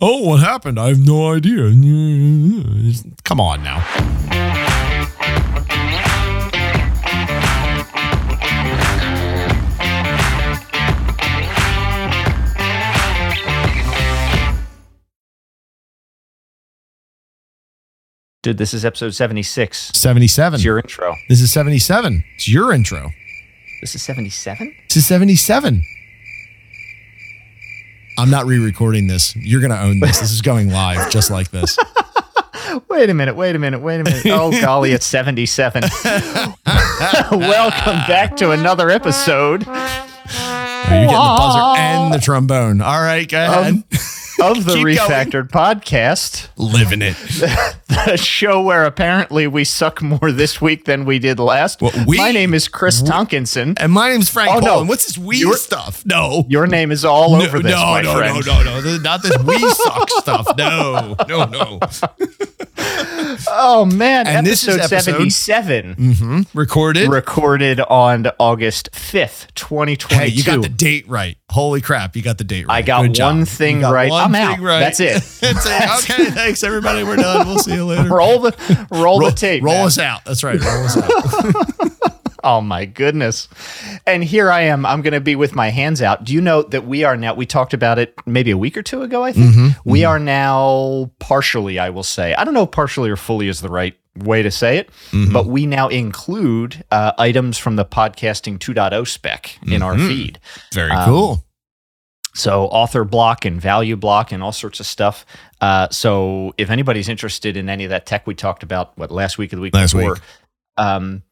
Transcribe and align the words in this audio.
Oh, 0.00 0.28
what 0.28 0.38
happened? 0.38 0.78
I 0.78 0.88
have 0.88 1.04
no 1.04 1.32
idea. 1.32 1.72
Come 3.24 3.40
on 3.40 3.64
now. 3.64 3.84
Dude, 18.44 18.56
this 18.56 18.72
is 18.72 18.84
episode 18.84 19.16
76. 19.16 19.90
77. 19.96 20.54
It's 20.54 20.64
your 20.64 20.78
intro. 20.78 21.16
This 21.28 21.40
is 21.40 21.50
77. 21.50 22.22
It's 22.36 22.46
your 22.46 22.72
intro. 22.72 23.10
This 23.80 23.96
is 23.96 24.02
77? 24.02 24.76
This 24.86 24.98
is 24.98 25.06
77. 25.06 25.82
I'm 28.18 28.30
not 28.30 28.46
re-recording 28.46 29.06
this. 29.06 29.36
You're 29.36 29.60
going 29.60 29.70
to 29.70 29.80
own 29.80 30.00
this. 30.00 30.18
This 30.18 30.32
is 30.32 30.42
going 30.42 30.70
live 30.70 31.08
just 31.10 31.30
like 31.30 31.52
this. 31.52 31.78
Wait 32.88 33.08
a 33.08 33.14
minute, 33.14 33.34
wait 33.34 33.56
a 33.56 33.58
minute, 33.58 33.80
wait 33.80 34.00
a 34.00 34.04
minute. 34.04 34.26
Oh, 34.26 34.50
golly, 34.50 34.92
it's 34.92 35.06
77. 35.06 35.84
Welcome 37.30 37.96
back 38.06 38.36
to 38.36 38.50
another 38.50 38.90
episode 38.90 39.64
Oh, 40.88 40.94
you're 40.94 41.00
getting 41.00 41.06
the 41.06 41.36
buzzer 41.38 41.80
and 41.80 42.14
the 42.14 42.18
trombone. 42.18 42.80
All 42.80 43.00
right, 43.00 43.28
go 43.28 43.44
um, 43.44 43.52
ahead. 43.52 43.84
of 44.40 44.64
the 44.64 44.74
Keep 44.74 44.82
going. 44.84 44.96
Refactored 44.96 45.50
podcast, 45.50 46.48
Living 46.56 47.02
it. 47.02 47.16
the 47.88 48.16
show 48.16 48.62
where 48.62 48.84
apparently 48.84 49.46
we 49.46 49.64
suck 49.64 50.00
more 50.02 50.30
this 50.32 50.60
week 50.60 50.84
than 50.84 51.04
we 51.04 51.18
did 51.18 51.38
last. 51.38 51.80
Well, 51.82 51.92
we- 52.06 52.16
My 52.18 52.30
name 52.32 52.54
is 52.54 52.68
Chris 52.68 53.02
Tonkinson. 53.02 53.74
And 53.78 53.92
my 53.92 54.10
name's 54.10 54.28
Frank 54.30 54.50
Oh, 54.54 54.58
no. 54.60 54.84
What's 54.84 55.06
this 55.06 55.18
we 55.18 55.38
You're- 55.38 55.56
stuff? 55.56 56.04
No. 56.06 56.44
Your 56.48 56.66
name 56.66 56.90
is 56.92 57.04
all 57.04 57.36
no, 57.38 57.44
over 57.44 57.58
this, 57.60 57.72
no, 57.72 57.84
my 57.86 58.02
no, 58.02 58.16
friend. 58.16 58.46
no, 58.46 58.52
no, 58.58 58.64
no. 58.64 58.80
This 58.80 58.92
is 58.94 59.02
Not 59.02 59.22
this 59.22 59.36
we 59.38 59.58
suck 59.58 60.10
stuff. 60.10 60.56
No, 60.56 61.16
no, 61.28 61.44
no. 61.44 61.80
Oh 63.48 63.84
man, 63.84 64.26
And 64.26 64.46
this 64.46 64.62
is 64.66 64.76
episode, 64.76 64.94
episode- 64.96 65.30
77. 65.32 65.92
hmm 65.94 66.40
Recorded. 66.54 67.08
recorded 67.08 67.80
on 67.80 68.26
August 68.38 68.90
5th, 68.92 69.46
2022. 69.54 70.14
hey, 70.14 70.26
you 70.28 70.42
got 70.44 70.62
the 70.62 70.68
date 70.68 71.06
right. 71.08 71.36
Holy 71.50 71.80
crap, 71.80 72.16
you 72.16 72.22
got 72.22 72.38
the 72.38 72.44
date 72.44 72.66
right. 72.66 72.76
I 72.76 72.82
got 72.82 73.02
Good 73.02 73.14
job. 73.14 73.30
one 73.32 73.38
You 73.40 73.44
thing 73.46 73.80
got 73.80 73.92
right. 73.92 74.10
one 74.10 74.24
I'm 74.24 74.32
thing 74.32 74.66
out. 74.66 74.78
That's 74.80 75.00
it. 75.00 75.22
That's 75.40 75.66
it. 75.66 76.10
Okay, 76.10 76.30
thanks 76.30 76.62
everybody. 76.62 77.04
We're 77.04 77.16
done. 77.16 77.46
We'll 77.46 77.58
see 77.58 77.74
you 77.74 77.84
later. 77.86 78.08
roll 78.08 78.40
the 78.40 78.86
roll, 78.90 79.20
the 79.20 79.30
tape. 79.30 79.62
Roll 79.62 79.74
man. 79.76 79.86
us 79.86 79.98
out. 79.98 80.24
That's 80.24 80.42
right. 80.44 80.60
Roll 80.60 80.84
us 80.84 80.96
out. 80.96 81.92
Oh 82.44 82.60
my 82.60 82.84
goodness. 82.84 83.48
And 84.06 84.22
here 84.22 84.50
I 84.50 84.62
am. 84.62 84.86
I'm 84.86 85.02
going 85.02 85.12
to 85.14 85.20
be 85.20 85.34
with 85.36 85.54
my 85.54 85.70
hands 85.70 86.00
out. 86.02 86.24
Do 86.24 86.32
you 86.32 86.40
know 86.40 86.62
that 86.62 86.86
we 86.86 87.04
are 87.04 87.16
now 87.16 87.34
we 87.34 87.46
talked 87.46 87.74
about 87.74 87.98
it 87.98 88.14
maybe 88.26 88.50
a 88.50 88.56
week 88.58 88.76
or 88.76 88.82
two 88.82 89.02
ago, 89.02 89.24
I 89.24 89.32
think. 89.32 89.54
Mm-hmm, 89.54 89.90
we 89.90 90.04
are 90.04 90.18
now 90.18 91.10
partially, 91.18 91.78
I 91.78 91.90
will 91.90 92.02
say. 92.02 92.34
I 92.34 92.44
don't 92.44 92.54
know 92.54 92.62
if 92.64 92.70
partially 92.70 93.10
or 93.10 93.16
fully 93.16 93.48
is 93.48 93.60
the 93.60 93.68
right 93.68 93.96
way 94.16 94.42
to 94.42 94.50
say 94.50 94.78
it, 94.78 94.90
Mm-hmm. 95.10 95.32
but 95.32 95.46
we 95.46 95.64
now 95.66 95.88
include 95.88 96.84
uh, 96.90 97.12
items 97.18 97.58
from 97.58 97.76
the 97.76 97.84
podcasting 97.84 98.58
2.0 98.58 99.06
spec 99.06 99.58
in 99.66 99.82
our 99.82 99.94
Mhm. 99.94 100.08
feed. 100.08 100.40
Very 100.72 100.90
Um, 100.90 101.04
cool. 101.08 101.44
So 102.34 102.64
author 102.66 103.04
block 103.04 103.44
and 103.44 103.60
value 103.60 103.96
block 103.96 104.30
and 104.32 104.42
all 104.42 104.52
sorts 104.52 104.78
of 104.80 104.86
stuff. 104.86 105.24
Uh, 105.60 105.88
so 105.90 106.54
if 106.56 106.70
anybody's 106.70 107.08
interested 107.08 107.56
in 107.56 107.68
any 107.68 107.84
of 107.84 107.90
that 107.90 108.06
tech 108.06 108.26
we 108.28 108.34
talked 108.34 108.62
about, 108.62 108.96
what 108.96 109.10
last 109.10 109.38
week 109.38 109.52
or 109.52 109.56
the 109.56 109.62
week 109.62 109.74
Last 109.74 109.92
before, 109.92 110.12
week. 110.14 110.22
um, 110.76 111.22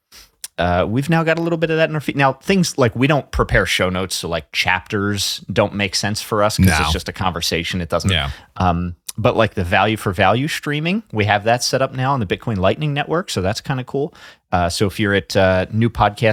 uh, 0.59 0.87
we've 0.89 1.11
now 1.11 1.23
got 1.23 1.39
a 1.39 1.43
little 1.43 1.59
bit 1.59 1.71
of 1.71 1.77
that 1.77 1.89
in 1.89 1.95
our 1.95 2.01
feet. 2.01 2.17
Now 2.17 2.33
things 2.35 2.79
like 2.79 2.95
we 2.97 3.07
don't 3.07 3.31
prepare 3.31 3.67
show 3.67 3.91
notes, 3.91 4.15
so 4.17 4.29
like 4.29 4.51
chapters 4.53 5.39
don't 5.53 5.75
make 5.75 5.95
sense 5.95 6.23
for 6.23 6.43
us 6.43 6.57
because 6.57 6.79
No. 6.79 6.85
it's 6.85 6.93
just 6.93 7.09
a 7.09 7.13
conversation. 7.13 7.81
It 7.81 7.89
doesn't. 7.89 8.11
Yeah. 8.11 8.31
Um, 8.57 8.97
but 9.19 9.35
like 9.35 9.55
the 9.55 9.65
value 9.65 9.97
for 9.97 10.13
value 10.13 10.47
streaming, 10.49 11.03
we 11.13 11.25
have 11.25 11.45
that 11.45 11.63
set 11.63 11.81
up 11.81 11.93
now 11.95 12.13
on 12.13 12.21
the 12.21 12.27
Bitcoin 12.27 12.59
Lightning 12.59 12.93
Network. 12.93 13.31
So 13.31 13.41
that's 13.41 13.63
kind 13.63 13.81
of 13.81 13.87
cool. 13.87 14.13
Uh, 14.53 14.69
so 14.69 14.87
if 14.87 15.01
you're 15.01 15.15
at 15.15 15.35
uh, 15.35 15.65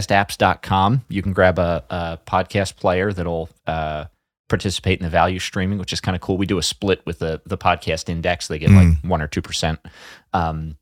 newpodcastapps.com, 0.07 1.05
you 1.09 1.21
can 1.21 1.33
grab 1.33 1.59
a, 1.59 1.83
a 1.89 2.19
podcast 2.27 2.75
player 2.77 3.11
that'll 3.13 3.49
uh, 3.67 4.05
participate 4.49 4.99
in 4.99 5.03
the 5.03 5.09
value 5.09 5.39
streaming, 5.39 5.77
which 5.79 5.93
is 5.93 6.01
kind 6.01 6.15
of 6.15 6.21
cool. 6.21 6.37
We 6.37 6.45
do 6.45 6.57
a 6.57 6.63
split 6.63 7.01
with 7.05 7.19
the, 7.19 7.41
the 7.45 7.57
podcast 7.57 8.09
index. 8.09 8.47
They 8.47 8.59
get 8.59 8.69
like 8.71 8.97
one 9.03 9.21
or 9.21 9.27
2%. 9.27 9.77
Um, 10.33 10.77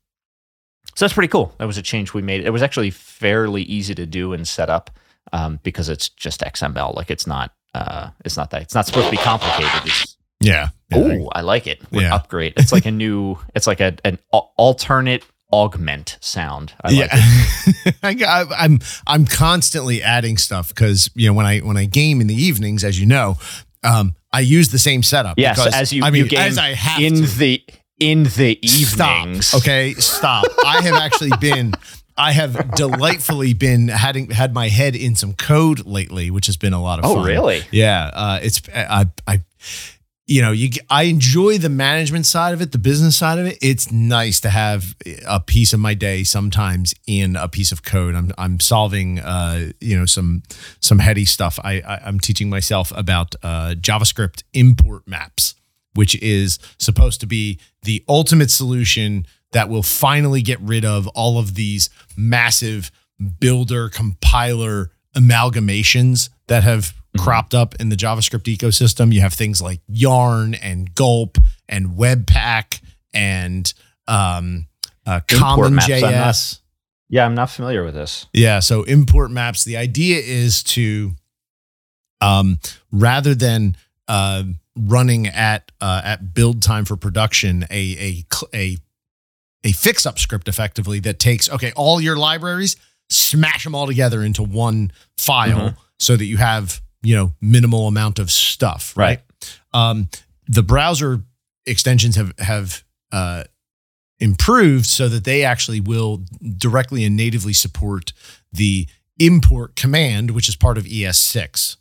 so 0.94 1.04
that's 1.04 1.14
pretty 1.14 1.28
cool. 1.28 1.54
That 1.58 1.66
was 1.66 1.78
a 1.78 1.82
change 1.82 2.12
we 2.14 2.22
made. 2.22 2.44
It 2.44 2.50
was 2.50 2.62
actually 2.62 2.90
fairly 2.90 3.62
easy 3.62 3.94
to 3.94 4.06
do 4.06 4.32
and 4.32 4.46
set 4.46 4.68
up 4.70 4.90
um, 5.32 5.58
because 5.62 5.88
it's 5.88 6.08
just 6.08 6.40
XML. 6.40 6.94
Like 6.94 7.10
it's 7.10 7.26
not, 7.26 7.52
uh, 7.74 8.10
it's 8.24 8.36
not 8.36 8.50
that, 8.50 8.62
it's 8.62 8.74
not 8.74 8.86
supposed 8.86 9.06
to 9.06 9.10
be 9.10 9.16
complicated. 9.16 9.70
It's, 9.84 10.16
Yeah. 10.40 10.68
Yeah. 10.90 10.98
Oh, 10.98 11.28
I 11.32 11.40
like 11.42 11.66
it. 11.66 11.80
With 11.90 12.02
Yeah. 12.02 12.14
upgrade. 12.14 12.54
It's 12.56 12.72
like 12.72 12.84
a 12.86 12.90
new. 12.90 13.38
It's 13.54 13.66
like 13.66 13.80
a 13.80 13.94
an 14.04 14.18
alternate 14.30 15.24
augment 15.52 16.18
sound. 16.20 16.72
I 16.82 16.88
like 16.88 16.98
yeah, 16.98 17.08
it. 17.12 17.96
I 18.26 18.44
I'm 18.56 18.80
I'm 19.06 19.24
constantly 19.26 20.02
adding 20.02 20.36
stuff 20.38 20.68
because 20.68 21.10
you 21.14 21.28
know 21.28 21.34
when 21.34 21.46
I 21.46 21.60
when 21.60 21.76
I 21.76 21.84
game 21.86 22.20
in 22.20 22.26
the 22.26 22.34
evenings, 22.34 22.84
as 22.84 22.98
you 23.00 23.06
know, 23.06 23.36
um, 23.82 24.14
I 24.32 24.40
use 24.40 24.68
the 24.70 24.78
same 24.78 25.02
setup. 25.02 25.38
Yes, 25.38 25.58
because, 25.58 25.74
as 25.74 25.92
you 25.92 26.02
I 26.04 26.10
mean, 26.10 26.24
you 26.24 26.30
game 26.30 26.40
as 26.40 26.58
I 26.58 26.70
have 26.74 27.00
in 27.00 27.14
to. 27.14 27.26
the 27.26 27.62
in 28.02 28.24
the 28.24 28.58
Stop. 28.64 29.16
evenings. 29.26 29.54
Okay, 29.54 29.94
stop. 29.94 30.44
I 30.66 30.82
have 30.82 30.94
actually 30.94 31.30
been. 31.40 31.72
I 32.16 32.32
have 32.32 32.74
delightfully 32.74 33.54
been 33.54 33.88
having 33.88 34.30
had 34.30 34.52
my 34.52 34.68
head 34.68 34.94
in 34.94 35.14
some 35.16 35.32
code 35.32 35.86
lately, 35.86 36.30
which 36.30 36.46
has 36.46 36.56
been 36.58 36.74
a 36.74 36.82
lot 36.82 36.98
of 36.98 37.04
Oh, 37.06 37.14
fun. 37.16 37.24
really? 37.24 37.62
Yeah. 37.70 38.10
Uh, 38.12 38.38
it's 38.42 38.60
I 38.74 39.06
I 39.26 39.40
you 40.26 40.42
know 40.42 40.52
you 40.52 40.68
I 40.90 41.04
enjoy 41.04 41.56
the 41.58 41.68
management 41.70 42.26
side 42.26 42.52
of 42.52 42.60
it, 42.60 42.70
the 42.72 42.78
business 42.78 43.16
side 43.16 43.38
of 43.38 43.46
it. 43.46 43.56
It's 43.62 43.90
nice 43.90 44.40
to 44.40 44.50
have 44.50 44.94
a 45.26 45.40
piece 45.40 45.72
of 45.72 45.80
my 45.80 45.94
day 45.94 46.22
sometimes 46.22 46.94
in 47.06 47.34
a 47.34 47.48
piece 47.48 47.72
of 47.72 47.82
code. 47.82 48.14
I'm 48.14 48.30
I'm 48.36 48.60
solving 48.60 49.18
uh 49.18 49.72
you 49.80 49.98
know 49.98 50.04
some 50.06 50.42
some 50.80 50.98
heady 50.98 51.24
stuff. 51.24 51.58
I, 51.64 51.80
I 51.80 52.00
I'm 52.04 52.20
teaching 52.20 52.50
myself 52.50 52.92
about 52.94 53.34
uh, 53.42 53.74
JavaScript 53.80 54.42
import 54.52 55.08
maps 55.08 55.54
which 55.94 56.20
is 56.22 56.58
supposed 56.78 57.20
to 57.20 57.26
be 57.26 57.58
the 57.82 58.04
ultimate 58.08 58.50
solution 58.50 59.26
that 59.52 59.68
will 59.68 59.82
finally 59.82 60.42
get 60.42 60.60
rid 60.60 60.84
of 60.84 61.06
all 61.08 61.38
of 61.38 61.54
these 61.54 61.90
massive 62.16 62.90
builder 63.38 63.88
compiler 63.88 64.90
amalgamations 65.14 66.30
that 66.48 66.64
have 66.64 66.94
cropped 67.18 67.54
up 67.54 67.74
in 67.76 67.88
the 67.90 67.96
JavaScript 67.96 68.44
ecosystem. 68.54 69.12
You 69.12 69.20
have 69.20 69.34
things 69.34 69.60
like 69.60 69.80
Yarn 69.86 70.54
and 70.54 70.94
Gulp 70.94 71.38
and 71.68 71.90
Webpack 71.90 72.80
and 73.12 73.72
um, 74.08 74.66
uh, 75.06 75.20
CommonJS. 75.28 76.60
Yeah, 77.08 77.26
I'm 77.26 77.34
not 77.34 77.50
familiar 77.50 77.84
with 77.84 77.94
this. 77.94 78.26
Yeah. 78.32 78.60
So 78.60 78.84
import 78.84 79.30
maps. 79.30 79.64
The 79.64 79.76
idea 79.76 80.18
is 80.24 80.62
to, 80.62 81.12
um, 82.22 82.58
rather 82.90 83.34
than 83.34 83.76
uh, 84.08 84.44
running 84.76 85.26
at 85.26 85.70
uh, 85.80 86.00
at 86.04 86.34
build 86.34 86.62
time 86.62 86.84
for 86.84 86.96
production, 86.96 87.64
a 87.70 87.96
a 87.98 88.24
a 88.54 88.76
a 89.64 89.72
fix 89.72 90.06
up 90.06 90.18
script 90.18 90.48
effectively 90.48 90.98
that 91.00 91.18
takes 91.18 91.48
okay 91.50 91.72
all 91.76 92.00
your 92.00 92.16
libraries, 92.16 92.76
smash 93.10 93.64
them 93.64 93.74
all 93.74 93.86
together 93.86 94.22
into 94.22 94.42
one 94.42 94.90
file 95.18 95.70
Mhm. 95.70 95.76
so 95.98 96.16
that 96.16 96.24
you 96.24 96.36
have 96.38 96.80
you 97.02 97.14
know 97.14 97.32
minimal 97.40 97.86
amount 97.88 98.18
of 98.18 98.30
stuff. 98.30 98.92
Right. 98.96 99.20
Um, 99.72 100.08
the 100.48 100.62
browser 100.62 101.22
extensions 101.66 102.16
have 102.16 102.32
have 102.38 102.82
uh, 103.12 103.44
improved 104.18 104.86
so 104.86 105.08
that 105.08 105.24
they 105.24 105.44
actually 105.44 105.80
will 105.80 106.24
directly 106.56 107.04
and 107.04 107.16
natively 107.16 107.52
support 107.52 108.12
the 108.52 108.86
import 109.18 109.76
command, 109.76 110.30
which 110.30 110.48
is 110.48 110.56
part 110.56 110.78
of 110.78 110.84
ES6. 110.84 111.76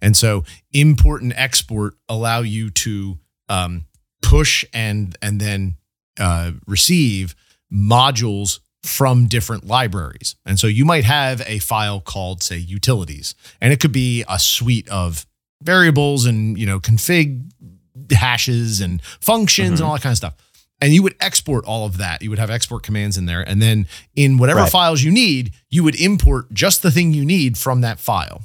And 0.00 0.16
so 0.16 0.44
import 0.72 1.22
and 1.22 1.32
export 1.36 1.94
allow 2.08 2.40
you 2.40 2.70
to 2.70 3.18
um, 3.48 3.86
push 4.22 4.64
and 4.72 5.16
and 5.20 5.40
then 5.40 5.76
uh, 6.18 6.52
receive 6.66 7.34
modules 7.72 8.60
from 8.82 9.26
different 9.26 9.66
libraries. 9.66 10.36
And 10.44 10.58
so 10.58 10.66
you 10.66 10.84
might 10.84 11.04
have 11.04 11.42
a 11.46 11.58
file 11.58 12.00
called, 12.00 12.42
say, 12.42 12.58
utilities, 12.58 13.34
and 13.60 13.72
it 13.72 13.80
could 13.80 13.92
be 13.92 14.24
a 14.28 14.38
suite 14.38 14.88
of 14.88 15.26
variables 15.62 16.26
and 16.26 16.58
you 16.58 16.66
know 16.66 16.78
config 16.78 17.50
hashes 18.12 18.80
and 18.80 19.00
functions 19.20 19.80
and 19.80 19.86
all 19.86 19.94
that 19.94 20.02
kind 20.02 20.12
of 20.12 20.16
stuff. 20.18 20.34
And 20.80 20.92
you 20.92 21.02
would 21.02 21.14
export 21.20 21.64
all 21.64 21.86
of 21.86 21.96
that. 21.98 22.20
You 22.20 22.28
would 22.30 22.38
have 22.38 22.50
export 22.50 22.82
commands 22.82 23.16
in 23.16 23.26
there. 23.26 23.40
And 23.40 23.62
then 23.62 23.86
in 24.14 24.36
whatever 24.36 24.60
Right. 24.60 24.70
files 24.70 25.02
you 25.02 25.10
need, 25.12 25.52
you 25.70 25.82
would 25.84 25.98
import 25.98 26.52
just 26.52 26.82
the 26.82 26.90
thing 26.90 27.14
you 27.14 27.24
need 27.24 27.56
from 27.56 27.80
that 27.82 27.98
file. 28.00 28.42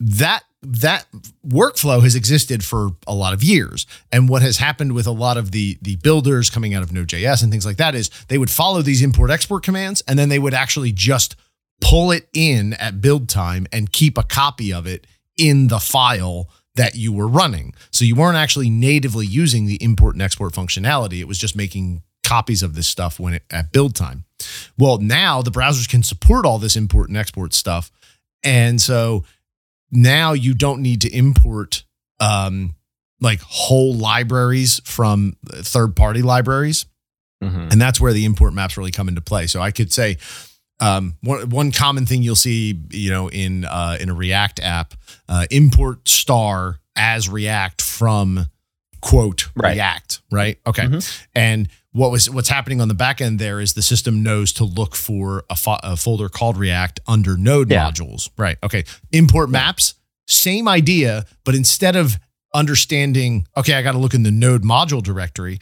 That 0.00 0.44
that 0.62 1.06
workflow 1.46 2.02
has 2.02 2.16
existed 2.16 2.64
for 2.64 2.90
a 3.06 3.14
lot 3.14 3.32
of 3.32 3.44
years. 3.44 3.86
And 4.10 4.28
what 4.28 4.42
has 4.42 4.56
happened 4.56 4.92
with 4.92 5.06
a 5.06 5.12
lot 5.12 5.36
of 5.36 5.52
the 5.52 5.78
the 5.80 5.96
builders 5.96 6.50
coming 6.50 6.74
out 6.74 6.82
of 6.82 6.92
Node.js 6.92 7.42
and 7.42 7.50
things 7.52 7.66
like 7.66 7.76
that 7.76 7.94
is 7.94 8.10
they 8.28 8.38
would 8.38 8.50
follow 8.50 8.82
these 8.82 9.02
import 9.02 9.30
export 9.30 9.62
commands 9.62 10.02
and 10.08 10.18
then 10.18 10.28
they 10.28 10.38
would 10.38 10.54
actually 10.54 10.92
just 10.92 11.36
pull 11.80 12.10
it 12.10 12.28
in 12.32 12.72
at 12.74 13.00
build 13.00 13.28
time 13.28 13.66
and 13.72 13.92
keep 13.92 14.18
a 14.18 14.22
copy 14.22 14.72
of 14.72 14.86
it 14.86 15.06
in 15.36 15.68
the 15.68 15.78
file 15.78 16.50
that 16.74 16.94
you 16.94 17.12
were 17.12 17.28
running. 17.28 17.74
So 17.90 18.04
you 18.04 18.14
weren't 18.14 18.36
actually 18.36 18.70
natively 18.70 19.26
using 19.26 19.66
the 19.66 19.82
import 19.82 20.14
and 20.14 20.22
export 20.22 20.52
functionality. 20.52 21.20
It 21.20 21.28
was 21.28 21.38
just 21.38 21.56
making 21.56 22.02
copies 22.24 22.62
of 22.62 22.74
this 22.74 22.86
stuff 22.86 23.18
when 23.18 23.34
it, 23.34 23.42
at 23.50 23.72
build 23.72 23.94
time. 23.94 24.24
Well, 24.76 24.98
now 24.98 25.42
the 25.42 25.50
browsers 25.50 25.88
can 25.88 26.02
support 26.02 26.44
all 26.44 26.58
this 26.58 26.76
import 26.76 27.08
and 27.08 27.16
export 27.16 27.54
stuff. 27.54 27.90
And 28.44 28.80
so 28.80 29.24
now 29.90 30.32
you 30.32 30.54
don't 30.54 30.82
need 30.82 31.00
to 31.02 31.08
import 31.14 31.84
um, 32.20 32.74
like 33.20 33.40
whole 33.42 33.94
libraries 33.94 34.80
from 34.84 35.36
third 35.46 35.96
party 35.96 36.22
libraries. 36.22 36.86
Mhm. 37.42 37.72
And 37.72 37.80
that's 37.80 38.00
where 38.00 38.12
the 38.12 38.24
import 38.24 38.52
maps 38.52 38.76
really 38.76 38.90
come 38.90 39.08
into 39.08 39.20
play. 39.20 39.46
So 39.46 39.60
I 39.60 39.70
could 39.70 39.92
say 39.92 40.18
um, 40.80 41.16
one 41.22 41.48
one 41.50 41.72
common 41.72 42.06
thing 42.06 42.22
you'll 42.22 42.34
see, 42.36 42.80
you 42.90 43.10
know, 43.10 43.28
in 43.30 43.64
uh, 43.64 43.96
in 44.00 44.08
a 44.10 44.14
React 44.14 44.60
app, 44.60 44.94
uh, 45.28 45.46
import 45.50 46.08
star 46.08 46.78
as 46.96 47.28
React 47.28 47.82
from 47.82 48.46
quote 49.00 49.48
Right. 49.56 49.74
React, 49.74 50.20
right? 50.30 50.58
Okay, 50.66 50.84
Mhm. 50.86 51.22
and 51.34 51.68
what 51.92 52.10
was 52.10 52.28
what's 52.30 52.48
happening 52.48 52.80
on 52.80 52.88
the 52.88 52.94
back 52.94 53.20
end 53.20 53.38
there 53.38 53.60
is 53.60 53.74
the 53.74 53.82
system 53.82 54.22
knows 54.22 54.52
to 54.52 54.64
look 54.64 54.94
for 54.94 55.44
a, 55.48 55.56
fo- 55.56 55.78
a 55.82 55.96
folder 55.96 56.28
called 56.28 56.56
React 56.56 57.00
under 57.06 57.36
node 57.36 57.70
Yeah. 57.70 57.90
modules, 57.90 58.30
right? 58.36 58.58
Okay, 58.62 58.84
import 59.12 59.50
maps, 59.50 59.94
same 60.26 60.68
idea, 60.68 61.24
but 61.44 61.54
instead 61.54 61.96
of 61.96 62.18
understanding, 62.54 63.46
okay, 63.56 63.74
I 63.74 63.82
got 63.82 63.92
to 63.92 63.98
look 63.98 64.14
in 64.14 64.22
the 64.22 64.30
node 64.30 64.62
module 64.62 65.02
directory. 65.02 65.58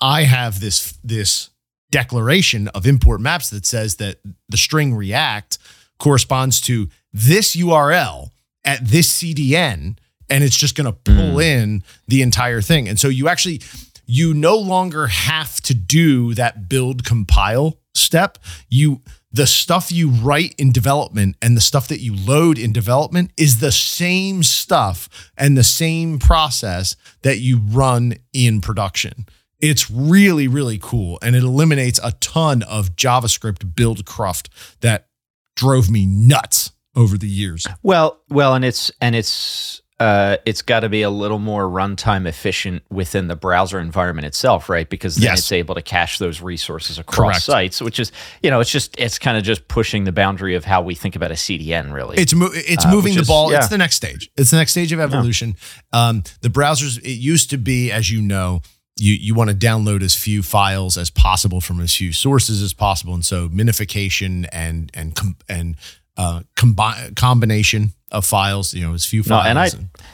I 0.00 0.24
have 0.24 0.60
this 0.60 0.98
this 1.02 1.50
declaration 1.90 2.68
of 2.68 2.86
import 2.86 3.20
maps 3.20 3.50
that 3.50 3.66
says 3.66 3.96
that 3.96 4.18
the 4.48 4.56
string 4.56 4.94
React 4.94 5.58
corresponds 5.98 6.60
to 6.62 6.88
this 7.12 7.54
URL 7.54 8.30
at 8.64 8.84
this 8.84 9.12
CDN, 9.12 9.96
and 10.28 10.44
it's 10.44 10.56
just 10.56 10.74
going 10.76 10.86
to 10.86 10.92
pull 10.92 11.34
hmm. 11.34 11.40
in 11.40 11.84
the 12.08 12.22
entire 12.22 12.60
thing. 12.60 12.88
And 12.88 12.98
so 12.98 13.08
you 13.08 13.28
actually 13.28 13.60
you 14.06 14.34
no 14.34 14.56
longer 14.56 15.06
have 15.06 15.60
to 15.62 15.74
do 15.74 16.34
that 16.34 16.68
build 16.68 17.04
compile 17.04 17.78
step. 17.94 18.38
You 18.68 19.02
the 19.32 19.46
stuff 19.48 19.90
you 19.90 20.10
write 20.10 20.54
in 20.58 20.70
development 20.70 21.36
and 21.42 21.56
the 21.56 21.60
stuff 21.60 21.88
that 21.88 22.00
you 22.00 22.14
load 22.14 22.56
in 22.56 22.72
development 22.72 23.32
is 23.36 23.58
the 23.58 23.72
same 23.72 24.44
stuff 24.44 25.08
and 25.36 25.56
the 25.56 25.64
same 25.64 26.20
process 26.20 26.94
that 27.22 27.40
you 27.40 27.58
run 27.58 28.14
in 28.32 28.60
production. 28.60 29.26
It's 29.58 29.90
really, 29.90 30.46
really 30.46 30.78
cool. 30.80 31.18
And 31.20 31.34
it 31.34 31.42
eliminates 31.42 31.98
a 32.02 32.12
ton 32.12 32.62
of 32.62 32.94
JavaScript 32.94 33.74
build 33.74 34.04
cruft 34.04 34.50
that 34.82 35.08
drove 35.56 35.90
me 35.90 36.06
nuts 36.06 36.70
over 36.94 37.18
the 37.18 37.28
years. 37.28 37.66
Well, 37.82 38.20
well, 38.28 38.54
and 38.54 38.64
it's 38.64 38.92
and 39.00 39.16
it's 39.16 39.82
uh, 40.00 40.36
it's 40.44 40.60
got 40.62 40.80
to 40.80 40.88
be 40.88 41.02
a 41.02 41.10
little 41.10 41.38
more 41.38 41.64
runtime 41.68 42.26
efficient 42.26 42.82
within 42.90 43.28
the 43.28 43.36
browser 43.36 43.78
environment 43.78 44.26
itself, 44.26 44.68
right? 44.68 44.90
Because 44.90 45.14
then 45.14 45.24
Yes. 45.30 45.38
it's 45.38 45.52
able 45.52 45.76
to 45.76 45.82
cache 45.82 46.18
those 46.18 46.40
resources 46.40 46.98
across 46.98 47.16
Correct. 47.34 47.42
sites, 47.44 47.80
which 47.80 48.00
is 48.00 48.10
you 48.42 48.50
know, 48.50 48.58
it's 48.60 48.70
just 48.70 48.94
it's 48.98 49.18
kind 49.20 49.36
of 49.38 49.44
just 49.44 49.68
pushing 49.68 50.02
the 50.04 50.10
boundary 50.12 50.56
of 50.56 50.64
how 50.64 50.82
we 50.82 50.94
think 50.96 51.14
about 51.14 51.30
a 51.30 51.34
CDN, 51.34 51.92
really. 51.92 52.16
It's 52.18 52.34
mo- 52.34 52.50
it's 52.52 52.84
Uh, 52.84 52.90
moving 52.90 53.14
the 53.14 53.20
is- 53.20 53.28
ball. 53.28 53.52
yeah. 53.52 53.58
It's 53.58 53.68
the 53.68 53.78
next 53.78 53.94
stage. 53.96 54.28
It's 54.36 54.50
the 54.50 54.56
next 54.56 54.72
stage 54.72 54.90
of 54.92 54.98
evolution. 54.98 55.54
Um, 55.92 56.24
the 56.40 56.48
browsers. 56.48 56.98
It 56.98 57.12
used 57.18 57.50
to 57.50 57.56
be, 57.56 57.92
as 57.92 58.10
you 58.10 58.20
know, 58.20 58.62
you 58.98 59.14
you 59.14 59.34
want 59.34 59.50
to 59.50 59.56
download 59.56 60.02
as 60.02 60.14
few 60.16 60.42
files 60.42 60.96
as 60.98 61.08
possible 61.10 61.60
from 61.60 61.80
as 61.80 61.94
few 61.94 62.12
sources 62.12 62.62
as 62.62 62.72
possible, 62.72 63.14
and 63.14 63.24
so 63.24 63.48
minification 63.48 64.46
and 64.52 64.90
and 64.92 65.14
com- 65.14 65.36
and 65.48 65.76
uh, 66.16 66.40
combi- 66.56 67.14
combination 67.16 67.92
of 68.10 68.24
files. 68.24 68.72
You 68.74 68.86
know, 68.86 68.94
as 68.94 69.04
few 69.04 69.20
No, 69.20 69.40
files. 69.40 69.46
and 69.46 69.58
I- 69.58 69.70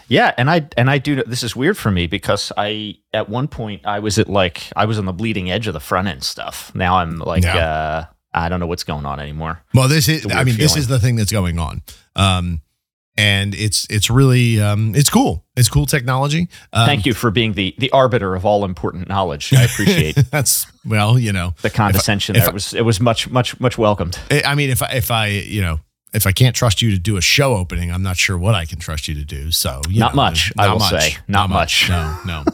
Yeah, 0.08 0.32
and 0.38 0.50
I 0.50 0.66
and 0.76 0.90
I 0.90 0.98
do. 0.98 1.22
This 1.24 1.42
is 1.42 1.54
weird 1.54 1.76
for 1.76 1.90
me 1.90 2.06
because 2.06 2.52
I 2.56 2.96
at 3.12 3.28
one 3.28 3.48
point 3.48 3.82
I 3.84 3.98
was 4.00 4.18
at 4.18 4.28
like 4.28 4.70
I 4.76 4.86
was 4.86 4.98
on 4.98 5.04
the 5.04 5.12
bleeding 5.12 5.50
edge 5.50 5.66
of 5.66 5.74
the 5.74 5.80
front 5.80 6.08
end 6.08 6.22
stuff. 6.24 6.72
Now 6.74 6.96
I'm 6.98 7.18
like 7.18 7.44
Yeah. 7.44 7.56
uh, 7.56 8.04
I 8.32 8.48
don't 8.48 8.60
know 8.60 8.66
what's 8.68 8.84
going 8.84 9.06
on 9.06 9.18
anymore. 9.20 9.60
Well, 9.74 9.88
this 9.88 10.08
is. 10.08 10.24
I 10.26 10.40
I 10.40 10.44
mean, 10.44 10.56
this 10.56 10.76
is 10.76 10.86
the 10.86 10.98
thing 11.00 11.16
that's 11.16 11.32
going 11.32 11.58
on, 11.58 11.82
um, 12.16 12.60
and 13.16 13.54
it's 13.54 13.86
it's 13.90 14.08
really 14.08 14.60
um, 14.60 14.94
it's 14.94 15.10
cool. 15.10 15.44
It's 15.56 15.68
cool 15.68 15.84
technology. 15.86 16.48
Um, 16.72 16.86
Thank 16.86 17.06
you 17.06 17.12
for 17.14 17.30
being 17.32 17.54
the 17.54 17.74
the 17.78 17.90
arbiter 17.90 18.34
of 18.36 18.44
all 18.46 18.64
important 18.64 19.08
knowledge. 19.08 19.52
I 19.52 19.64
appreciate 19.64 20.14
That's 20.30 20.66
well, 20.84 21.18
you 21.18 21.32
know, 21.32 21.54
the 21.62 21.70
condescension 21.70 22.36
if 22.36 22.42
there. 22.42 22.48
I- 22.48 22.50
It 22.50 22.54
was 22.54 22.74
it 22.74 22.84
was 22.84 23.00
much 23.00 23.28
much 23.30 23.58
much 23.60 23.76
welcomed. 23.76 24.18
I 24.30 24.42
I 24.46 24.54
mean, 24.54 24.70
if 24.70 24.80
I, 24.82 24.90
if 24.92 25.10
I, 25.10 25.26
you 25.26 25.60
know, 25.60 25.80
if 26.12 26.26
I 26.26 26.32
can't 26.32 26.56
trust 26.56 26.82
you 26.82 26.90
to 26.90 26.98
do 26.98 27.16
a 27.16 27.20
show 27.20 27.56
opening, 27.56 27.92
I'm 27.92 28.02
not 28.02 28.16
sure 28.16 28.36
what 28.36 28.54
I 28.54 28.64
can 28.64 28.78
trust 28.78 29.06
you 29.08 29.14
to 29.14 29.24
do. 29.24 29.50
So, 29.50 29.80
you 29.88 30.00
Not 30.00 30.12
know, 30.12 30.22
much, 30.22 30.52
I 30.58 30.72
will 30.72 30.80
say. 30.80 31.16
Not 31.28 31.50
much. 31.50 31.88
No, 31.88 32.18
no. 32.26 32.44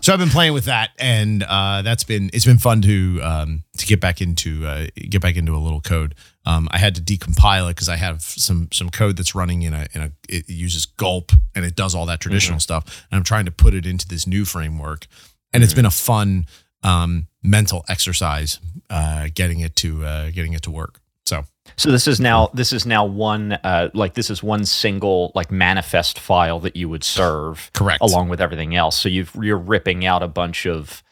so 0.00 0.12
I've 0.12 0.18
been 0.18 0.28
playing 0.28 0.52
with 0.52 0.66
that, 0.66 0.90
and 0.98 1.42
uh, 1.42 1.82
that's 1.82 2.04
been 2.04 2.30
it's 2.32 2.44
been 2.44 2.58
fun 2.58 2.82
to 2.82 3.20
um, 3.22 3.64
to 3.78 3.86
get 3.86 4.00
back 4.00 4.20
into 4.20 4.66
uh, 4.66 4.86
get 4.94 5.20
back 5.20 5.36
into 5.36 5.56
a 5.56 5.58
little 5.58 5.80
code. 5.80 6.14
Um, 6.46 6.68
I 6.70 6.78
had 6.78 6.94
to 6.94 7.02
decompile 7.02 7.66
it 7.68 7.74
because 7.76 7.88
I 7.88 7.96
have 7.96 8.22
some 8.22 8.68
some 8.72 8.90
code 8.90 9.16
that's 9.16 9.34
running 9.34 9.62
in 9.62 9.74
a 9.74 9.86
in 9.92 10.02
a 10.02 10.12
it 10.28 10.48
uses 10.48 10.86
gulp 10.86 11.32
and 11.54 11.64
it 11.64 11.74
does 11.76 11.94
all 11.94 12.06
that 12.06 12.20
traditional 12.20 12.56
Mm-hmm. 12.56 12.60
stuff, 12.60 13.06
and 13.10 13.18
I'm 13.18 13.24
trying 13.24 13.44
to 13.46 13.52
put 13.52 13.74
it 13.74 13.86
into 13.86 14.06
this 14.06 14.26
new 14.26 14.44
framework, 14.44 15.06
and 15.52 15.62
it's 15.62 15.74
been 15.74 15.86
a 15.86 15.90
fun 15.90 16.46
um, 16.82 17.26
mental 17.42 17.84
exercise 17.88 18.60
uh, 18.88 19.28
getting 19.34 19.60
it 19.60 19.74
to 19.76 20.04
uh, 20.04 20.30
getting 20.30 20.52
it 20.52 20.62
to 20.62 20.70
work. 20.70 21.00
So. 21.26 21.44
So 21.76 21.90
this 21.90 22.06
is 22.06 22.20
now 22.20 22.50
this 22.54 22.72
is 22.72 22.86
now 22.86 23.04
one 23.04 23.52
uh, 23.52 23.90
like 23.94 24.14
this 24.14 24.30
is 24.30 24.42
one 24.42 24.64
single 24.64 25.32
like 25.34 25.50
manifest 25.50 26.18
file 26.18 26.60
that 26.60 26.76
you 26.76 26.88
would 26.88 27.04
serve 27.04 27.70
Correct. 27.72 28.00
along 28.02 28.28
with 28.28 28.40
everything 28.40 28.76
else. 28.76 28.98
So 28.98 29.08
you've, 29.08 29.34
you're 29.40 29.58
ripping 29.58 30.04
out 30.04 30.22
a 30.22 30.28
bunch 30.28 30.66
of 30.66 31.02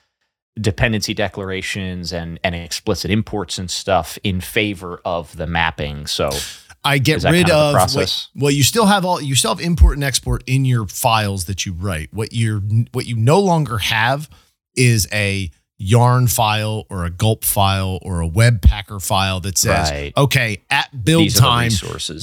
dependency 0.61 1.15
declarations 1.15 2.13
and 2.13 2.39
and 2.43 2.55
explicit 2.55 3.11
imports 3.11 3.59
and 3.59 3.71
stuff 3.71 4.19
in 4.25 4.41
favor 4.41 5.01
of 5.05 5.37
the 5.37 5.47
mapping. 5.47 6.07
So 6.07 6.31
I 6.85 6.99
get 6.99 7.23
rid 7.25 7.47
kind 7.47 7.51
of 7.51 7.73
the 7.75 7.79
of? 7.81 7.95
What, 7.95 8.29
well, 8.45 8.51
you 8.51 8.63
still 8.63 8.87
have 8.87 9.05
all 9.05 9.21
you 9.21 9.35
still 9.35 9.55
have 9.55 9.65
import 9.65 9.97
and 9.97 10.05
export 10.05 10.43
in 10.47 10.65
your 10.65 10.87
files 10.87 11.45
that 11.47 11.67
you 11.67 11.73
write. 11.73 12.13
What 12.13 12.33
you're 12.33 12.61
what 12.93 13.07
you 13.07 13.17
no 13.17 13.41
longer 13.41 13.79
have 13.79 14.29
is 14.77 15.09
a 15.13 15.51
yarn 15.79 16.27
file 16.27 16.85
or 16.91 17.05
a 17.05 17.11
gulp 17.11 17.45
file 17.45 17.99
or 18.03 18.21
a 18.21 18.29
webpacker 18.29 19.01
file 19.05 19.39
that 19.41 19.57
says, 19.57 19.91
Right. 19.91 20.13
okay, 20.17 20.59
at 20.71 21.05
build 21.05 21.23
these 21.25 21.35
time, 21.35 21.71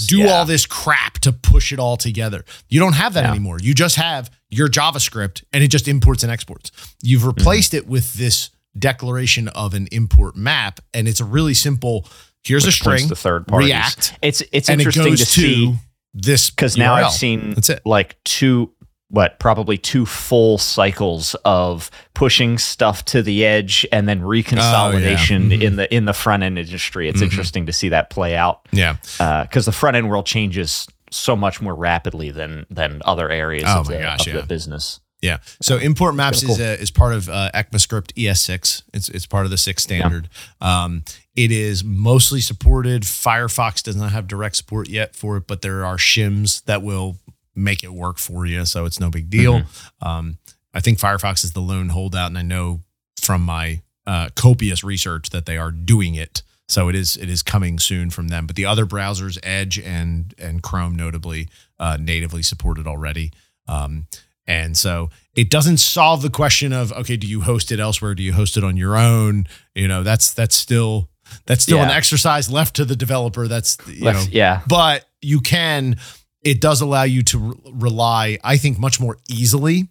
do 0.07 0.18
Yeah. 0.18 0.28
all 0.31 0.46
this 0.46 0.66
crap 0.66 1.19
to 1.19 1.31
push 1.31 1.72
it 1.72 1.80
all 1.80 1.96
together. 1.96 2.44
You 2.68 2.80
don't 2.81 2.94
have 2.94 3.13
that 3.13 3.24
Yeah. 3.24 3.31
anymore. 3.31 3.57
You 3.62 3.74
just 3.74 3.96
have 3.96 4.30
your 4.50 4.68
JavaScript 4.68 5.44
and 5.54 5.63
it 5.63 5.69
just 5.69 5.88
imports 5.88 6.22
and 6.24 6.31
exports. 6.31 6.69
You've 7.02 7.22
Mm-hmm. 7.22 7.28
replaced 7.30 7.74
it 7.74 7.88
with 7.88 8.13
this 8.16 8.50
declaration 8.78 9.48
of 9.50 9.74
an 9.74 9.88
import 9.91 10.36
map, 10.36 10.82
and 10.94 11.08
it's 11.08 11.22
a 11.22 11.25
really 11.25 11.53
simple. 11.53 12.06
Here's 12.44 12.65
Which 12.65 12.75
a 12.75 12.77
string. 12.77 13.08
to 13.08 13.15
third 13.15 13.48
parties. 13.48 13.68
React, 13.70 14.13
It's 14.22 14.44
it's 14.51 14.68
it 14.70 14.74
interesting 14.80 15.06
goes 15.06 15.20
to 15.20 15.25
to, 15.25 15.32
see 15.32 15.75
this 16.13 16.50
because 16.50 16.75
now 16.77 16.96
URL. 16.96 17.06
I've 17.06 17.12
seen 17.13 17.53
it. 17.58 17.82
like 17.86 18.18
two 18.25 18.72
what 19.10 19.40
probably 19.40 19.78
two 19.78 20.06
full 20.06 20.58
cycles 20.58 21.36
of 21.46 21.92
pushing 22.16 22.58
stuff 22.58 23.06
to 23.06 23.22
the 23.22 23.46
edge 23.46 23.86
and 23.92 24.10
then 24.10 24.22
reconsolidation 24.22 25.50
Mhm. 25.52 25.62
in 25.62 25.76
the 25.76 25.94
in 25.94 26.06
the 26.06 26.14
front 26.14 26.44
end 26.44 26.58
industry. 26.58 27.08
It's 27.10 27.20
Mhm. 27.22 27.26
interesting 27.26 27.66
to 27.68 27.74
see 27.74 27.90
that 27.90 28.10
play 28.10 28.36
out 28.36 28.68
Yeah. 28.72 28.96
because 29.44 29.66
the 29.66 29.72
front 29.72 29.96
end 29.98 30.10
world 30.10 30.26
changes 30.26 30.88
so 31.12 31.36
much 31.36 31.62
more 31.62 31.76
rapidly 31.76 32.32
than 32.32 32.66
than 32.70 33.02
other 33.06 33.30
areas 33.30 33.66
Oh 33.68 33.82
of, 33.82 33.88
the, 33.88 34.00
gosh, 34.00 34.22
of 34.28 34.34
yeah. 34.34 34.42
the 34.42 34.48
business. 34.48 35.00
Yeah. 35.22 35.38
So 35.62 35.78
import 35.78 36.14
maps 36.14 36.42
kinda 36.42 36.54
is 36.54 36.60
uh, 36.60 36.82
is 36.82 36.92
part 36.92 37.14
of 37.14 37.30
uh, 37.30 37.50
ECMAScript 37.54 38.12
ES6. 38.16 38.84
It's 38.94 39.08
it's 39.10 39.26
part 39.26 39.46
of 39.46 39.52
the 39.52 39.58
six 39.58 39.82
standard. 39.84 40.30
Um, 40.62 41.04
it 41.36 41.52
is 41.52 41.84
mostly 41.84 42.42
supported. 42.42 43.04
Firefox 43.04 43.82
does 43.82 43.96
not 43.96 44.12
have 44.12 44.28
direct 44.28 44.56
support 44.56 44.88
yet 44.90 45.16
for 45.16 45.38
it, 45.38 45.48
but 45.48 45.62
there 45.62 45.86
are 45.86 45.98
shims 45.98 46.64
that 46.66 46.82
will 46.84 47.18
make 47.56 47.84
it 47.84 47.94
work 47.94 48.18
for 48.18 48.46
you. 48.46 48.66
So 48.66 48.86
it's 48.86 49.00
no 49.00 49.10
big 49.10 49.30
deal. 49.30 49.64
Um, 50.02 50.38
I 50.74 50.82
think 50.82 51.00
Firefox 51.00 51.44
is 51.44 51.54
the 51.54 51.62
lone 51.62 51.90
holdout, 51.90 52.28
and 52.28 52.38
I 52.38 52.42
know 52.42 52.82
from 53.22 53.42
my 53.42 53.82
uh, 54.06 54.30
copious 54.36 54.84
research 54.84 55.30
that 55.30 55.46
they 55.46 55.58
are 55.58 55.72
doing 55.72 56.16
it. 56.16 56.44
So 56.68 56.90
it 56.90 56.96
is 56.96 57.16
it 57.16 57.30
is 57.30 57.44
coming 57.44 57.80
soon 57.80 58.10
from 58.10 58.28
them. 58.28 58.48
But 58.48 58.56
the 58.56 58.66
other 58.66 58.86
browsers, 58.86 59.38
Edge 59.44 59.80
and 59.80 60.34
and 60.38 60.62
Chrome, 60.62 60.96
notably, 60.96 61.48
uh, 61.80 61.98
natively 62.00 62.42
supported 62.42 62.88
already. 62.88 63.32
Um, 63.68 64.08
and 64.48 64.78
so 64.78 65.10
it 65.36 65.50
doesn't 65.50 65.78
solve 65.78 66.22
the 66.22 66.30
question 66.30 66.74
of 66.74 66.92
okay, 66.94 67.18
do 67.18 67.28
you 67.28 67.42
host 67.42 67.72
it 67.72 67.80
elsewhere? 67.80 68.16
Do 68.16 68.24
you 68.24 68.34
host 68.34 68.58
it 68.58 68.64
on 68.64 68.78
your 68.78 68.98
own? 68.98 69.48
You 69.74 69.88
know, 69.88 70.04
that's 70.04 70.34
that's 70.34 70.56
still 70.56 71.10
that's 71.46 71.64
still 71.64 71.80
an 71.80 71.90
exercise 71.90 72.50
left 72.50 72.76
to 72.78 72.86
the 72.86 72.96
developer. 72.96 73.48
That's 73.48 73.78
you 73.88 74.06
know, 74.06 74.24
yeah. 74.30 74.62
but 74.68 75.06
you 75.22 75.42
can. 75.42 75.98
It 76.46 76.62
does 76.62 76.80
allow 76.80 77.04
you 77.04 77.24
to 77.24 77.38
re- 77.40 77.56
rely, 77.74 78.38
I 78.44 78.56
think, 78.58 78.80
much 78.80 79.00
more 79.00 79.18
easily 79.28 79.90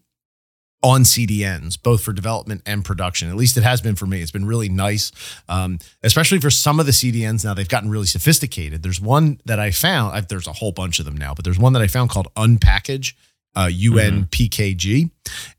on 0.84 1.00
CDNs, 1.02 1.82
both 1.82 2.02
for 2.02 2.12
development 2.12 2.62
and 2.66 2.84
production. 2.84 3.30
At 3.30 3.36
least 3.36 3.56
it 3.56 3.62
has 3.62 3.80
been 3.80 3.96
for 3.96 4.06
me. 4.06 4.20
It's 4.20 4.30
been 4.30 4.44
really 4.44 4.68
nice, 4.68 5.12
um, 5.48 5.78
especially 6.02 6.40
for 6.40 6.50
some 6.50 6.78
of 6.78 6.84
the 6.84 6.92
CDNs. 6.92 7.42
Now 7.42 7.54
they've 7.54 7.68
gotten 7.68 7.90
really 7.90 8.06
sophisticated. 8.06 8.82
There's 8.82 9.00
one 9.00 9.40
that 9.46 9.58
I 9.58 9.70
found. 9.70 10.14
I, 10.14 10.20
there's 10.20 10.46
a 10.46 10.52
whole 10.52 10.72
bunch 10.72 10.98
of 10.98 11.06
them 11.06 11.16
now, 11.16 11.34
but 11.34 11.44
there's 11.44 11.58
one 11.58 11.72
that 11.72 11.82
I 11.82 11.86
found 11.86 12.10
called 12.10 12.28
Unpackage, 12.36 13.14
uh, 13.56 13.68
UNPKG, 13.72 15.10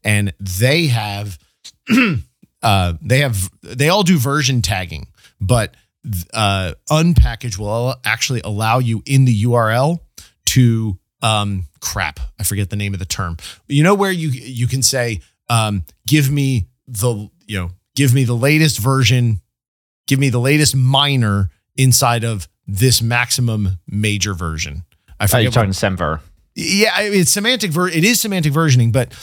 and 0.04 0.32
they 0.40 0.88
have 0.88 1.40
uh, 2.62 2.94
they 3.02 3.20
have 3.20 3.50
they 3.64 3.90
all 3.90 4.04
do 4.04 4.20
version 4.20 4.62
tagging, 4.62 5.08
but 5.42 5.76
uh, 6.36 6.74
unpackage 6.90 7.58
will 7.58 7.96
actually 8.06 8.42
allow 8.42 8.78
you 8.78 9.02
in 9.08 9.26
the 9.26 9.44
URL 9.44 10.02
to 10.56 10.98
um, 11.22 11.66
crap. 11.80 12.20
I 12.40 12.44
forget 12.44 12.70
the 12.70 12.76
name 12.76 12.94
of 12.94 13.00
the 13.00 13.06
term. 13.06 13.38
You 13.68 13.84
know 13.84 13.96
where 13.96 14.12
you 14.12 14.30
you 14.30 14.68
can 14.68 14.82
say, 14.84 15.22
um, 15.50 15.84
"Give 16.08 16.30
me 16.32 16.68
the 16.88 17.30
you 17.46 17.60
know, 17.60 17.72
give 17.96 18.14
me 18.14 18.24
the 18.24 18.36
latest 18.36 18.80
version, 18.80 19.42
give 20.08 20.20
me 20.20 20.30
the 20.30 20.40
latest 20.40 20.76
minor 20.76 21.50
inside 21.76 22.24
of 22.24 22.48
this 22.68 23.02
maximum 23.02 23.80
major 23.88 24.34
version." 24.34 24.84
I 25.20 25.28
forget. 25.28 25.44
you 25.44 25.48
what- 25.50 25.54
talking 25.54 25.72
Semver? 25.72 26.20
yeah, 26.56 26.92
I 26.94 27.10
mean, 27.10 27.22
it's 27.22 27.32
semantic. 27.32 27.72
Ver- 27.72 27.90
it 27.90 28.04
is 28.04 28.20
semantic 28.22 28.54
versioning, 28.54 28.92
but 28.92 29.14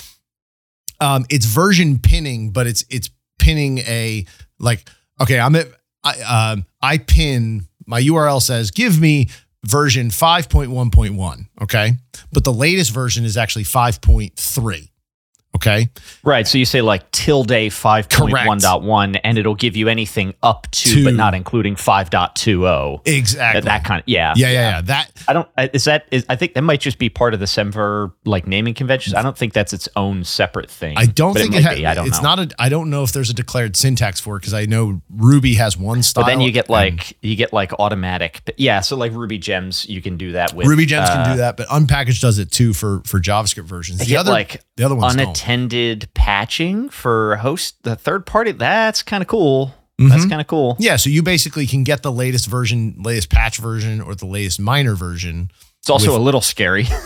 um, 1.01 1.25
it's 1.31 1.47
version 1.47 1.99
pinning. 1.99 2.51
But 2.51 2.67
it's 2.67 2.85
it's 2.91 3.11
pinning 3.39 3.79
a 3.79 4.25
like. 4.59 4.89
Okay, 5.21 5.39
I'm 5.39 5.55
at 5.57 5.69
I 6.03 6.21
um 6.53 6.67
I 6.81 6.99
pin 6.99 7.67
my 7.87 8.01
URL 8.01 8.41
says 8.41 8.71
give 8.71 9.01
me 9.01 9.29
version 9.65 10.11
five 10.11 10.49
point 10.49 10.71
one 10.71 10.91
point 10.91 11.15
one. 11.15 11.49
Okay, 11.61 11.95
but 12.33 12.45
the 12.45 12.53
latest 12.53 12.93
version 12.93 13.25
is 13.25 13.37
actually 13.37 13.65
five 13.65 14.01
point 14.01 14.37
three. 14.37 14.92
Okay, 15.55 15.89
Right. 16.25 16.47
So 16.49 16.57
you 16.59 16.65
say 16.65 16.81
like 16.81 17.11
tilde 17.11 17.49
5.1.1 17.49 19.21
and 19.23 19.39
it'll 19.39 19.55
give 19.55 19.77
you 19.77 19.89
anything 19.89 20.35
up 20.43 20.67
to, 20.71 20.95
To- 20.95 21.05
but 21.05 21.15
not 21.15 21.35
including 21.35 21.75
5.20. 21.77 23.01
exactly. 23.07 23.61
That, 23.61 23.65
that 23.67 23.85
kind 23.85 24.01
of, 24.01 24.09
yeah. 24.09 24.33
yeah, 24.37 24.51
yeah, 24.51 24.53
yeah. 24.53 24.81
That 24.83 25.11
I 25.29 25.33
don't, 25.33 25.49
uh, 25.57 25.69
is 25.73 25.85
that, 25.85 26.07
is, 26.11 26.25
I 26.29 26.37
think 26.37 26.55
that 26.55 26.63
might 26.63 26.81
just 26.81 26.99
be 26.99 27.09
part 27.09 27.35
of 27.35 27.41
the 27.41 27.47
Semver 27.47 28.13
like 28.25 28.47
naming 28.47 28.75
conventions. 28.75 29.15
I 29.15 29.23
don't 29.23 29.37
think 29.37 29.53
that's 29.53 29.73
its 29.73 29.89
own 29.97 30.25
separate 30.25 30.71
thing. 30.71 30.97
I 30.97 31.07
don't 31.07 31.35
think 31.35 31.55
it 31.55 31.59
it, 31.59 31.63
might 31.65 31.69
ha- 31.69 31.75
be. 31.75 31.87
I 31.87 31.95
don't 31.95 32.07
it's 32.07 32.23
know. 32.23 32.35
not 32.35 32.53
a. 32.53 32.55
I 32.59 32.69
don't 32.69 32.91
know 32.91 33.03
if 33.03 33.13
there's 33.13 33.31
a 33.31 33.35
declared 33.35 33.77
syntax 33.77 34.21
for 34.21 34.37
it 34.37 34.41
because 34.41 34.55
I 34.55 34.67
know 34.67 35.01
Ruby 35.11 35.55
has 35.55 35.77
one 35.77 36.03
style. 36.03 36.25
But 36.25 36.29
then 36.29 36.41
you 36.41 36.51
get 36.53 36.69
like, 36.71 37.17
you 37.23 37.37
get 37.37 37.53
like 37.53 37.73
automatic, 37.79 38.51
yeah. 38.57 38.81
So 38.81 38.97
like 38.97 39.13
Ruby 39.13 39.39
gems, 39.39 39.89
you 39.89 40.01
can 40.03 40.17
do 40.17 40.33
that 40.33 40.55
with. 40.55 40.67
Ruby 40.67 40.87
gems 40.87 41.09
uh, 41.09 41.15
can 41.15 41.33
do 41.33 41.37
that, 41.39 41.57
but 41.57 41.69
unpackaged 41.69 42.21
does 42.21 42.39
it 42.39 42.51
too 42.51 42.73
for 42.73 43.03
for 43.05 43.21
JavaScript 43.21 43.65
versions. 43.65 44.01
The 44.01 44.17
other 44.17 44.31
like 44.31 44.63
the 44.77 44.85
other 44.85 44.95
ones 44.95 45.17
don't. 45.17 45.42
Unattended 45.43 46.09
patching 46.15 46.89
for 46.89 47.37
host 47.37 47.83
the 47.83 47.97
third 47.97 48.27
party. 48.27 48.53
That's 48.53 49.03
kind 49.03 49.23
of 49.23 49.27
cool. 49.29 49.75
That's 49.99 50.25
Mhm. 50.25 50.31
kind 50.31 50.41
of 50.41 50.47
cool. 50.47 50.77
Yeah, 50.81 50.97
so 50.97 51.11
you 51.11 51.23
basically 51.23 51.67
can 51.67 51.85
get 51.85 52.03
the 52.03 52.11
latest 52.11 52.47
version, 52.47 52.97
latest 52.99 53.29
patch 53.31 53.59
version, 53.59 54.01
or 54.01 54.15
the 54.15 54.27
latest 54.27 54.59
minor 54.59 54.95
version. 54.97 55.51
It's 55.81 55.91
also 55.91 56.13
With- 56.13 56.21
a 56.21 56.23
little 56.25 56.41
scary. 56.41 56.89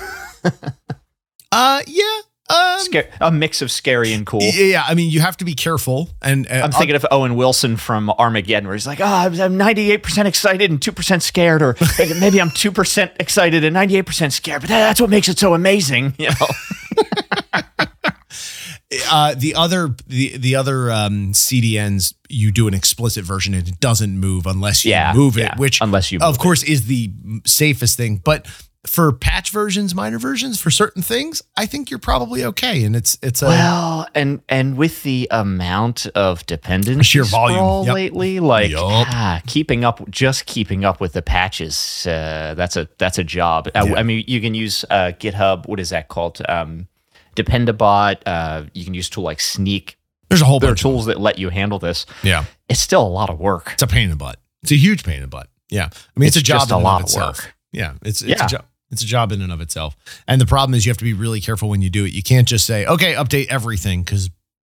Uh, 1.52 1.80
yeah, 1.86 2.20
um, 2.50 2.80
Scare, 2.80 3.08
a 3.20 3.30
mix 3.30 3.62
of 3.62 3.70
scary 3.70 4.12
and 4.12 4.26
cool. 4.26 4.42
yeah, 4.42 4.64
yeah. 4.64 4.84
I 4.86 4.94
mean, 4.94 5.10
you 5.10 5.20
have 5.20 5.36
to 5.38 5.44
be 5.44 5.54
careful, 5.54 6.10
and 6.20 6.46
uh, 6.48 6.62
I'm 6.64 6.72
thinking 6.72 6.96
of 6.96 7.06
Owen 7.10 7.36
Wilson 7.36 7.76
from 7.76 8.10
Armageddon, 8.10 8.66
where 8.66 8.74
he's 8.74 8.86
like, 8.86 9.00
"Oh, 9.00 9.04
I'm 9.04 9.32
98% 9.56 10.26
excited 10.26 10.70
and 10.70 10.80
2% 10.80 11.22
scared, 11.22 11.62
or 11.62 11.76
maybe 12.20 12.40
I'm 12.40 12.50
2% 12.50 13.10
excited 13.20 13.64
and 13.64 13.74
98% 13.76 14.32
scared, 14.32 14.62
but 14.62 14.68
that- 14.68 14.80
that's 14.88 15.00
what 15.00 15.08
makes 15.08 15.28
it 15.28 15.38
so 15.38 15.54
amazing." 15.54 16.14
You 16.18 16.30
know, 16.30 17.62
uh, 19.10 19.34
the 19.36 19.54
other 19.54 19.94
the 20.06 20.36
the 20.36 20.54
other 20.54 20.90
um, 20.90 21.32
CDNs, 21.32 22.14
you 22.28 22.52
do 22.52 22.68
an 22.68 22.74
explicit 22.74 23.24
version, 23.24 23.54
and 23.54 23.66
it 23.66 23.80
doesn't 23.80 24.18
move 24.18 24.46
unless 24.46 24.84
you 24.84 24.92
yeah, 24.92 25.12
move 25.14 25.36
it, 25.36 25.42
yeah, 25.42 25.56
which 25.56 25.80
unless 25.80 26.12
you, 26.12 26.20
of 26.20 26.38
course 26.38 26.62
is 26.62 26.86
the 26.86 27.12
safest 27.44 27.96
thing. 27.96 28.20
But 28.24 28.46
for 28.86 29.12
patch 29.12 29.50
versions, 29.50 29.94
minor 29.94 30.18
versions, 30.18 30.60
for 30.60 30.70
certain 30.70 31.02
things, 31.02 31.42
I 31.56 31.66
think 31.66 31.90
you're 31.90 31.98
probably 31.98 32.44
okay, 32.44 32.84
and 32.84 32.94
it's 32.94 33.18
it's 33.22 33.42
a 33.42 33.46
it. 33.46 33.48
well, 33.48 34.06
and 34.14 34.40
and 34.48 34.76
with 34.76 35.02
the 35.02 35.26
amount 35.32 36.06
of 36.14 36.46
dependency 36.46 37.02
Sheer 37.02 37.24
volume, 37.24 37.86
yep. 37.86 37.94
lately, 37.94 38.38
like 38.38 38.70
Yup. 38.70 38.82
ah, 38.84 39.42
keeping 39.48 39.84
up, 39.84 40.08
just 40.10 40.46
keeping 40.46 40.84
up 40.84 41.00
with 41.00 41.12
the 41.12 41.22
patches, 41.22 42.06
uh, 42.06 42.54
that's 42.56 42.76
a 42.76 42.88
that's 42.98 43.18
a 43.18 43.24
job. 43.24 43.68
Uh, 43.74 43.84
Yeah. 43.86 43.96
I 43.96 44.02
mean, 44.04 44.24
you 44.28 44.40
can 44.40 44.54
use 44.54 44.84
uh, 44.90 45.12
GitHub. 45.18 45.66
What 45.66 45.80
is 45.80 45.90
that 45.90 46.06
called? 46.06 46.40
Um, 46.48 46.86
Dependabot. 47.36 48.16
Uh, 48.26 48.64
you 48.74 48.84
can 48.84 48.94
use 48.94 49.08
a 49.08 49.10
tool 49.10 49.24
like 49.24 49.38
Snyk. 49.38 49.94
there's 50.28 50.40
a 50.42 50.44
whole 50.44 50.58
There 50.58 50.68
are 50.70 50.72
bunch. 50.72 50.80
Of, 50.80 50.90
tools 50.90 51.06
that 51.06 51.20
let 51.20 51.38
you 51.38 51.50
handle 51.50 51.78
this. 51.78 52.06
yeah, 52.22 52.44
It's 52.68 52.80
still 52.80 53.02
a 53.06 53.08
lot 53.08 53.30
of 53.30 53.38
work. 53.38 53.70
it's 53.74 53.82
a 53.82 53.86
pain 53.86 54.04
in 54.04 54.10
the 54.10 54.16
butt. 54.16 54.40
It's 54.62 54.72
a 54.72 54.76
huge 54.76 55.04
pain 55.04 55.16
in 55.16 55.22
the 55.22 55.28
butt. 55.28 55.48
Yeah, 55.70 55.84
I 55.92 56.18
mean, 56.20 56.26
it's, 56.28 56.36
It's 56.36 56.42
a 56.42 56.42
job 56.42 56.60
just 56.60 56.70
in 56.70 56.76
a 56.76 56.80
lot 56.80 57.00
of 57.02 57.06
itself. 57.06 57.38
work. 57.44 57.54
Yeah, 57.72 57.94
it's 58.02 58.22
it's 58.22 58.30
Yeah. 58.40 58.46
a 58.46 58.48
job. 58.48 58.64
It's 58.90 59.02
a 59.02 59.06
job 59.06 59.32
in 59.32 59.42
and 59.42 59.52
of 59.52 59.60
itself. 59.60 59.96
And 60.28 60.40
the 60.40 60.46
problem 60.46 60.74
is 60.74 60.86
you 60.86 60.90
have 60.90 60.96
to 60.98 61.04
be 61.04 61.12
really 61.12 61.40
careful 61.40 61.68
when 61.68 61.82
you 61.82 61.90
do 61.90 62.04
it. 62.04 62.12
You 62.12 62.22
can't 62.22 62.46
just 62.48 62.64
say, 62.66 62.86
"Okay, 62.86 63.14
update 63.14 63.48
everything," 63.48 64.02
because 64.04 64.30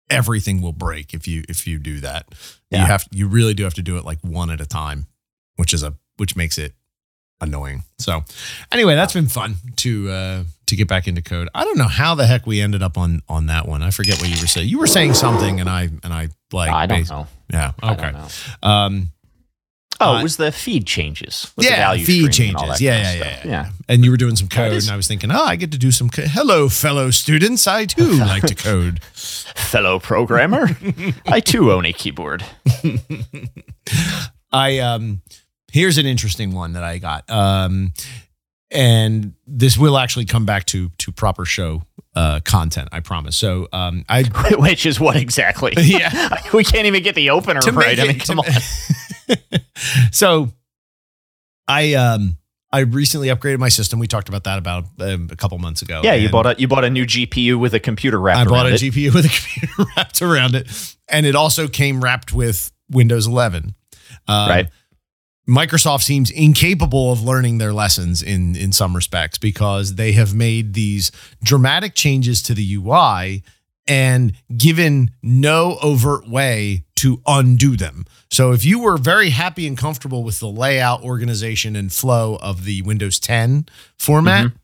everything 0.09 0.61
will 0.61 0.71
break 0.73 1.13
if 1.15 1.27
you 1.27 1.43
if 1.49 1.65
you 1.67 1.79
do 1.79 1.99
that. 2.01 2.27
You 2.69 2.77
have 2.79 3.07
you 3.11 3.27
really 3.27 3.53
do 3.55 3.63
have 3.63 3.73
to 3.75 3.81
do 3.81 3.97
it 3.97 4.05
like 4.05 4.19
one 4.21 4.49
at 4.51 4.61
a 4.61 4.65
time, 4.67 5.07
which 5.55 5.73
is 5.73 5.81
a 5.83 5.95
which 6.17 6.35
makes 6.35 6.57
it 6.59 6.73
annoying. 7.41 7.83
So 7.99 8.23
anyway, 8.71 8.95
that's 8.95 9.13
been 9.13 9.27
fun 9.27 9.55
to 9.77 10.09
uh 10.11 10.43
to 10.73 10.77
get 10.77 10.87
back 10.87 11.07
into 11.07 11.21
code. 11.21 11.47
I 11.55 11.63
don't 11.63 11.77
know 11.77 11.87
how 11.87 12.15
the 12.15 12.25
heck 12.25 12.45
we 12.45 12.59
ended 12.61 12.83
up 12.83 12.97
on 12.97 13.21
on 13.29 13.45
that 13.47 13.67
one. 13.67 13.81
I 13.81 13.91
forget 13.91 14.19
what 14.19 14.29
you 14.29 14.39
were 14.41 14.47
saying. 14.47 14.67
You 14.67 14.79
were 14.79 14.87
saying 14.87 15.13
something 15.13 15.59
and 15.59 15.69
I 15.69 15.83
and 16.03 16.13
I 16.13 16.29
like 16.51 16.69
I 16.71 16.85
don't 16.85 17.09
know. 17.09 17.27
Yeah. 17.51 17.71
Okay. 17.81 18.11
know. 18.11 18.27
Um 18.61 19.09
Oh, 20.01 20.15
Uh, 20.15 20.19
it 20.19 20.23
was 20.23 20.37
the 20.37 20.51
feed 20.51 20.87
changes. 20.87 21.53
yeah, 21.55 21.75
value 21.77 22.03
feed 22.03 22.33
stream 22.33 22.49
and 22.49 22.57
all 22.57 22.63
changes. 22.63 22.81
Yeah, 22.81 23.03
kind 23.03 23.19
yeah, 23.19 23.25
yeah, 23.45 23.47
yeah, 23.49 23.69
And 23.87 24.03
you 24.03 24.09
were 24.09 24.17
doing 24.17 24.35
some 24.35 24.47
code, 24.49 24.73
and 24.73 24.89
I 24.89 24.95
was 24.97 25.07
thinking, 25.07 25.31
oh, 25.31 25.43
I 25.43 25.55
get 25.55 25.71
to 25.71 25.77
do 25.77 25.91
some. 25.91 26.09
Co- 26.09 26.23
Hello, 26.25 26.67
fellow 26.67 27.11
students. 27.11 27.67
I 27.67 27.85
too 27.85 28.11
like 28.33 28.41
to 28.43 28.55
code. 28.55 29.01
Fellow 29.13 29.99
programmer, 29.99 30.75
I 31.27 31.39
too 31.39 31.71
own 31.71 31.85
a 31.85 31.93
keyboard. 31.93 32.43
I 34.51 34.79
um, 34.79 35.21
here's 35.71 35.97
an 35.97 36.05
interesting 36.05 36.53
one 36.53 36.73
that 36.73 36.83
I 36.83 36.97
got. 36.97 37.29
Um, 37.29 37.93
and 38.73 39.33
this 39.45 39.77
will 39.77 39.97
actually 39.97 40.25
come 40.25 40.45
back 40.45 40.65
to 40.67 40.89
to 40.97 41.11
proper 41.11 41.45
show 41.45 41.83
uh 42.15 42.39
content. 42.41 42.89
I 42.91 42.99
promise. 42.99 43.35
So 43.35 43.67
um, 43.71 44.03
I 44.09 44.23
Which 44.57 44.85
is 44.85 44.99
what 44.99 45.15
exactly? 45.15 45.73
yeah. 45.77 46.37
we 46.53 46.63
can't 46.63 46.85
even 46.85 47.03
get 47.03 47.15
the 47.15 47.29
opener 47.29 47.61
right. 47.71 47.97
make 47.97 47.99
I 47.99 48.07
mean, 48.07 48.19
come 48.19 48.39
on. 48.39 48.45
so 50.11 50.51
I 51.67 51.93
um 51.93 52.37
I 52.71 52.79
recently 52.79 53.27
upgraded 53.27 53.59
my 53.59 53.69
system. 53.69 53.99
We 53.99 54.07
talked 54.07 54.29
about 54.29 54.45
that 54.45 54.57
about 54.57 54.85
um, 54.99 55.29
a 55.31 55.35
couple 55.35 55.59
months 55.59 55.83
ago. 55.83 56.01
Yeah, 56.03 56.15
you 56.15 56.29
bought 56.29 56.47
a 56.47 56.55
you 56.57 56.67
bought 56.67 56.83
a 56.83 56.89
new 56.89 57.05
GPU 57.05 57.59
with 57.59 57.75
a 57.75 57.79
computer 57.79 58.19
wrapped 58.19 58.39
I 58.39 58.45
bought 58.45 58.65
around 58.65 58.71
a 58.71 58.75
it. 58.75 58.81
GPU 58.81 59.13
with 59.13 59.25
a 59.25 59.29
computer 59.29 59.91
wrapped 59.95 60.21
around 60.23 60.55
it, 60.55 60.95
and 61.07 61.27
it 61.27 61.35
also 61.35 61.67
came 61.67 62.03
wrapped 62.03 62.33
with 62.33 62.71
Windows 62.89 63.27
11. 63.27 63.75
Um, 64.27 64.49
Right. 64.49 64.69
Microsoft 65.47 66.03
seems 66.03 66.31
incapable 66.31 67.11
of 67.11 67.21
learning 67.21 67.57
their 67.57 67.73
lessons 67.73 68.21
in 68.23 68.55
in 68.55 68.71
some 68.71 68.95
respects 68.95 69.37
because 69.37 69.95
they 69.95 70.13
have 70.13 70.33
made 70.33 70.73
these 70.73 71.11
dramatic 71.43 71.95
changes 71.95 72.41
to 72.43 72.53
the 72.53 72.75
UI 72.75 73.43
and 73.87 74.33
given 74.55 75.11
no 75.21 75.77
overt 75.81 76.27
way 76.27 76.85
to 76.95 77.21
undo 77.27 77.75
them. 77.75 78.05
So 78.31 78.53
if 78.53 78.63
you 78.63 78.79
were 78.79 78.97
very 78.97 79.31
happy 79.31 79.67
and 79.67 79.77
comfortable 79.77 80.23
with 80.23 80.39
the 80.39 80.47
layout, 80.47 81.03
organization, 81.03 81.75
and 81.75 81.91
flow 81.91 82.37
of 82.41 82.63
the 82.63 82.81
Windows 82.83 83.19
10 83.19 83.65
format, 83.97 84.47
mm-hmm. 84.47 84.57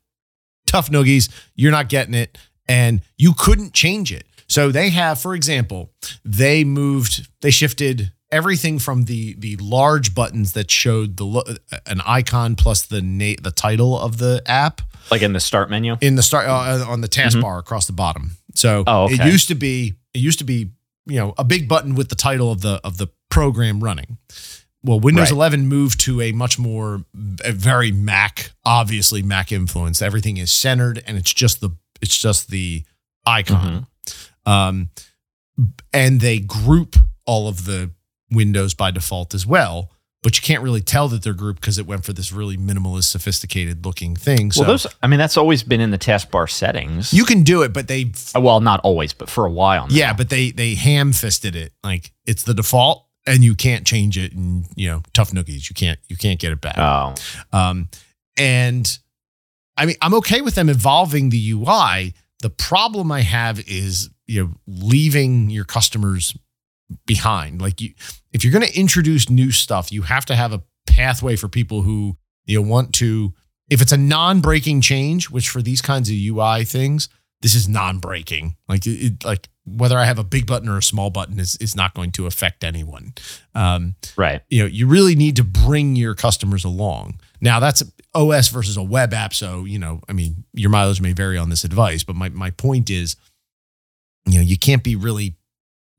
tough 0.65 0.89
noogies, 0.89 1.29
you're 1.55 1.71
not 1.71 1.89
getting 1.89 2.13
it, 2.13 2.37
and 2.67 3.01
you 3.17 3.33
couldn't 3.33 3.73
change 3.73 4.13
it. 4.13 4.25
So 4.47 4.71
they 4.71 4.89
have, 4.89 5.19
for 5.19 5.35
example, 5.35 5.91
they 6.23 6.63
moved, 6.63 7.27
they 7.41 7.51
shifted 7.51 8.13
everything 8.31 8.79
from 8.79 9.05
the 9.05 9.33
the 9.37 9.55
large 9.57 10.13
buttons 10.13 10.53
that 10.53 10.69
showed 10.69 11.17
the 11.17 11.25
lo- 11.25 11.43
an 11.85 12.01
icon 12.05 12.55
plus 12.55 12.85
the 12.85 13.01
na- 13.01 13.35
the 13.41 13.51
title 13.51 13.99
of 13.99 14.17
the 14.17 14.41
app 14.45 14.81
like 15.11 15.21
in 15.21 15.33
the 15.33 15.39
start 15.39 15.69
menu. 15.69 15.97
in 16.01 16.15
the 16.15 16.23
start 16.23 16.47
uh, 16.47 16.85
on 16.87 17.01
the 17.01 17.07
taskbar 17.09 17.57
across 17.59 17.87
the 17.87 17.93
bottom. 17.93 18.31
So 18.55 18.83
Oh, 18.85 19.07
it 19.09 19.23
used 19.25 19.47
to 19.47 19.55
be 19.55 19.95
it 20.13 20.19
used 20.19 20.39
to 20.39 20.45
be 20.45 20.71
you 21.05 21.19
know 21.19 21.33
a 21.37 21.43
big 21.43 21.67
button 21.67 21.95
with 21.95 22.09
the 22.09 22.15
title 22.15 22.51
of 22.51 22.61
the 22.61 22.79
of 22.83 22.97
the 22.97 23.07
program 23.29 23.83
running. 23.83 24.17
Well, 24.81 24.99
Windows 25.01 25.31
Right. 25.31 25.35
11 25.51 25.67
moved 25.67 25.99
to 26.01 26.21
a 26.21 26.31
much 26.31 26.57
more 26.57 27.03
a 27.43 27.51
very 27.51 27.91
Mac, 27.91 28.51
obviously 28.65 29.21
Mac 29.21 29.51
influence. 29.51 30.01
Everything 30.01 30.37
is 30.37 30.51
centered 30.51 31.03
and 31.05 31.17
it's 31.17 31.33
just 31.33 31.59
the 31.59 31.71
it's 32.01 32.17
just 32.17 32.49
the 32.49 32.83
icon. 33.25 33.87
Mm-hmm. 34.45 34.51
Um, 34.51 34.89
and 35.91 36.21
they 36.21 36.39
group 36.39 36.95
all 37.25 37.47
of 37.49 37.65
the 37.65 37.91
windows 38.31 38.73
by 38.73 38.91
default 38.91 39.33
as 39.33 39.45
well. 39.45 39.91
But 40.21 40.37
you 40.37 40.41
can't 40.41 40.61
really 40.61 40.81
tell 40.81 41.07
that 41.07 41.23
they're 41.23 41.33
grouped 41.33 41.61
because 41.61 41.77
it 41.77 41.87
went 41.87 42.03
for 42.03 42.11
this 42.11 42.33
really 42.33 42.57
minimalist, 42.57 43.05
sophisticated 43.05 43.85
looking 43.85 44.17
thing. 44.17 44.51
So 44.51 44.61
well, 44.61 44.71
those 44.71 44.85
I 45.01 45.07
mean 45.07 45.17
that's 45.17 45.37
always 45.37 45.63
been 45.63 45.79
in 45.79 45.91
the 45.91 45.97
taskbar 45.97 46.49
settings. 46.49 47.13
you 47.13 47.23
can 47.23 47.43
do 47.43 47.61
it, 47.61 47.71
but 47.71 47.87
they 47.87 48.11
Uh, 48.35 48.41
well, 48.41 48.59
not 48.59 48.81
always, 48.81 49.13
but 49.13 49.29
for 49.29 49.45
a 49.45 49.51
while. 49.51 49.87
Now. 49.87 49.95
Yeah, 49.95 50.13
but 50.13 50.29
they 50.29 50.51
they 50.51 50.75
ham 50.75 51.13
fisted 51.13 51.55
it. 51.55 51.71
Like 51.85 52.11
it's 52.25 52.43
the 52.43 52.53
default, 52.53 53.05
and 53.25 53.45
you 53.45 53.55
can't 53.55 53.87
change 53.87 54.17
it. 54.17 54.33
And 54.33 54.65
you 54.75 54.89
know, 54.89 55.03
tough 55.13 55.31
nookies, 55.31 55.69
you 55.69 55.73
can't 55.73 55.99
you 56.09 56.17
can't 56.17 56.37
get 56.39 56.51
it 56.51 56.59
back. 56.59 56.77
Oh, 56.77 57.15
Um, 57.53 57.87
and 58.37 58.99
I 59.77 59.85
mean, 59.85 59.95
I'm 60.01 60.13
okay 60.15 60.41
with 60.41 60.55
them 60.55 60.67
evolving 60.67 61.29
the 61.29 61.51
UI. 61.51 62.13
The 62.41 62.49
problem 62.49 63.09
I 63.09 63.21
have 63.21 63.59
is, 63.69 64.09
you 64.27 64.43
know, 64.43 64.53
leaving 64.67 65.49
your 65.49 65.63
customers 65.63 66.35
behind. 67.05 67.61
Like 67.61 67.81
you, 67.81 67.93
if 68.31 68.43
you're 68.43 68.53
going 68.53 68.65
to 68.65 68.79
introduce 68.79 69.29
new 69.29 69.51
stuff, 69.51 69.91
you 69.91 70.03
have 70.03 70.25
to 70.25 70.35
have 70.35 70.53
a 70.53 70.63
pathway 70.87 71.35
for 71.35 71.47
people 71.47 71.81
who 71.81 72.17
you 72.45 72.61
know, 72.61 72.67
want 72.67 72.93
to. 72.95 73.33
If 73.69 73.81
it's 73.81 73.91
a 73.91 73.97
non-breaking 73.97 74.81
change, 74.81 75.29
which 75.29 75.49
for 75.49 75.61
these 75.61 75.81
kinds 75.81 76.09
of 76.09 76.15
UI 76.15 76.65
things, 76.65 77.07
this 77.41 77.53
is 77.53 77.69
non-breaking. 77.69 78.55
Like 78.67 78.85
it, 78.85 79.23
like 79.23 79.47
whether 79.65 79.97
I 79.97 80.05
have 80.05 80.19
a 80.19 80.23
big 80.23 80.47
button 80.47 80.67
or 80.67 80.77
a 80.77 80.83
small 80.83 81.09
button 81.09 81.39
is 81.39 81.55
is 81.57 81.75
not 81.75 81.93
going 81.93 82.11
to 82.13 82.25
affect 82.25 82.63
anyone. 82.63 83.13
Um, 83.53 83.95
right. 84.17 84.41
You 84.49 84.63
know, 84.63 84.67
you 84.67 84.87
really 84.87 85.15
need 85.15 85.35
to 85.37 85.43
bring 85.43 85.95
your 85.95 86.15
customers 86.15 86.65
along. 86.65 87.19
Now 87.41 87.59
that's 87.59 87.83
OS 88.15 88.49
versus 88.49 88.75
a 88.77 88.83
web 88.83 89.13
app, 89.13 89.33
so 89.33 89.65
you 89.65 89.79
know, 89.79 90.01
I 90.09 90.13
mean, 90.13 90.43
your 90.53 90.69
mileage 90.69 91.01
may 91.01 91.13
vary 91.13 91.37
on 91.37 91.49
this 91.49 91.63
advice, 91.63 92.03
but 92.03 92.15
my 92.15 92.29
my 92.29 92.49
point 92.51 92.89
is, 92.89 93.15
you 94.25 94.39
know, 94.39 94.43
you 94.43 94.57
can't 94.57 94.83
be 94.83 94.95
really 94.95 95.35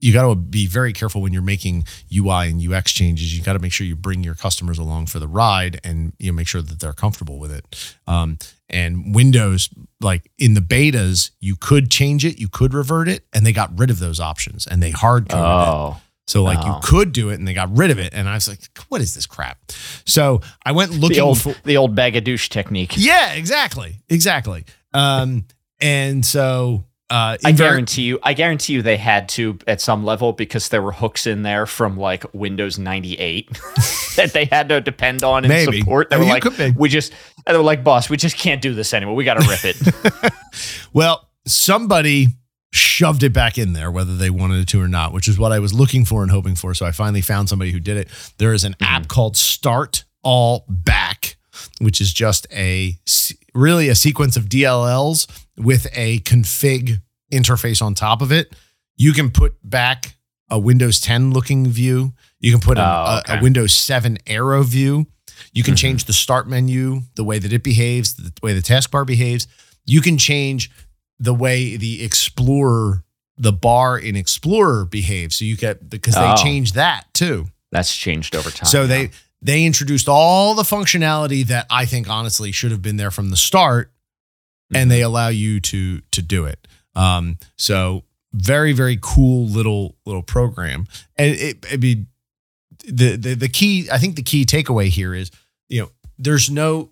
you 0.01 0.13
got 0.13 0.29
to 0.29 0.35
be 0.35 0.67
very 0.67 0.93
careful 0.93 1.21
when 1.21 1.33
you're 1.33 1.43
making 1.43 1.85
UI 2.13 2.49
and 2.49 2.61
UX 2.61 2.91
changes. 2.91 3.37
You 3.37 3.45
got 3.45 3.53
to 3.53 3.59
make 3.59 3.73
sure 3.73 3.87
you 3.87 3.97
bring 3.97 4.25
your 4.25 4.35
customers 4.35 4.79
along 4.79 5.07
for 5.07 5.19
the 5.19 5.29
ride 5.29 5.81
and 5.85 6.13
you 6.19 6.33
know, 6.33 6.37
make 6.37 6.47
sure 6.47 6.63
that 6.63 6.81
they're 6.81 6.93
comfortable 6.93 7.39
with 7.39 7.53
it. 7.53 7.95
Um, 8.07 8.39
and 8.69 9.15
Windows, 9.15 9.69
like 10.01 10.31
in 10.39 10.55
the 10.55 10.61
betas, 10.61 11.31
you 11.41 11.57
could 11.57 11.91
change 11.91 12.25
it, 12.25 12.41
you 12.41 12.49
could 12.49 12.73
revert 12.73 13.09
it, 13.09 13.25
and 13.33 13.45
they 13.45 13.53
got 13.53 13.79
rid 13.79 13.91
of 13.91 13.99
those 13.99 14.21
options 14.21 14.67
and 14.67 14.83
they 14.83 14.91
hard 14.91 15.29
coded 15.29 15.45
oh. 15.45 15.97
it. 15.97 16.03
So 16.31 16.45
like 16.45 16.61
oh. 16.63 16.67
you 16.67 16.75
could 16.83 17.13
do 17.13 17.31
it 17.31 17.41
and 17.41 17.49
they 17.49 17.55
got 17.55 17.77
rid 17.77 17.91
of 17.91 17.99
it. 17.99 18.15
And 18.15 18.29
I 18.29 18.35
was 18.35 18.49
like, 18.49 18.61
what 18.89 19.01
is 19.01 19.15
this 19.15 19.27
crap? 19.27 19.59
So 20.07 20.41
I 20.65 20.71
went 20.71 20.93
looking 20.93 21.17
the 21.17 21.23
old, 21.23 21.41
for 21.41 21.55
the 21.65 21.77
old 21.77 21.97
bag 21.97 22.15
of 22.15 22.23
douche 22.23 22.49
technique. 22.49 22.95
Yeah, 22.97 23.33
exactly. 23.33 23.97
Exactly. 24.09 24.65
Um, 24.95 25.45
and 25.81 26.25
so 26.25 26.85
uh, 27.11 27.37
I 27.45 27.51
guarantee 27.51 28.03
you, 28.03 28.21
I 28.23 28.35
guarantee 28.35 28.75
you, 28.75 28.83
they 28.83 28.97
had 28.97 29.29
to 29.31 29.59
at 29.67 29.81
some 29.81 30.05
level 30.05 30.33
because 30.33 30.69
there 30.69 30.81
were 30.81 30.93
hooks 30.93 31.27
in 31.27 31.43
there 31.43 31.67
from 31.67 31.99
like 31.99 32.25
Windows 32.33 32.79
98 32.79 33.49
that 34.17 34.31
they 34.33 34.45
had 34.45 34.69
to 34.69 34.81
depend 34.81 35.25
on 35.25 35.45
and 35.45 35.49
Maybe. 35.49 35.81
support. 35.81 36.11
They 36.11 36.17
I 36.17 36.19
mean, 36.21 36.29
were 36.29 36.35
like, 36.35 36.77
we 36.77 36.89
just, 36.89 37.13
they 37.47 37.57
were 37.57 37.65
like, 37.65 37.83
boss, 37.83 38.09
we 38.09 38.17
just 38.17 38.37
can't 38.37 38.63
do 38.63 38.75
this 38.75 38.95
anymore. 38.95 39.17
We 39.17 39.25
got 39.25 39.41
to 39.41 39.49
rip 39.49 39.65
it. 39.65 40.33
well, 40.93 41.29
somebody 41.47 42.29
shoved 42.73 43.25
it 43.25 43.33
back 43.33 43.59
in 43.59 43.73
there, 43.73 43.91
whether 43.91 44.17
they 44.17 44.31
wanted 44.31 44.61
it 44.61 44.69
to 44.69 44.81
or 44.81 44.87
not, 44.87 45.13
which 45.13 45.27
is 45.27 45.37
what 45.37 45.51
I 45.51 45.59
was 45.59 45.75
looking 45.75 46.05
for 46.05 46.23
and 46.23 46.31
hoping 46.31 46.55
for. 46.55 46.75
So 46.75 46.87
I 46.87 46.93
finally 46.93 47.23
found 47.23 47.49
somebody 47.49 47.73
who 47.73 47.81
did 47.81 47.97
it. 47.97 48.09
There 48.39 48.53
is 48.53 48.63
an 48.63 48.75
mm-hmm. 48.75 48.85
app 48.85 49.09
called 49.09 49.37
Start 49.37 50.05
All 50.23 50.65
Back, 50.69 51.37
which 51.81 52.01
is 52.01 52.13
just 52.13 52.47
a 52.53 52.97
really 53.53 53.89
a 53.89 53.97
sequence 53.97 54.37
of 54.37 54.45
DLLs 54.45 55.27
with 55.61 55.87
a 55.95 56.21
config 56.21 57.01
interface 57.33 57.83
on 57.83 57.95
top 57.95 58.23
of 58.23 58.33
it. 58.33 58.55
You 58.97 59.13
can 59.13 59.31
put 59.31 59.55
back 59.63 60.17
a 60.49 60.59
Windows 60.59 61.01
10 61.01 61.33
looking 61.33 61.69
view. 61.69 62.13
You 62.41 62.53
can 62.53 62.61
put 62.61 62.79
oh, 62.79 62.83
a, 62.83 63.23
okay. 63.25 63.39
a, 63.39 63.43
Windows 63.43 63.73
7 63.73 64.19
Aero 64.27 64.63
view. 64.63 65.07
You 65.53 65.63
can 65.63 65.73
mm-hmm. 65.73 65.77
change 65.77 66.05
the 66.05 66.13
start 66.13 66.49
menu, 66.49 67.03
the 67.15 67.25
way 67.25 67.39
that 67.39 67.53
it 67.53 67.63
behaves, 67.63 68.15
the 68.15 68.33
way 68.43 68.53
the 68.53 68.61
taskbar 68.61 69.07
behaves. 69.07 69.47
You 69.87 70.01
can 70.01 70.19
change 70.19 70.71
the 71.19 71.35
way 71.35 71.77
the 71.77 72.03
Explorer, 72.05 73.05
the 73.37 73.53
bar 73.53 73.99
in 73.99 74.17
Explorer 74.17 74.85
behaves. 74.85 75.37
So 75.37 75.45
you 75.45 75.57
get 75.57 75.89
because 75.89 76.15
they 76.15 76.21
oh. 76.21 76.37
changed 76.37 76.75
that 76.75 77.05
too. 77.15 77.47
That's 77.73 77.95
changed 77.95 78.35
over 78.35 78.51
time. 78.51 78.67
So 78.67 78.87
they 78.87 79.11
they 79.41 79.65
introduced 79.65 80.09
all 80.09 80.55
the 80.55 80.63
functionality 80.63 81.47
that 81.47 81.67
I 81.71 81.87
think 81.87 82.09
honestly 82.09 82.53
should 82.53 82.73
have 82.73 82.83
been 82.83 82.97
there 82.97 83.11
from 83.11 83.31
the 83.31 83.37
start, 83.37 83.93
mm-hmm. 84.71 84.77
and 84.77 84.91
they 84.91 85.03
allow 85.03 85.29
you 85.29 85.61
to 85.61 86.01
to 86.13 86.23
do 86.23 86.45
it. 86.45 86.67
Um, 86.95 87.39
so 87.57 88.05
very 88.33 88.73
very 88.73 88.99
cool 89.01 89.47
little 89.47 89.97
little 90.07 90.23
program, 90.23 90.87
and 91.17 91.35
it, 91.35 91.65
it 91.71 91.81
be 91.81 92.07
the, 92.85 93.17
the 93.17 93.35
the 93.35 93.49
key. 93.49 93.89
I 93.91 93.99
think 93.99 94.17
the 94.17 94.23
key 94.23 94.45
takeaway 94.45 94.89
here 94.89 95.15
is 95.15 95.31
you 95.69 95.83
know 95.83 95.91
there's 96.19 96.51
no 96.51 96.91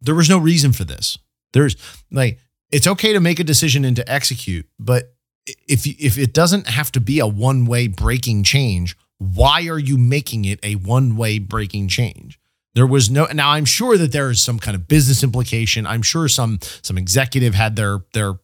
there 0.00 0.14
was 0.14 0.28
no 0.28 0.38
reason 0.38 0.72
for 0.72 0.84
this. 0.84 1.18
There's 1.52 1.76
like 2.10 2.38
it's 2.70 2.86
okay 2.86 3.12
to 3.12 3.20
make 3.20 3.38
a 3.38 3.44
decision 3.44 3.84
and 3.84 3.96
to 3.96 4.10
execute, 4.10 4.66
but 4.78 5.14
if 5.46 5.86
if 5.86 6.18
it 6.18 6.32
doesn't 6.32 6.66
have 6.66 6.92
to 6.92 7.00
be 7.00 7.18
a 7.20 7.26
one 7.26 7.64
way 7.64 7.86
breaking 7.86 8.42
change, 8.44 8.96
why 9.18 9.68
are 9.68 9.78
you 9.78 9.98
making 9.98 10.44
it 10.44 10.58
a 10.62 10.74
one 10.76 11.16
way 11.16 11.38
breaking 11.38 11.88
change? 11.88 12.38
There 12.74 12.86
was 12.86 13.10
no 13.10 13.26
now 13.26 13.50
I'm 13.50 13.64
sure 13.64 13.98
that 13.98 14.12
there 14.12 14.30
is 14.30 14.42
some 14.42 14.58
kind 14.58 14.74
of 14.74 14.88
business 14.88 15.22
implication. 15.22 15.86
I'm 15.86 16.02
sure 16.02 16.28
some 16.28 16.58
some 16.82 16.96
executive 16.96 17.54
had 17.54 17.76
their 17.76 18.00
their 18.14 18.34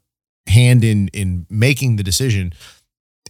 hand 0.47 0.85
in 0.85 1.09
in 1.09 1.47
making 1.49 1.97
the 1.97 2.03
decision. 2.03 2.53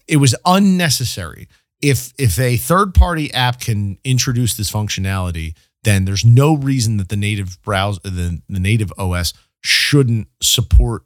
It 0.06 0.16
was 0.16 0.34
unnecessary. 0.44 1.48
If 1.80 2.12
if 2.18 2.38
a 2.38 2.56
third 2.56 2.94
party 2.94 3.32
app 3.32 3.60
can 3.60 3.98
introduce 4.04 4.56
this 4.56 4.72
functionality, 4.72 5.54
then 5.84 6.04
there's 6.04 6.24
no 6.24 6.56
reason 6.56 6.96
that 6.96 7.08
the 7.08 7.16
native 7.16 7.62
browser 7.62 8.00
the, 8.02 8.42
the 8.48 8.60
native 8.60 8.92
OS 8.98 9.32
shouldn't 9.60 10.28
support 10.42 11.02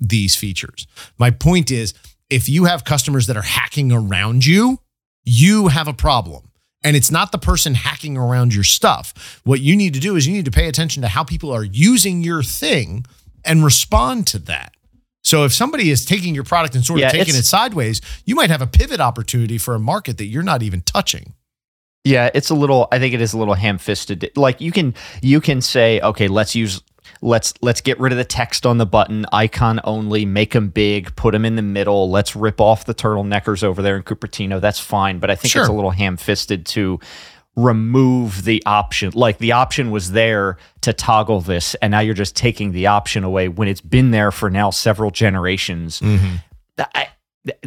these 0.00 0.36
features. 0.36 0.86
My 1.18 1.30
point 1.30 1.70
is 1.70 1.92
if 2.30 2.48
you 2.48 2.64
have 2.64 2.84
customers 2.84 3.26
that 3.26 3.36
are 3.36 3.42
hacking 3.42 3.92
around 3.92 4.46
you, 4.46 4.78
you 5.24 5.68
have 5.68 5.88
a 5.88 5.92
problem. 5.92 6.50
And 6.84 6.94
it's 6.94 7.10
not 7.10 7.32
the 7.32 7.38
person 7.38 7.74
hacking 7.74 8.16
around 8.16 8.54
your 8.54 8.62
stuff. 8.62 9.40
What 9.44 9.60
you 9.60 9.74
need 9.74 9.94
to 9.94 10.00
do 10.00 10.16
is 10.16 10.26
you 10.26 10.34
need 10.34 10.44
to 10.44 10.50
pay 10.50 10.68
attention 10.68 11.00
to 11.02 11.08
how 11.08 11.24
people 11.24 11.50
are 11.50 11.64
using 11.64 12.22
your 12.22 12.42
thing 12.42 13.06
and 13.44 13.64
respond 13.64 14.26
to 14.28 14.38
that. 14.40 14.74
So 15.22 15.44
if 15.44 15.54
somebody 15.54 15.90
is 15.90 16.04
taking 16.04 16.34
your 16.34 16.44
product 16.44 16.74
and 16.74 16.84
sort 16.84 17.02
of 17.02 17.10
taking 17.10 17.34
it 17.34 17.44
sideways, 17.44 18.02
you 18.26 18.34
might 18.34 18.50
have 18.50 18.60
a 18.60 18.66
pivot 18.66 19.00
opportunity 19.00 19.56
for 19.56 19.74
a 19.74 19.78
market 19.78 20.18
that 20.18 20.26
you're 20.26 20.42
not 20.42 20.62
even 20.62 20.82
touching. 20.82 21.32
Yeah, 22.04 22.28
it's 22.34 22.50
a 22.50 22.54
little 22.54 22.86
I 22.92 22.98
think 22.98 23.14
it 23.14 23.22
is 23.22 23.32
a 23.32 23.38
little 23.38 23.54
ham-fisted. 23.54 24.32
Like 24.36 24.60
you 24.60 24.70
can 24.70 24.94
you 25.22 25.40
can 25.40 25.62
say, 25.62 26.00
okay, 26.00 26.28
let's 26.28 26.54
use 26.54 26.82
let's 27.24 27.54
let's 27.62 27.80
get 27.80 27.98
rid 27.98 28.12
of 28.12 28.18
the 28.18 28.24
text 28.24 28.66
on 28.66 28.76
the 28.76 28.86
button, 28.86 29.24
icon 29.32 29.80
only, 29.84 30.26
make 30.26 30.52
them 30.52 30.68
big, 30.68 31.16
put 31.16 31.32
them 31.32 31.44
in 31.44 31.56
the 31.56 31.62
middle. 31.62 32.10
Let's 32.10 32.36
rip 32.36 32.60
off 32.60 32.84
the 32.84 32.94
turtleneckers 32.94 33.64
over 33.64 33.80
there 33.80 33.96
in 33.96 34.02
Cupertino. 34.02 34.60
That's 34.60 34.78
fine, 34.78 35.18
but 35.18 35.30
I 35.30 35.34
think 35.34 35.52
sure. 35.52 35.62
it's 35.62 35.70
a 35.70 35.72
little 35.72 35.90
ham-fisted 35.90 36.66
to 36.66 37.00
remove 37.56 38.44
the 38.44 38.62
option. 38.66 39.12
Like 39.14 39.38
the 39.38 39.52
option 39.52 39.90
was 39.90 40.12
there 40.12 40.58
to 40.82 40.92
toggle 40.92 41.40
this, 41.40 41.74
and 41.76 41.90
now 41.92 42.00
you're 42.00 42.14
just 42.14 42.36
taking 42.36 42.72
the 42.72 42.88
option 42.88 43.24
away 43.24 43.48
when 43.48 43.68
it's 43.68 43.80
been 43.80 44.10
there 44.10 44.30
for 44.30 44.50
now 44.50 44.68
several 44.68 45.10
generations. 45.10 46.00
Mm-hmm. 46.00 46.36
I, 46.78 47.08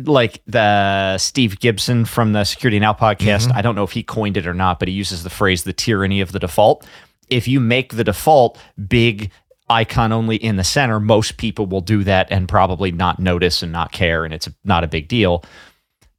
like 0.03 0.41
the 0.45 1.17
Steve 1.17 1.59
Gibson 1.59 2.05
from 2.05 2.33
the 2.33 2.43
Security 2.43 2.77
Now 2.79 2.93
podcast, 2.93 3.47
mm-hmm. 3.47 3.57
I 3.57 3.63
don't 3.63 3.75
know 3.75 3.83
if 3.83 3.91
he 3.91 4.03
coined 4.03 4.37
it 4.37 4.45
or 4.45 4.53
not, 4.53 4.77
but 4.77 4.87
he 4.87 4.93
uses 4.93 5.23
the 5.23 5.29
phrase 5.31 5.63
the 5.63 5.73
tyranny 5.73 6.21
of 6.21 6.31
the 6.31 6.39
default. 6.39 6.85
If 7.29 7.47
you 7.47 7.59
make 7.59 7.95
the 7.95 8.03
default 8.03 8.59
big 8.87 9.31
icon 9.69 10.11
only 10.11 10.37
in 10.37 10.55
the 10.55 10.63
center, 10.63 10.99
most 10.99 11.37
people 11.37 11.65
will 11.65 11.81
do 11.81 12.03
that 12.03 12.27
and 12.31 12.47
probably 12.47 12.91
not 12.91 13.19
notice 13.19 13.63
and 13.63 13.71
not 13.71 13.91
care, 13.91 14.25
and 14.25 14.33
it's 14.33 14.47
not 14.63 14.83
a 14.83 14.87
big 14.87 15.07
deal. 15.07 15.43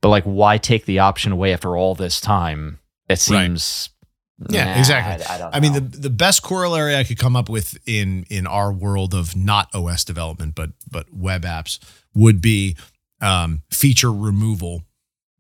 But 0.00 0.10
like, 0.10 0.24
why 0.24 0.58
take 0.58 0.84
the 0.84 1.00
option 1.00 1.32
away 1.32 1.52
after 1.52 1.76
all 1.76 1.94
this 1.94 2.20
time? 2.20 2.78
It 3.08 3.18
seems. 3.18 3.90
Right. 3.90 3.94
Yeah, 4.50 4.64
nah, 4.66 4.78
exactly. 4.78 5.26
I, 5.26 5.48
I, 5.48 5.50
I 5.54 5.60
mean, 5.60 5.72
the 5.72 5.80
the 5.80 6.10
best 6.10 6.44
corollary 6.44 6.94
I 6.94 7.02
could 7.02 7.18
come 7.18 7.34
up 7.34 7.48
with 7.48 7.76
in 7.86 8.24
in 8.30 8.46
our 8.46 8.72
world 8.72 9.12
of 9.12 9.34
not 9.34 9.74
OS 9.74 10.04
development, 10.04 10.54
but 10.54 10.70
but 10.88 11.12
web 11.12 11.42
apps 11.42 11.80
would 12.14 12.40
be 12.40 12.76
um, 13.20 13.62
feature 13.72 14.12
removal. 14.12 14.82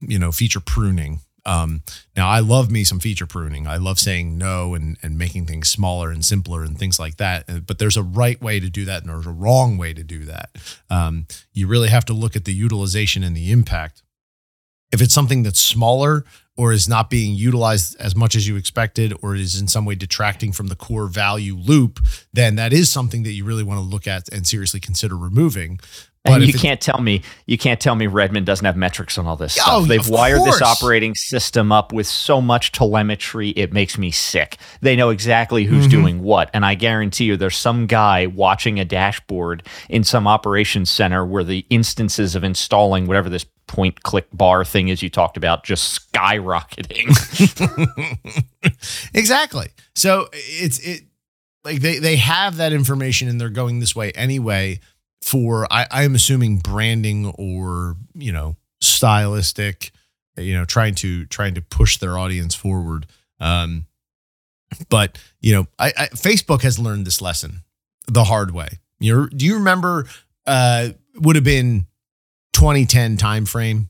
You 0.00 0.18
know, 0.18 0.32
feature 0.32 0.60
pruning. 0.60 1.20
Um, 1.48 1.82
now, 2.14 2.28
I 2.28 2.40
love 2.40 2.70
me 2.70 2.84
some 2.84 3.00
feature 3.00 3.26
pruning. 3.26 3.66
I 3.66 3.78
love 3.78 3.98
saying 3.98 4.36
no 4.36 4.74
and 4.74 4.98
and 5.02 5.16
making 5.16 5.46
things 5.46 5.70
smaller 5.70 6.10
and 6.10 6.22
simpler 6.22 6.62
and 6.62 6.78
things 6.78 7.00
like 7.00 7.16
that. 7.16 7.44
Uh, 7.48 7.60
but 7.60 7.78
there's 7.78 7.96
a 7.96 8.02
right 8.02 8.40
way 8.42 8.60
to 8.60 8.68
do 8.68 8.84
that, 8.84 9.02
and 9.02 9.10
there's 9.10 9.26
a 9.26 9.30
wrong 9.30 9.78
way 9.78 9.94
to 9.94 10.04
do 10.04 10.24
that. 10.26 10.50
Um, 10.90 11.26
you 11.54 11.66
really 11.66 11.88
have 11.88 12.04
to 12.06 12.12
look 12.12 12.36
at 12.36 12.44
the 12.44 12.52
utilization 12.52 13.24
and 13.24 13.34
the 13.34 13.50
impact. 13.50 14.02
If 14.92 15.00
it's 15.00 15.14
something 15.14 15.42
that's 15.42 15.60
smaller 15.60 16.24
or 16.56 16.72
is 16.72 16.88
not 16.88 17.08
being 17.08 17.34
utilized 17.34 17.96
as 18.00 18.14
much 18.14 18.34
as 18.34 18.46
you 18.46 18.56
expected 18.56 19.14
or 19.22 19.34
is 19.34 19.58
in 19.60 19.68
some 19.68 19.84
way 19.84 19.94
detracting 19.94 20.52
from 20.52 20.66
the 20.66 20.76
core 20.76 21.06
value 21.06 21.56
loop, 21.56 22.00
then 22.32 22.56
that 22.56 22.72
is 22.72 22.90
something 22.90 23.22
that 23.22 23.32
you 23.32 23.44
really 23.44 23.62
want 23.62 23.78
to 23.78 23.84
look 23.84 24.06
at 24.06 24.28
and 24.32 24.46
seriously 24.46 24.80
consider 24.80 25.16
removing. 25.16 25.78
And 26.34 26.46
you 26.46 26.52
can't 26.52 26.80
tell 26.80 27.00
me 27.00 27.22
you 27.46 27.58
can't 27.58 27.80
tell 27.80 27.94
me 27.94 28.06
Redmond 28.06 28.46
doesn't 28.46 28.64
have 28.64 28.76
metrics 28.76 29.18
on 29.18 29.26
all 29.26 29.36
this 29.36 29.54
stuff. 29.54 29.66
Oh, 29.68 29.84
They've 29.84 30.08
wired 30.08 30.38
course. 30.38 30.58
this 30.58 30.62
operating 30.62 31.14
system 31.14 31.72
up 31.72 31.92
with 31.92 32.06
so 32.06 32.40
much 32.40 32.72
telemetry, 32.72 33.50
it 33.50 33.72
makes 33.72 33.98
me 33.98 34.10
sick. 34.10 34.56
They 34.80 34.96
know 34.96 35.10
exactly 35.10 35.64
who's 35.64 35.86
mm-hmm. 35.86 35.90
doing 35.90 36.22
what, 36.22 36.50
and 36.52 36.64
I 36.64 36.74
guarantee 36.74 37.24
you, 37.24 37.36
there's 37.36 37.56
some 37.56 37.86
guy 37.86 38.26
watching 38.26 38.78
a 38.78 38.84
dashboard 38.84 39.62
in 39.88 40.04
some 40.04 40.26
operations 40.26 40.90
center 40.90 41.24
where 41.24 41.44
the 41.44 41.66
instances 41.70 42.34
of 42.34 42.44
installing 42.44 43.06
whatever 43.06 43.28
this 43.28 43.46
point 43.66 44.02
click 44.02 44.26
bar 44.32 44.64
thing 44.64 44.88
is 44.88 45.02
you 45.02 45.08
talked 45.10 45.36
about 45.36 45.62
just 45.62 46.12
skyrocketing. 46.12 47.06
exactly. 49.14 49.68
So 49.94 50.28
it's 50.32 50.78
it 50.80 51.02
like 51.64 51.80
they 51.80 51.98
they 51.98 52.16
have 52.16 52.56
that 52.56 52.72
information 52.72 53.28
and 53.28 53.40
they're 53.40 53.48
going 53.48 53.78
this 53.78 53.94
way 53.94 54.10
anyway 54.12 54.80
for 55.28 55.70
I, 55.70 55.86
I'm 55.90 56.14
assuming 56.14 56.56
branding 56.56 57.26
or 57.36 57.96
you 58.14 58.32
know 58.32 58.56
stylistic, 58.80 59.90
you 60.38 60.54
know, 60.54 60.64
trying 60.64 60.94
to 60.96 61.26
trying 61.26 61.54
to 61.54 61.60
push 61.60 61.98
their 61.98 62.16
audience 62.16 62.54
forward. 62.54 63.06
Um, 63.38 63.86
but 64.88 65.18
you 65.40 65.54
know, 65.54 65.66
I, 65.78 65.88
I 65.88 66.06
Facebook 66.08 66.62
has 66.62 66.78
learned 66.78 67.06
this 67.06 67.20
lesson 67.20 67.62
the 68.06 68.24
hard 68.24 68.52
way. 68.52 68.68
You 69.00 69.28
do 69.28 69.44
you 69.44 69.54
remember? 69.54 70.06
Uh, 70.46 70.90
would 71.16 71.36
have 71.36 71.44
been 71.44 71.86
2010 72.54 73.18
timeframe. 73.18 73.88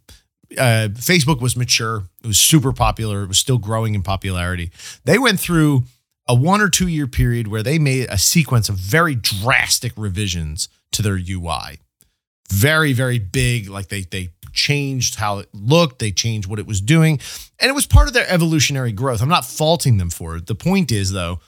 Uh, 0.53 0.89
Facebook 0.93 1.41
was 1.41 1.57
mature. 1.57 2.05
It 2.25 2.27
was 2.27 2.41
super 2.41 2.73
popular. 2.73 3.23
It 3.23 3.29
was 3.29 3.39
still 3.39 3.59
growing 3.59 3.95
in 3.95 4.03
popularity. 4.03 4.73
They 5.05 5.19
went 5.19 5.39
through 5.39 5.85
a 6.27 6.35
one 6.35 6.61
or 6.61 6.69
two 6.69 6.89
year 6.89 7.07
period 7.07 7.47
where 7.47 7.63
they 7.63 7.79
made 7.79 8.09
a 8.11 8.19
sequence 8.19 8.69
of 8.69 8.75
very 8.75 9.15
drastic 9.15 9.93
revisions 9.97 10.69
to 10.93 11.03
their 11.03 11.17
UI. 11.19 11.79
Very, 12.51 12.93
very 12.93 13.19
big. 13.19 13.69
Like 13.69 13.89
they 13.89 14.03
they 14.03 14.31
changed 14.53 15.17
how 15.17 15.39
it 15.39 15.49
looked, 15.53 15.99
they 15.99 16.11
changed 16.11 16.49
what 16.49 16.59
it 16.59 16.67
was 16.67 16.81
doing, 16.81 17.21
and 17.59 17.69
it 17.69 17.75
was 17.75 17.87
part 17.87 18.09
of 18.09 18.15
their 18.15 18.29
evolutionary 18.29 18.93
growth. 18.93 19.23
I'm 19.23 19.29
not 19.29 19.45
faulting 19.45 19.99
them 19.99 20.11
for 20.11 20.37
it. 20.37 20.47
The 20.47 20.55
point 20.55 20.91
is 20.91 21.13
though, 21.13 21.41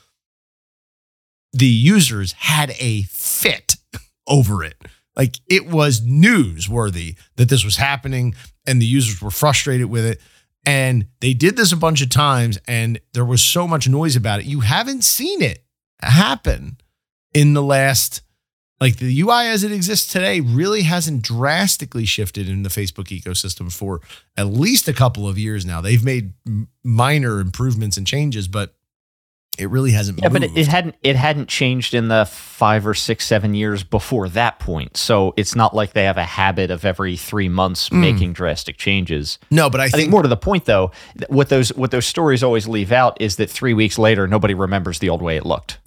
the 1.53 1.65
users 1.65 2.33
had 2.33 2.73
a 2.79 3.03
fit 3.03 3.75
over 4.27 4.63
it. 4.63 4.75
Like 5.15 5.37
it 5.47 5.67
was 5.67 6.01
newsworthy 6.01 7.17
that 7.35 7.49
this 7.49 7.65
was 7.65 7.77
happening 7.77 8.33
and 8.65 8.81
the 8.81 8.85
users 8.85 9.21
were 9.21 9.31
frustrated 9.31 9.87
with 9.87 10.05
it. 10.05 10.21
And 10.65 11.07
they 11.19 11.33
did 11.33 11.57
this 11.57 11.71
a 11.71 11.77
bunch 11.77 12.01
of 12.01 12.09
times 12.09 12.59
and 12.67 12.99
there 13.13 13.25
was 13.25 13.43
so 13.43 13.67
much 13.67 13.89
noise 13.89 14.15
about 14.15 14.39
it. 14.39 14.45
You 14.45 14.61
haven't 14.61 15.03
seen 15.03 15.41
it 15.41 15.63
happen 16.01 16.77
in 17.33 17.53
the 17.53 17.63
last, 17.63 18.21
like 18.81 18.97
the 18.97 19.21
UI 19.21 19.45
as 19.45 19.63
it 19.63 19.71
exists 19.71 20.11
today 20.11 20.39
really 20.39 20.81
hasn't 20.81 21.21
drastically 21.21 22.03
shifted 22.03 22.49
in 22.49 22.63
the 22.63 22.69
Facebook 22.69 23.07
ecosystem 23.07 23.71
for 23.71 24.01
at 24.35 24.47
least 24.47 24.87
a 24.87 24.93
couple 24.93 25.27
of 25.27 25.37
years 25.37 25.65
now. 25.65 25.79
They've 25.81 26.03
made 26.03 26.33
minor 26.83 27.39
improvements 27.39 27.95
and 27.95 28.07
changes, 28.07 28.47
but 28.47 28.73
it 29.57 29.69
really 29.69 29.91
hasn't. 29.91 30.19
Yeah, 30.19 30.29
moved. 30.29 30.33
but 30.33 30.43
it, 30.43 30.57
it, 30.57 30.67
hadn't. 30.67 30.95
It 31.03 31.17
hadn't 31.17 31.49
changed 31.49 31.93
in 31.93 32.07
the 32.07 32.25
five 32.25 32.87
or 32.87 32.93
six, 32.93 33.25
seven 33.25 33.53
years 33.53 33.83
before 33.83 34.29
that 34.29 34.59
point. 34.59 34.95
So 34.95 35.33
it's 35.35 35.55
not 35.55 35.75
like 35.75 35.91
they 35.91 36.05
have 36.05 36.17
a 36.17 36.23
habit 36.23 36.71
of 36.71 36.85
every 36.85 37.17
three 37.17 37.49
months 37.49 37.89
mm. 37.89 37.99
making 37.99 38.31
drastic 38.31 38.77
changes. 38.77 39.39
No, 39.49 39.69
but 39.69 39.81
I, 39.81 39.85
I 39.85 39.87
think, 39.89 39.95
think, 40.03 40.11
more 40.11 40.21
to 40.21 40.29
the 40.29 40.37
point, 40.37 40.65
though, 40.65 40.91
what 41.27 41.49
those 41.49 41.73
what 41.73 41.91
those 41.91 42.05
stories 42.05 42.43
always 42.43 42.65
leave 42.65 42.93
out 42.93 43.19
is 43.19 43.35
that 43.35 43.49
three 43.49 43.73
weeks 43.73 43.99
later, 43.99 44.25
nobody 44.25 44.53
remembers 44.53 44.99
the 44.99 45.09
old 45.09 45.21
way 45.21 45.35
it 45.35 45.45
looked. 45.45 45.79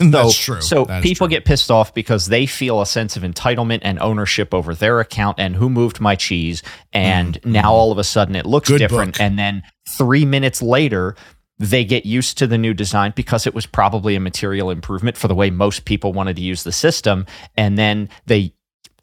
so, 0.00 0.30
true. 0.30 0.60
So 0.62 0.84
That's 0.86 1.02
people 1.02 1.26
true. 1.26 1.36
get 1.36 1.44
pissed 1.44 1.70
off 1.70 1.92
because 1.92 2.26
they 2.26 2.46
feel 2.46 2.80
a 2.80 2.86
sense 2.86 3.18
of 3.18 3.24
entitlement 3.24 3.80
and 3.82 3.98
ownership 3.98 4.54
over 4.54 4.74
their 4.74 5.00
account 5.00 5.38
and 5.38 5.54
who 5.54 5.68
moved 5.68 6.00
my 6.00 6.16
cheese, 6.16 6.62
and 6.94 7.40
mm. 7.42 7.52
now 7.52 7.72
all 7.72 7.92
of 7.92 7.98
a 7.98 8.04
sudden 8.04 8.36
it 8.36 8.46
looks 8.46 8.70
Good 8.70 8.78
different, 8.78 9.14
book. 9.14 9.20
and 9.20 9.38
then 9.38 9.62
three 9.88 10.24
minutes 10.24 10.62
later 10.62 11.14
they 11.62 11.84
get 11.84 12.04
used 12.04 12.38
to 12.38 12.46
the 12.46 12.58
new 12.58 12.74
design 12.74 13.12
because 13.14 13.46
it 13.46 13.54
was 13.54 13.66
probably 13.66 14.16
a 14.16 14.20
material 14.20 14.70
improvement 14.70 15.16
for 15.16 15.28
the 15.28 15.34
way 15.34 15.48
most 15.50 15.84
people 15.84 16.12
wanted 16.12 16.36
to 16.36 16.42
use 16.42 16.64
the 16.64 16.72
system. 16.72 17.24
And 17.56 17.78
then 17.78 18.08
they 18.26 18.52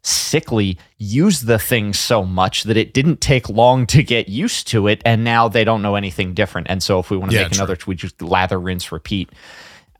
sickly 0.02 0.78
use 0.98 1.42
the 1.42 1.58
thing 1.58 1.92
so 1.92 2.24
much 2.24 2.64
that 2.64 2.76
it 2.76 2.94
didn't 2.94 3.20
take 3.20 3.48
long 3.48 3.86
to 3.86 4.02
get 4.02 4.28
used 4.28 4.66
to 4.68 4.88
it. 4.88 5.02
And 5.04 5.24
now 5.24 5.48
they 5.48 5.64
don't 5.64 5.82
know 5.82 5.94
anything 5.94 6.34
different. 6.34 6.68
And 6.70 6.82
so 6.82 6.98
if 6.98 7.10
we 7.10 7.16
want 7.16 7.30
to 7.32 7.36
Yeah, 7.36 7.44
make 7.44 7.52
true. 7.52 7.64
another, 7.64 7.78
we 7.86 7.94
just 7.94 8.20
lather, 8.22 8.58
rinse, 8.58 8.92
repeat. 8.92 9.30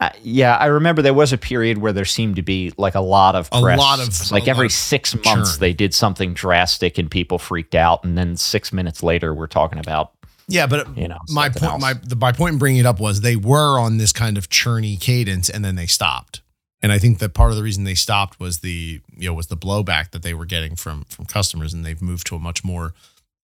Uh, 0.01 0.09
yeah, 0.23 0.57
I 0.57 0.67
remember 0.67 1.03
there 1.03 1.13
was 1.13 1.33
a 1.35 1.39
period 1.39 1.77
where 1.79 1.93
there 1.93 2.07
seemed 2.07 2.37
to 2.37 2.43
be 2.43 2.73
like 2.79 2.95
a 2.95 3.01
lot 3.03 3.35
of 3.37 3.51
A 3.53 3.61
lot 3.61 4.01
of- 4.01 4.31
like 4.31 4.49
every 4.49 4.71
six 4.71 5.15
months 5.15 5.53
churn. 5.53 5.61
they 5.61 5.73
did 5.75 5.93
something 5.93 6.33
drastic 6.33 6.97
and 6.97 7.11
people 7.11 7.39
freaked 7.39 7.75
out, 7.75 8.03
and 8.03 8.17
then 8.17 8.37
six 8.39 8.73
minutes 8.73 9.03
later 9.03 9.35
we're 9.35 9.47
talking 9.47 9.79
about 9.79 10.13
Yeah, 10.51 10.67
but 10.67 10.97
You 10.99 11.09
know, 11.09 11.19
my 11.31 11.49
point, 11.49 11.63
else. 11.73 11.81
my 11.83 11.95
the, 11.95 12.17
my 12.17 12.33
point 12.33 12.53
in 12.55 12.59
bringing 12.59 12.81
it 12.81 12.87
up 12.87 13.01
was 13.01 13.21
they 13.21 13.37
were 13.37 13.79
on 13.79 13.97
this 13.99 14.13
kind 14.13 14.37
of 14.37 14.49
churny 14.51 15.01
cadence, 15.01 15.49
and 15.49 15.65
then 15.65 15.77
they 15.77 15.87
stopped. 15.87 16.43
And 16.83 16.91
I 16.93 16.99
think 16.99 17.19
that 17.19 17.35
part 17.35 17.51
of 17.51 17.57
the 17.57 17.63
reason 17.63 17.85
they 17.85 17.95
stopped 17.95 18.41
was 18.41 18.61
the 18.61 19.01
you 19.17 19.29
know 19.29 19.35
was 19.35 19.47
the 19.49 19.57
blowback 19.57 20.11
that 20.13 20.23
they 20.23 20.35
were 20.35 20.47
getting 20.47 20.77
from 20.77 21.05
from 21.05 21.27
customers, 21.27 21.73
and 21.75 21.85
they've 21.85 22.01
moved 22.03 22.27
to 22.29 22.37
a 22.37 22.39
much 22.39 22.65
more 22.65 22.95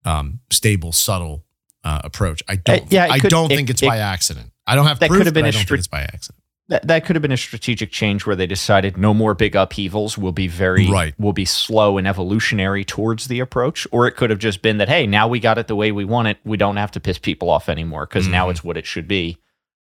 um, 0.06 0.40
stable, 0.52 0.92
subtle 0.92 1.44
uh, 1.84 2.02
approach. 2.04 2.42
I 2.48 2.56
don't, 2.56 2.84
Uh, 2.84 2.86
yeah, 2.90 3.08
I 3.10 3.20
could- 3.20 3.30
don't 3.30 3.52
it- 3.52 3.56
think 3.56 3.70
it's 3.70 3.82
it- 3.84 3.88
by 3.88 3.98
accident. 4.00 4.52
I 4.68 4.76
don't 4.76 4.88
have 4.88 5.00
that 5.00 5.10
proof, 5.10 5.20
could 5.20 5.28
have 5.28 5.34
been 5.34 5.44
but 5.46 5.56
I 5.56 5.60
a 5.60 5.64
stri- 5.64 5.68
think 5.68 5.78
it's 5.80 5.88
by 5.88 6.02
accident. 6.02 6.42
That 6.68 6.88
that 6.88 7.06
could 7.06 7.16
have 7.16 7.22
been 7.22 7.32
a 7.32 7.38
strategic 7.38 7.92
change 7.92 8.26
where 8.26 8.36
they 8.36 8.48
decided 8.48 8.98
no 8.98 9.14
more 9.14 9.36
big 9.36 9.56
upheavals. 9.56 10.18
Will 10.18 10.32
be 10.32 10.48
very 10.48 10.88
Right. 10.88 11.14
will 11.20 11.32
be 11.34 11.46
slow 11.46 11.98
and 12.00 12.08
evolutionary 12.08 12.84
towards 12.84 13.28
the 13.28 13.40
approach, 13.40 13.86
or 13.92 14.08
it 14.08 14.14
could 14.16 14.32
have 14.32 14.40
just 14.40 14.62
been 14.64 14.78
that 14.80 14.90
hey, 14.90 15.06
now 15.06 15.28
we 15.28 15.40
got 15.40 15.58
it 15.60 15.68
the 15.68 15.76
way 15.76 15.92
we 15.92 16.06
want 16.06 16.28
it. 16.28 16.38
We 16.44 16.58
don't 16.58 16.78
have 16.78 16.90
to 16.92 17.00
piss 17.00 17.20
people 17.20 17.52
off 17.52 17.70
anymore 17.70 18.08
because 18.08 18.28
now 18.28 18.48
Mhm. 18.48 18.52
it's 18.52 18.64
what 18.64 18.78
it 18.78 18.86
should 18.88 19.08
be. 19.08 19.38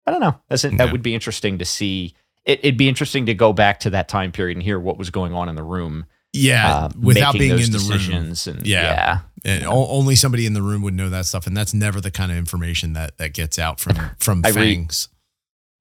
I 0.06 0.12
don't 0.12 0.20
know. 0.20 0.38
That's 0.48 0.64
it. 0.64 0.72
Yeah. 0.72 0.78
That 0.78 0.92
would 0.92 1.02
be 1.02 1.14
interesting 1.14 1.58
to 1.58 1.64
see. 1.64 2.14
It, 2.44 2.60
it'd 2.62 2.78
be 2.78 2.88
interesting 2.88 3.26
to 3.26 3.34
go 3.34 3.52
back 3.52 3.80
to 3.80 3.90
that 3.90 4.08
time 4.08 4.30
period 4.32 4.56
and 4.56 4.62
hear 4.62 4.78
what 4.78 4.96
was 4.98 5.10
going 5.10 5.34
on 5.34 5.48
in 5.48 5.56
the 5.56 5.62
room 5.64 6.06
Yeah, 6.32 6.72
uh, 6.74 6.88
without 6.98 7.32
being 7.34 7.58
in 7.58 7.72
the 7.72 7.78
room. 7.78 8.34
And 8.46 8.66
Yeah. 8.66 8.82
yeah, 8.82 9.18
And 9.44 9.64
o- 9.66 9.88
only 9.88 10.14
somebody 10.14 10.46
in 10.46 10.52
the 10.54 10.62
room 10.62 10.82
would 10.82 10.94
know 10.94 11.10
that 11.10 11.26
stuff, 11.26 11.46
and 11.48 11.56
that's 11.56 11.74
never 11.74 12.00
the 12.00 12.10
kind 12.12 12.30
of 12.30 12.38
information 12.38 12.92
that 12.92 13.18
that 13.18 13.34
gets 13.34 13.58
out 13.58 13.80
from 13.80 13.96
from 14.20 14.42
I 14.46 14.50
re- 14.50 14.76
FAANGs. 14.76 15.08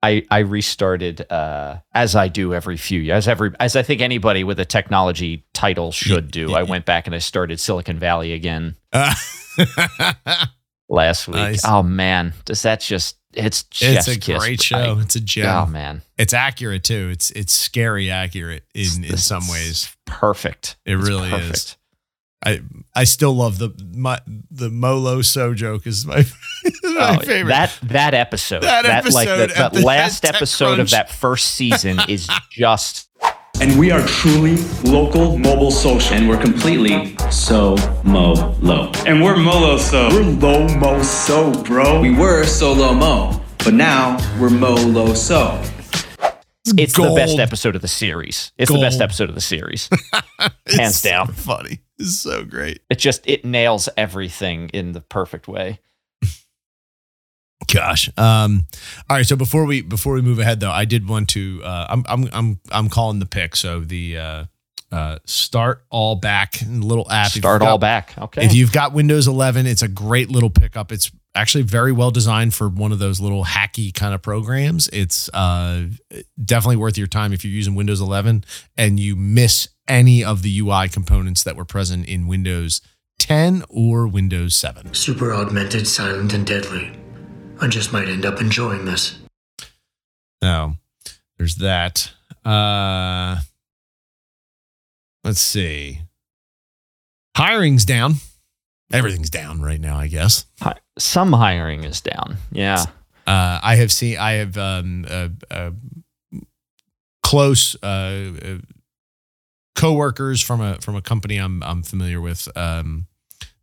I, 0.04 0.24
I 0.30 0.40
restarted 0.40 1.26
uh, 1.32 1.78
as 1.94 2.16
I 2.16 2.28
do 2.28 2.54
every 2.54 2.78
few 2.78 3.00
years, 3.02 3.18
as 3.26 3.28
every 3.28 3.52
as 3.60 3.76
I 3.76 3.82
think 3.82 4.02
anybody 4.02 4.44
with 4.44 4.60
a 4.60 4.66
technology 4.66 5.46
title 5.54 5.92
should 5.92 6.30
do. 6.32 6.54
I 6.54 6.64
went 6.64 6.86
back 6.86 7.08
and 7.08 7.16
I 7.16 7.20
started 7.20 7.60
Silicon 7.60 7.98
Valley 7.98 8.34
again 8.34 8.76
Uh, 8.94 9.14
last 10.90 11.28
week. 11.28 11.36
Nice. 11.36 11.66
Oh 11.66 11.84
man, 11.84 12.34
does 12.46 12.62
that 12.64 12.80
just 12.82 13.18
it's 13.34 13.66
it's 13.82 14.08
a 14.08 14.20
great 14.20 14.62
show. 14.62 15.00
it's 15.00 15.16
a 15.16 15.20
gem. 15.20 15.48
oh 15.48 15.66
man, 15.66 16.02
It's 16.18 16.34
accurate 16.34 16.84
too. 16.84 17.10
It's 17.12 17.32
it's 17.32 17.54
scary 17.54 18.10
accurate 18.10 18.64
in 18.74 19.04
in 19.04 19.18
some 19.18 19.48
ways. 19.50 19.96
perfect. 20.06 20.78
It 20.86 20.98
It's 20.98 21.08
really 21.08 21.32
is. 21.32 21.78
Perfect. 22.44 22.64
I 22.96 23.02
I 23.02 23.04
still 23.04 23.34
love 23.34 23.58
the 23.60 23.70
my 23.96 24.20
the 24.52 24.70
Molo 24.70 25.22
So 25.22 25.54
joke 25.54 25.86
is 25.88 26.06
my, 26.06 26.26
my 26.84 27.18
Oh, 27.18 27.20
favorite. 27.20 27.50
That 27.52 27.78
that 27.84 28.14
episode, 28.14 28.64
That 28.64 28.86
like 28.86 29.28
episode 29.28 29.50
the, 29.50 29.54
that 29.56 29.74
last 29.84 30.26
episode 30.26 30.76
Crunch. 30.76 30.80
of 30.82 30.90
that 30.92 31.10
first 31.12 31.56
season 31.56 32.00
is 32.08 32.28
just 32.52 33.10
And 33.60 33.78
we 33.80 33.92
are 33.92 34.02
truly 34.08 34.58
local 34.84 35.38
mobile 35.38 35.72
social. 35.72 36.16
and 36.16 36.28
we're 36.30 36.42
completely 36.42 37.16
so 37.32 37.76
mo 38.04 38.34
low. 38.62 38.92
And 39.06 39.22
we're 39.24 39.38
Molo 39.38 39.78
so. 39.78 40.10
We're 40.10 40.22
low 40.24 40.68
mo 40.78 41.02
so, 41.04 41.52
bro. 41.64 42.00
We 42.02 42.14
were 42.16 42.46
solo 42.46 42.94
mo, 42.94 43.42
but 43.64 43.74
now 43.74 44.18
we're 44.40 44.50
mo 44.52 44.74
low 44.76 45.14
so. 45.16 45.60
it's 46.78 46.94
the 46.94 47.14
best 47.16 47.40
episode 47.40 47.76
of 47.76 47.82
the 47.82 47.88
series. 47.88 48.52
It's 48.58 48.72
the 48.72 48.80
best 48.80 49.02
episode 49.02 49.30
of 49.30 49.36
the 49.36 49.42
series. 49.42 49.90
It's 50.68 50.76
hands 50.76 51.00
so 51.00 51.10
down. 51.10 51.28
funny. 51.34 51.80
It's 52.00 52.20
so 52.20 52.44
great. 52.46 52.82
it 52.90 53.00
just 53.00 53.28
it 53.28 53.44
nails 53.44 53.90
everything 53.98 54.70
in 54.70 54.92
the 54.92 55.02
perfect 55.02 55.48
way. 55.48 55.80
Gosh. 57.74 58.10
Um. 58.18 58.66
All 59.10 59.18
right. 59.18 59.26
So 59.26 59.36
before 59.36 59.66
we 59.66 59.82
before 59.82 60.14
we 60.14 60.22
move 60.22 60.40
ahead, 60.40 60.60
though, 60.60 60.72
I 60.72 60.86
did 60.86 61.08
want 61.10 61.30
to. 61.30 61.62
Uh, 61.64 61.88
I'm 61.90 62.06
I'm 62.08 62.30
I'm 62.32 62.60
I'm 62.72 62.90
calling 62.90 63.20
the 63.20 63.26
pick. 63.26 63.56
So 63.56 63.80
the 63.82 64.18
uh, 64.18 64.46
uh, 64.92 65.18
start 65.26 65.84
all 65.90 66.16
back 66.16 66.62
little 66.68 67.10
app. 67.12 67.28
If 67.28 67.36
you've 67.38 67.42
Start 67.42 67.62
all 67.64 67.78
got- 67.78 67.82
back. 67.82 68.14
Okay. 68.18 68.46
If 68.46 68.54
you've 68.54 68.72
got 68.72 68.94
Windows 68.94 69.28
11, 69.28 69.66
it's 69.66 69.82
a 69.82 69.88
great 69.90 70.30
little 70.30 70.50
pickup. 70.52 70.92
It's 70.94 71.12
actually 71.38 71.64
very 71.64 71.92
well 71.92 72.12
designed 72.12 72.54
for 72.54 72.68
one 72.68 72.92
of 72.92 73.00
those 73.00 73.20
little 73.20 73.46
hacky 73.46 73.94
kind 73.94 74.14
of 74.14 74.22
programs. 74.22 74.90
It's 74.90 75.30
uh, 75.34 75.86
definitely 76.44 76.78
worth 76.78 76.98
your 76.98 77.08
time 77.08 77.32
if 77.32 77.46
you're 77.46 77.54
using 77.54 77.76
Windows 77.76 78.02
11 78.02 78.44
and 78.76 79.00
you 79.00 79.16
miss 79.16 79.70
any 79.88 80.24
of 80.24 80.42
the 80.42 80.60
UI 80.60 80.90
components 80.90 81.44
that 81.44 81.56
were 81.56 81.66
present 81.66 82.08
in 82.08 82.28
Windows 82.28 82.82
10 83.20 83.64
or 83.70 84.08
Windows 84.08 84.56
7. 84.56 84.94
Super 84.94 85.34
augmented, 85.34 85.88
silent, 85.88 86.34
and 86.34 86.46
deadly. 86.46 86.92
I 87.62 87.68
just 87.68 87.94
might 87.94 88.08
end 88.08 88.26
up 88.26 88.42
enjoying 88.42 88.86
this. 88.86 89.20
So 90.44 90.74
there's 91.38 91.56
that. 91.56 92.12
Uh, 92.46 93.38
let's 95.24 95.42
see. 95.42 96.02
Hiring's 97.36 97.86
down. 97.86 98.16
Everything's 98.92 99.30
down 99.30 99.62
right 99.62 99.80
now, 99.82 99.98
I 99.98 100.08
guess. 100.08 100.46
Hi- 100.62 100.78
Some 100.98 101.34
hiring 101.34 101.84
is 101.84 102.00
down. 102.02 102.38
Yeah. 102.52 102.86
Uh, 103.26 103.60
I 103.62 103.76
have 103.76 103.92
seen, 103.92 104.18
I 104.18 104.34
have 104.34 104.58
um, 104.58 105.06
uh, 105.10 105.30
uh, 105.52 105.72
close 107.24 107.76
uh, 107.84 108.32
uh, 108.42 108.58
coworkers 109.76 110.42
from 110.42 110.62
a 110.62 110.76
from 110.82 110.96
a 110.96 111.02
company 111.02 111.38
I'm 111.38 111.62
I'm 111.64 111.84
familiar 111.84 112.22
with. 112.22 112.48
Um, 112.58 113.08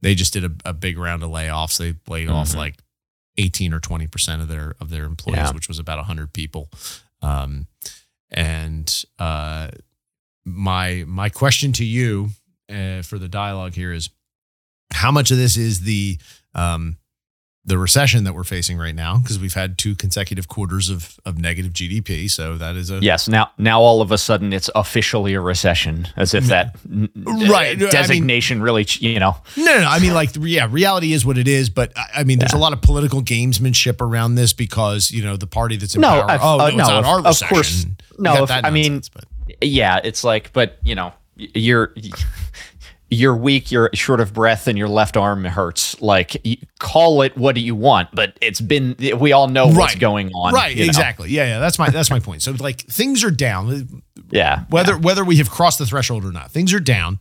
they 0.03 0.15
just 0.15 0.33
did 0.35 0.45
a, 0.45 0.51
a 0.67 0.73
big 0.75 0.99
round 0.99 1.23
of 1.23 1.31
layoffs. 1.31 1.79
They 1.79 1.95
laid 2.13 2.29
off 2.29 2.51
Mhm. 2.51 2.57
like 2.57 2.77
18 3.39 3.73
or 3.73 3.81
20 3.81 4.07
percent 4.07 4.43
of 4.43 4.49
their 4.49 4.75
of 4.81 4.91
their 4.91 5.05
employees, 5.05 5.39
Yeah. 5.39 5.53
which 5.53 5.69
was 5.69 5.79
about 5.79 5.99
100 5.99 6.33
people. 6.33 6.69
Um, 7.23 7.67
and 8.31 9.05
uh, 9.19 9.71
my 10.45 11.05
my 11.07 11.31
question 11.31 11.73
to 11.75 11.85
you 11.85 12.31
uh, 12.71 13.01
for 13.03 13.19
the 13.19 13.29
dialogue 13.29 13.73
here 13.75 13.93
is, 13.93 14.11
how 14.95 15.11
much 15.11 15.31
of 15.31 15.37
this 15.37 15.57
is 15.57 15.81
the 15.81 16.19
um, 16.55 16.97
the 17.67 17.79
recession 17.79 18.25
that 18.25 18.35
we're 18.35 18.45
facing 18.45 18.77
right 18.77 18.95
now 18.95 19.17
because 19.17 19.39
we've 19.39 19.55
had 19.55 19.79
two 19.79 19.95
consecutive 19.95 20.49
quarters 20.49 20.91
of 20.91 21.19
of 21.25 21.39
negative 21.39 21.73
GDP. 21.73 22.31
So 22.31 22.57
that 22.59 22.77
is 22.77 22.91
a 22.91 22.99
Yes, 23.01 23.27
now 23.27 23.51
now 23.57 23.81
all 23.81 24.03
of 24.03 24.13
a 24.13 24.19
sudden 24.19 24.53
it's 24.53 24.69
officially 24.75 25.33
a 25.33 25.41
recession, 25.41 26.07
as 26.17 26.35
if 26.35 26.45
that 26.49 26.77
n- 26.91 27.09
Right, 27.17 27.77
I 27.77 27.81
mean- 27.81 27.91
designation 27.91 28.61
really, 28.63 28.85
ch- 28.85 29.01
you 29.01 29.19
know. 29.19 29.37
No, 29.57 29.65
no, 29.65 29.81
no. 29.81 29.89
I 29.89 29.99
mean, 29.99 30.13
like, 30.13 30.31
yeah, 30.41 30.69
reality 30.71 31.15
is 31.15 31.25
what 31.25 31.39
it 31.39 31.49
is. 31.49 31.71
But 31.71 31.93
I- 31.97 32.21
I 32.21 32.25
mean, 32.25 32.39
there's 32.39 32.53
a 32.53 32.59
lot 32.59 32.75
of 32.75 32.83
political 32.83 33.23
gamesmanship 33.23 34.03
around 34.03 34.35
this 34.35 34.53
because 34.53 35.11
you 35.11 35.25
know 35.25 35.37
the 35.39 35.47
party 35.47 35.77
that's 35.77 35.95
in 35.95 36.03
No, 36.03 36.09
power. 36.21 36.31
I've- 36.31 36.43
oh 36.45 36.57
no, 36.59 36.65
uh, 36.67 36.71
no, 36.71 36.77
not 36.77 36.99
of- 36.99 37.07
our 37.07 37.27
of 37.27 37.41
course. 37.49 37.87
No, 38.19 38.43
if- 38.43 38.49
that 38.51 38.65
I 38.67 38.71
mean, 38.71 39.01
but- 39.15 39.25
Yeah, 39.63 40.01
it's 40.05 40.23
like, 40.23 40.53
but 40.53 40.79
you 40.85 40.95
know, 40.95 41.15
you're 41.37 41.95
you're 43.11 43.37
weak, 43.37 43.71
you're 43.71 43.91
short 43.95 44.21
of 44.21 44.33
breath, 44.33 44.67
and 44.67 44.77
your 44.77 44.89
left 44.89 45.17
arm 45.17 45.45
hurts. 45.45 46.01
Like, 46.01 46.43
call 46.79 47.23
it 47.23 47.37
what 47.37 47.55
do 47.55 47.61
you 47.61 47.75
want, 47.75 48.09
but 48.13 48.37
it's 48.41 48.61
been 48.61 48.97
we 49.19 49.33
all 49.33 49.49
know 49.49 49.67
what's 49.69 49.95
going 49.95 50.33
on. 50.33 50.53
right, 50.53 50.75
you 50.75 50.85
know? 50.85 50.89
exactly. 50.89 51.31
Yeah, 51.31 51.45
yeah. 51.45 51.59
That's 51.61 51.79
my 51.79 51.91
that's 51.91 52.11
my 52.11 52.21
point. 52.21 52.43
So 52.43 52.53
like 52.53 52.81
things 52.81 53.23
are 53.25 53.31
down. 53.31 54.03
Yeah, 54.31 54.65
whether 54.71 54.97
whether 54.99 55.25
we 55.25 55.37
have 55.37 55.51
crossed 55.51 55.79
the 55.79 55.87
threshold 55.87 56.25
or 56.25 56.33
not 56.33 56.51
things 56.51 56.73
are 56.73 56.81
down 56.81 57.19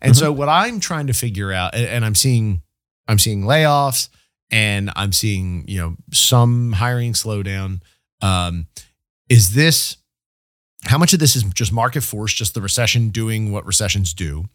and 0.00 0.16
so 0.16 0.30
what 0.32 0.48
i'm 0.48 0.80
trying 0.80 1.06
to 1.06 1.12
figure 1.12 1.52
out 1.52 1.74
and, 1.74 1.86
and 1.86 2.04
i'm 2.04 2.14
seeing 2.14 2.62
i'm 3.08 3.18
seeing 3.18 3.42
layoffs 3.42 4.08
and 4.50 4.90
i'm 4.96 5.12
seeing 5.12 5.64
you 5.66 5.80
know 5.80 5.96
some 6.12 6.72
hiring 6.72 7.12
slowdown 7.12 7.80
um 8.20 8.66
is 9.28 9.54
this 9.54 9.96
how 10.86 10.98
much 10.98 11.12
of 11.12 11.20
this 11.20 11.36
is 11.36 11.44
just 11.44 11.72
market 11.72 12.02
force 12.02 12.32
just 12.32 12.54
the 12.54 12.60
recession 12.60 13.10
doing 13.10 13.52
what 13.52 13.64
recessions 13.64 14.12
do 14.14 14.46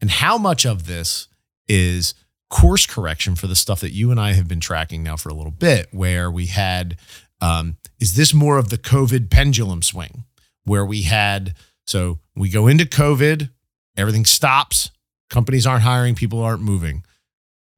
and 0.00 0.10
how 0.10 0.38
much 0.38 0.64
of 0.64 0.86
this 0.86 1.28
is 1.68 2.14
course 2.50 2.86
correction 2.86 3.34
for 3.34 3.46
the 3.46 3.56
stuff 3.56 3.80
that 3.80 3.92
you 3.92 4.10
and 4.10 4.20
i 4.20 4.32
have 4.32 4.48
been 4.48 4.60
tracking 4.60 5.02
now 5.02 5.16
for 5.16 5.28
a 5.28 5.34
little 5.34 5.52
bit 5.52 5.88
where 5.92 6.30
we 6.30 6.46
had 6.46 6.96
um, 7.40 7.76
is 8.00 8.14
this 8.14 8.32
more 8.32 8.58
of 8.58 8.70
the 8.70 8.78
covid 8.78 9.30
pendulum 9.30 9.82
swing 9.82 10.24
where 10.64 10.84
we 10.84 11.02
had 11.02 11.54
so 11.86 12.18
we 12.34 12.48
go 12.48 12.66
into 12.66 12.84
COVID, 12.84 13.50
everything 13.96 14.24
stops, 14.24 14.90
companies 15.30 15.66
aren't 15.66 15.82
hiring, 15.82 16.14
people 16.14 16.42
aren't 16.42 16.62
moving. 16.62 17.04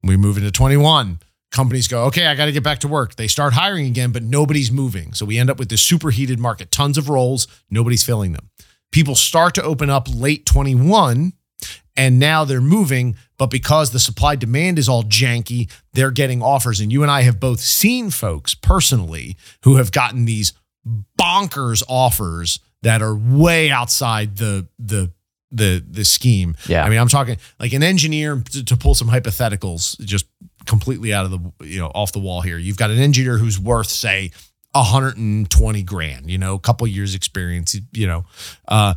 We 0.03 0.16
move 0.16 0.37
into 0.37 0.51
21, 0.51 1.19
companies 1.52 1.88
go, 1.88 2.04
okay, 2.04 2.26
I 2.26 2.35
got 2.35 2.46
to 2.46 2.52
get 2.52 2.62
back 2.62 2.80
to 2.80 2.88
work. 2.88 3.16
They 3.16 3.28
start 3.28 3.54
hiring 3.54 3.87
again, 3.87 4.12
but 4.12 4.22
nobody's 4.22 4.70
moving. 4.70 5.12
So 5.14 5.24
we 5.24 5.38
end 5.38 5.50
up 5.50 5.59
with 5.59 5.68
this 5.68 5.82
superheated 5.82 6.38
market, 6.38 6.70
tons 6.70 6.98
of 6.98 7.09
roles, 7.09 7.46
nobody's 7.70 8.04
filling 8.04 8.32
them. 8.32 8.50
People 8.92 9.14
start 9.14 9.54
to 9.54 9.62
open 9.62 9.90
up 9.90 10.06
late 10.12 10.46
21 10.46 11.32
and 11.96 12.18
now 12.18 12.44
they're 12.44 12.61
moving, 12.61 13.16
but 13.38 13.50
because 13.50 13.90
the 13.90 13.98
supply 13.98 14.37
demand 14.37 14.78
is 14.78 14.88
all 14.88 15.02
janky, 15.02 15.70
they're 15.94 16.11
getting 16.11 16.42
offers. 16.42 16.80
And 16.80 16.92
you 16.92 17.02
and 17.02 17.11
I 17.11 17.22
have 17.22 17.40
both 17.40 17.61
seen 17.61 18.11
folks 18.11 18.54
personally 18.54 19.37
who 19.64 19.76
have 19.76 19.92
gotten 19.92 20.26
these 20.26 20.52
bonkers 21.18 21.82
offers 21.88 22.61
that 22.82 23.02
are 23.02 23.16
way 23.16 23.70
outside 23.70 24.37
the 24.37 24.68
the 24.78 25.11
the 25.50 25.82
the 25.88 26.04
scheme. 26.04 26.54
Yeah. 26.68 26.85
I 26.85 26.90
mean, 26.90 26.98
I'm 26.98 27.09
talking 27.09 27.38
like 27.59 27.72
an 27.72 27.82
engineer 27.82 28.42
to, 28.52 28.64
to 28.64 28.76
pull 28.76 28.94
some 28.94 29.09
hypotheticals 29.09 29.98
just 30.00 30.26
completely 30.66 31.14
out 31.14 31.24
of 31.24 31.31
the 31.31 31.66
you 31.66 31.81
know 31.81 31.87
off 31.94 32.12
the 32.12 32.18
wall 32.18 32.40
here. 32.42 32.59
You've 32.59 32.76
got 32.76 32.90
an 32.90 32.98
engineer 32.98 33.38
who's 33.38 33.59
worth 33.59 33.88
say 33.88 34.31
120 34.72 35.83
grand, 35.83 36.31
you 36.31 36.38
know, 36.38 36.55
a 36.55 36.59
couple 36.59 36.87
years 36.87 37.14
experience, 37.14 37.76
you 37.92 38.07
know, 38.07 38.24
uh 38.68 38.94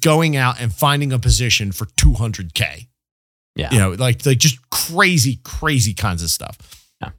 going 0.00 0.36
out 0.36 0.60
and 0.60 0.72
finding 0.72 1.12
a 1.12 1.18
position 1.18 1.72
for 1.72 1.86
200k. 1.86 2.88
Yeah. 3.56 3.70
You 3.72 3.78
know, 3.78 3.90
like 3.92 4.24
like 4.26 4.38
just 4.38 4.58
crazy 4.70 5.40
crazy 5.44 5.94
kinds 5.94 6.22
of 6.22 6.30
stuff. 6.30 6.58
Yeah. 7.00 7.10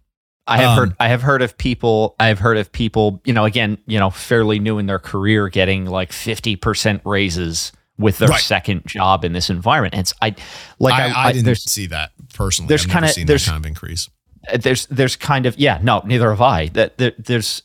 I 0.48 0.58
have 0.58 0.70
Um, 0.72 0.78
heard 0.78 0.96
I 1.00 1.08
have 1.10 1.22
heard 1.22 1.42
of 1.42 1.58
people 1.58 2.16
I 2.20 2.28
have 2.28 2.40
heard 2.40 2.58
of 2.58 2.72
people, 2.72 3.22
you 3.26 3.34
know, 3.34 3.46
again, 3.46 3.78
you 3.88 4.00
know, 4.00 4.10
fairly 4.10 4.60
new 4.60 4.78
in 4.78 4.86
their 4.86 5.00
career 5.00 5.50
getting 5.50 5.86
like 5.86 6.12
50% 6.12 7.02
raises 7.06 7.72
with 8.02 8.18
their 8.18 8.30
Right. 8.30 8.42
second 8.42 8.86
job 8.86 9.24
in 9.24 9.34
this 9.34 9.50
environment. 9.50 9.94
And 9.94 10.02
it's 10.02 10.14
I 10.22 10.36
like 10.80 10.94
I, 10.96 11.10
I, 11.10 11.26
I, 11.28 11.32
didn't 11.32 11.46
there's 11.46 11.64
see 11.64 11.86
that 11.88 12.12
personally. 12.34 12.68
there's 12.68 12.86
kinda- 12.86 13.10
seen 13.10 13.28
there's- 13.28 13.46
kind 13.46 13.58
of 13.58 13.66
increase. 13.66 14.10
Uh, 14.52 14.58
there's 14.58 14.88
there's 14.88 15.16
kind 15.16 15.46
of 15.46 15.58
yeah, 15.60 15.80
no, 15.84 16.02
neither 16.04 16.30
have 16.32 16.42
I. 16.42 16.68
That 16.70 16.98
there, 16.98 17.14
there's 17.20 17.62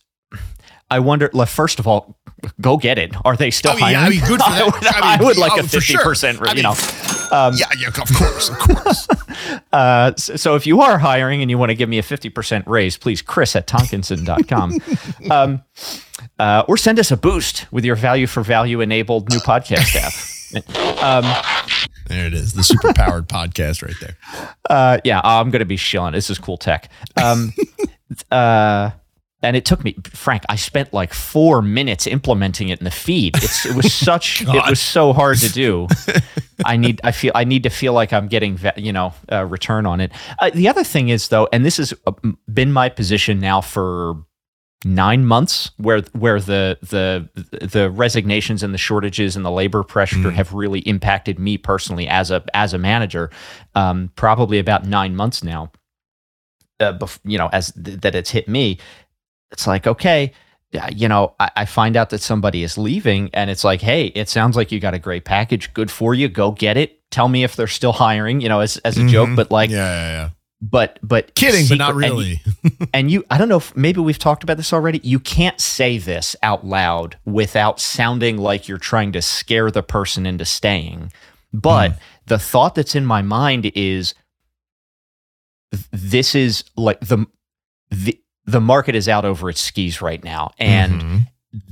I 0.90 0.98
wonder 1.00 1.30
like 1.32 1.48
first 1.48 1.78
of 1.80 1.86
all, 1.88 2.18
go 2.60 2.76
get 2.76 2.98
it. 2.98 3.14
Are 3.24 3.34
they 3.36 3.50
still 3.50 3.72
I 3.72 3.74
mean, 3.74 3.82
yeah, 3.90 3.98
hiring? 4.00 4.06
I 4.06 4.10
mean, 4.20 4.28
good 4.28 4.40
for 4.40 4.46
I 4.50 4.62
would, 4.64 4.74
I 4.86 5.16
mean, 5.16 5.20
I 5.20 5.24
would 5.24 5.36
like 5.38 5.52
oh, 5.52 5.60
a 5.60 5.62
50%, 5.62 6.46
I 6.46 6.50
you 6.50 6.54
mean, 6.56 6.62
know. 6.64 6.74
Um, 7.32 7.54
yeah, 7.56 7.66
yeah, 7.78 7.88
of 7.88 7.94
course, 8.14 8.50
of 8.50 8.58
course. 8.58 9.08
Uh, 9.72 10.14
so, 10.16 10.36
so 10.36 10.54
if 10.54 10.66
you 10.66 10.80
are 10.80 10.96
hiring 10.96 11.42
and 11.42 11.50
you 11.50 11.58
want 11.58 11.68
to 11.68 11.74
give 11.74 11.88
me 11.88 11.98
a 11.98 12.02
50% 12.02 12.66
raise, 12.66 12.96
please, 12.96 13.20
Chris 13.20 13.54
at 13.54 13.66
tonkinson.com. 13.66 14.78
um, 15.30 15.62
uh, 16.38 16.64
or 16.66 16.78
send 16.78 16.98
us 16.98 17.10
a 17.10 17.16
boost 17.16 17.70
with 17.70 17.84
your 17.84 17.96
value 17.96 18.26
for 18.26 18.42
value 18.42 18.80
enabled 18.80 19.28
new 19.28 19.38
podcast 19.38 19.94
app. 19.96 20.14
Um, 21.02 21.24
there 22.06 22.26
it 22.26 22.32
is, 22.32 22.54
the 22.54 22.62
super 22.62 22.94
powered 22.94 23.28
podcast 23.28 23.82
right 23.82 23.96
there. 24.00 24.16
uh, 24.70 24.98
yeah, 25.04 25.20
I'm 25.22 25.50
going 25.50 25.60
to 25.60 25.66
be 25.66 25.76
shilling. 25.76 26.12
This 26.12 26.30
is 26.30 26.38
cool 26.38 26.56
tech. 26.56 26.90
Um, 27.22 27.52
uh, 28.30 28.90
and 29.42 29.56
it 29.56 29.64
took 29.64 29.84
me, 29.84 29.96
Frank. 30.12 30.44
I 30.48 30.56
spent 30.56 30.92
like 30.92 31.12
four 31.12 31.62
minutes 31.62 32.06
implementing 32.06 32.70
it 32.70 32.78
in 32.78 32.84
the 32.84 32.90
feed. 32.90 33.36
It's, 33.36 33.66
it 33.66 33.76
was 33.76 33.92
such, 34.08 34.42
it 34.42 34.68
was 34.68 34.80
so 34.80 35.12
hard 35.12 35.38
to 35.38 35.52
do. 35.52 35.88
I 36.64 36.76
need, 36.76 37.00
I 37.04 37.12
feel, 37.12 37.32
I 37.34 37.44
need 37.44 37.62
to 37.64 37.70
feel 37.70 37.92
like 37.92 38.12
I'm 38.12 38.28
getting, 38.28 38.58
you 38.76 38.92
know, 38.92 39.12
uh, 39.30 39.44
return 39.44 39.84
on 39.84 40.00
it. 40.00 40.10
Uh, 40.40 40.50
the 40.54 40.68
other 40.68 40.84
thing 40.84 41.10
is 41.10 41.28
though, 41.28 41.48
and 41.52 41.64
this 41.64 41.76
has 41.76 41.92
uh, 42.06 42.12
been 42.52 42.72
my 42.72 42.88
position 42.88 43.38
now 43.38 43.60
for 43.60 44.16
nine 44.84 45.26
months, 45.26 45.70
where 45.76 46.00
where 46.12 46.40
the 46.40 46.78
the 46.82 47.28
the 47.66 47.90
resignations 47.90 48.62
and 48.62 48.72
the 48.72 48.78
shortages 48.78 49.36
and 49.36 49.44
the 49.44 49.50
labor 49.50 49.82
pressure 49.82 50.30
have 50.30 50.52
really 50.52 50.80
impacted 50.80 51.38
me 51.38 51.58
personally 51.58 52.08
as 52.08 52.30
a 52.30 52.42
as 52.54 52.72
a 52.72 52.78
manager. 52.78 53.30
Um, 53.74 54.12
probably 54.16 54.58
about 54.58 54.86
nine 54.86 55.16
months 55.16 55.42
now. 55.42 55.72
Uh, 56.78 56.96
bef- 56.96 57.20
you 57.24 57.38
know, 57.38 57.48
as 57.52 57.72
th- 57.72 58.00
that 58.00 58.14
it's 58.14 58.30
hit 58.30 58.48
me, 58.48 58.78
it's 59.52 59.66
like 59.66 59.86
okay. 59.86 60.32
You 60.92 61.08
know, 61.08 61.34
I, 61.40 61.50
I 61.56 61.64
find 61.64 61.96
out 61.96 62.10
that 62.10 62.20
somebody 62.20 62.62
is 62.62 62.76
leaving, 62.76 63.30
and 63.32 63.48
it's 63.48 63.64
like, 63.64 63.80
hey, 63.80 64.06
it 64.08 64.28
sounds 64.28 64.56
like 64.56 64.72
you 64.72 64.80
got 64.80 64.92
a 64.94 64.98
great 64.98 65.24
package. 65.24 65.72
Good 65.72 65.90
for 65.90 66.12
you. 66.12 66.28
Go 66.28 66.50
get 66.50 66.76
it. 66.76 67.00
Tell 67.10 67.28
me 67.28 67.44
if 67.44 67.56
they're 67.56 67.66
still 67.68 67.92
hiring. 67.92 68.40
You 68.42 68.48
know, 68.50 68.60
as 68.60 68.76
as 68.78 68.98
a 68.98 69.06
joke, 69.06 69.30
Mhm. 69.30 69.36
but 69.36 69.50
like, 69.50 69.70
yeah, 69.70 69.76
yeah, 69.76 70.08
yeah. 70.12 70.28
but 70.60 70.98
but 71.02 71.34
Kidding, 71.34 71.66
but 71.68 71.78
not 71.78 71.94
secret- 71.94 72.04
and- 72.10 72.12
really. 72.18 72.40
and 72.94 73.10
you 73.10 73.24
i 73.30 73.38
don't 73.38 73.48
know 73.48 73.58
if 73.58 73.74
maybe 73.76 74.00
we've 74.00 74.18
talked 74.18 74.42
about 74.42 74.56
this 74.56 74.72
already 74.72 75.00
you 75.04 75.20
can't 75.20 75.60
say 75.60 75.98
this 75.98 76.34
out 76.42 76.66
loud 76.66 77.16
without 77.24 77.78
sounding 77.80 78.36
like 78.38 78.66
you're 78.68 78.76
trying 78.78 79.12
to 79.12 79.22
scare 79.22 79.70
the 79.70 79.82
person 79.82 80.26
into 80.26 80.44
staying 80.44 81.12
but 81.52 81.92
Hmm. 81.92 81.98
the 82.26 82.38
thought 82.38 82.74
that's 82.74 82.94
in 82.94 83.04
my 83.06 83.22
mind 83.22 83.70
is 83.74 84.14
this 85.92 86.34
is 86.34 86.64
like 86.76 87.00
the 87.00 87.26
the 87.90 88.18
the 88.46 88.60
market 88.60 88.94
is 88.94 89.08
out 89.08 89.24
over 89.24 89.50
its 89.50 89.60
skis 89.60 90.00
right 90.00 90.22
now 90.24 90.52
and 90.58 91.02
Mhm. 91.02 91.26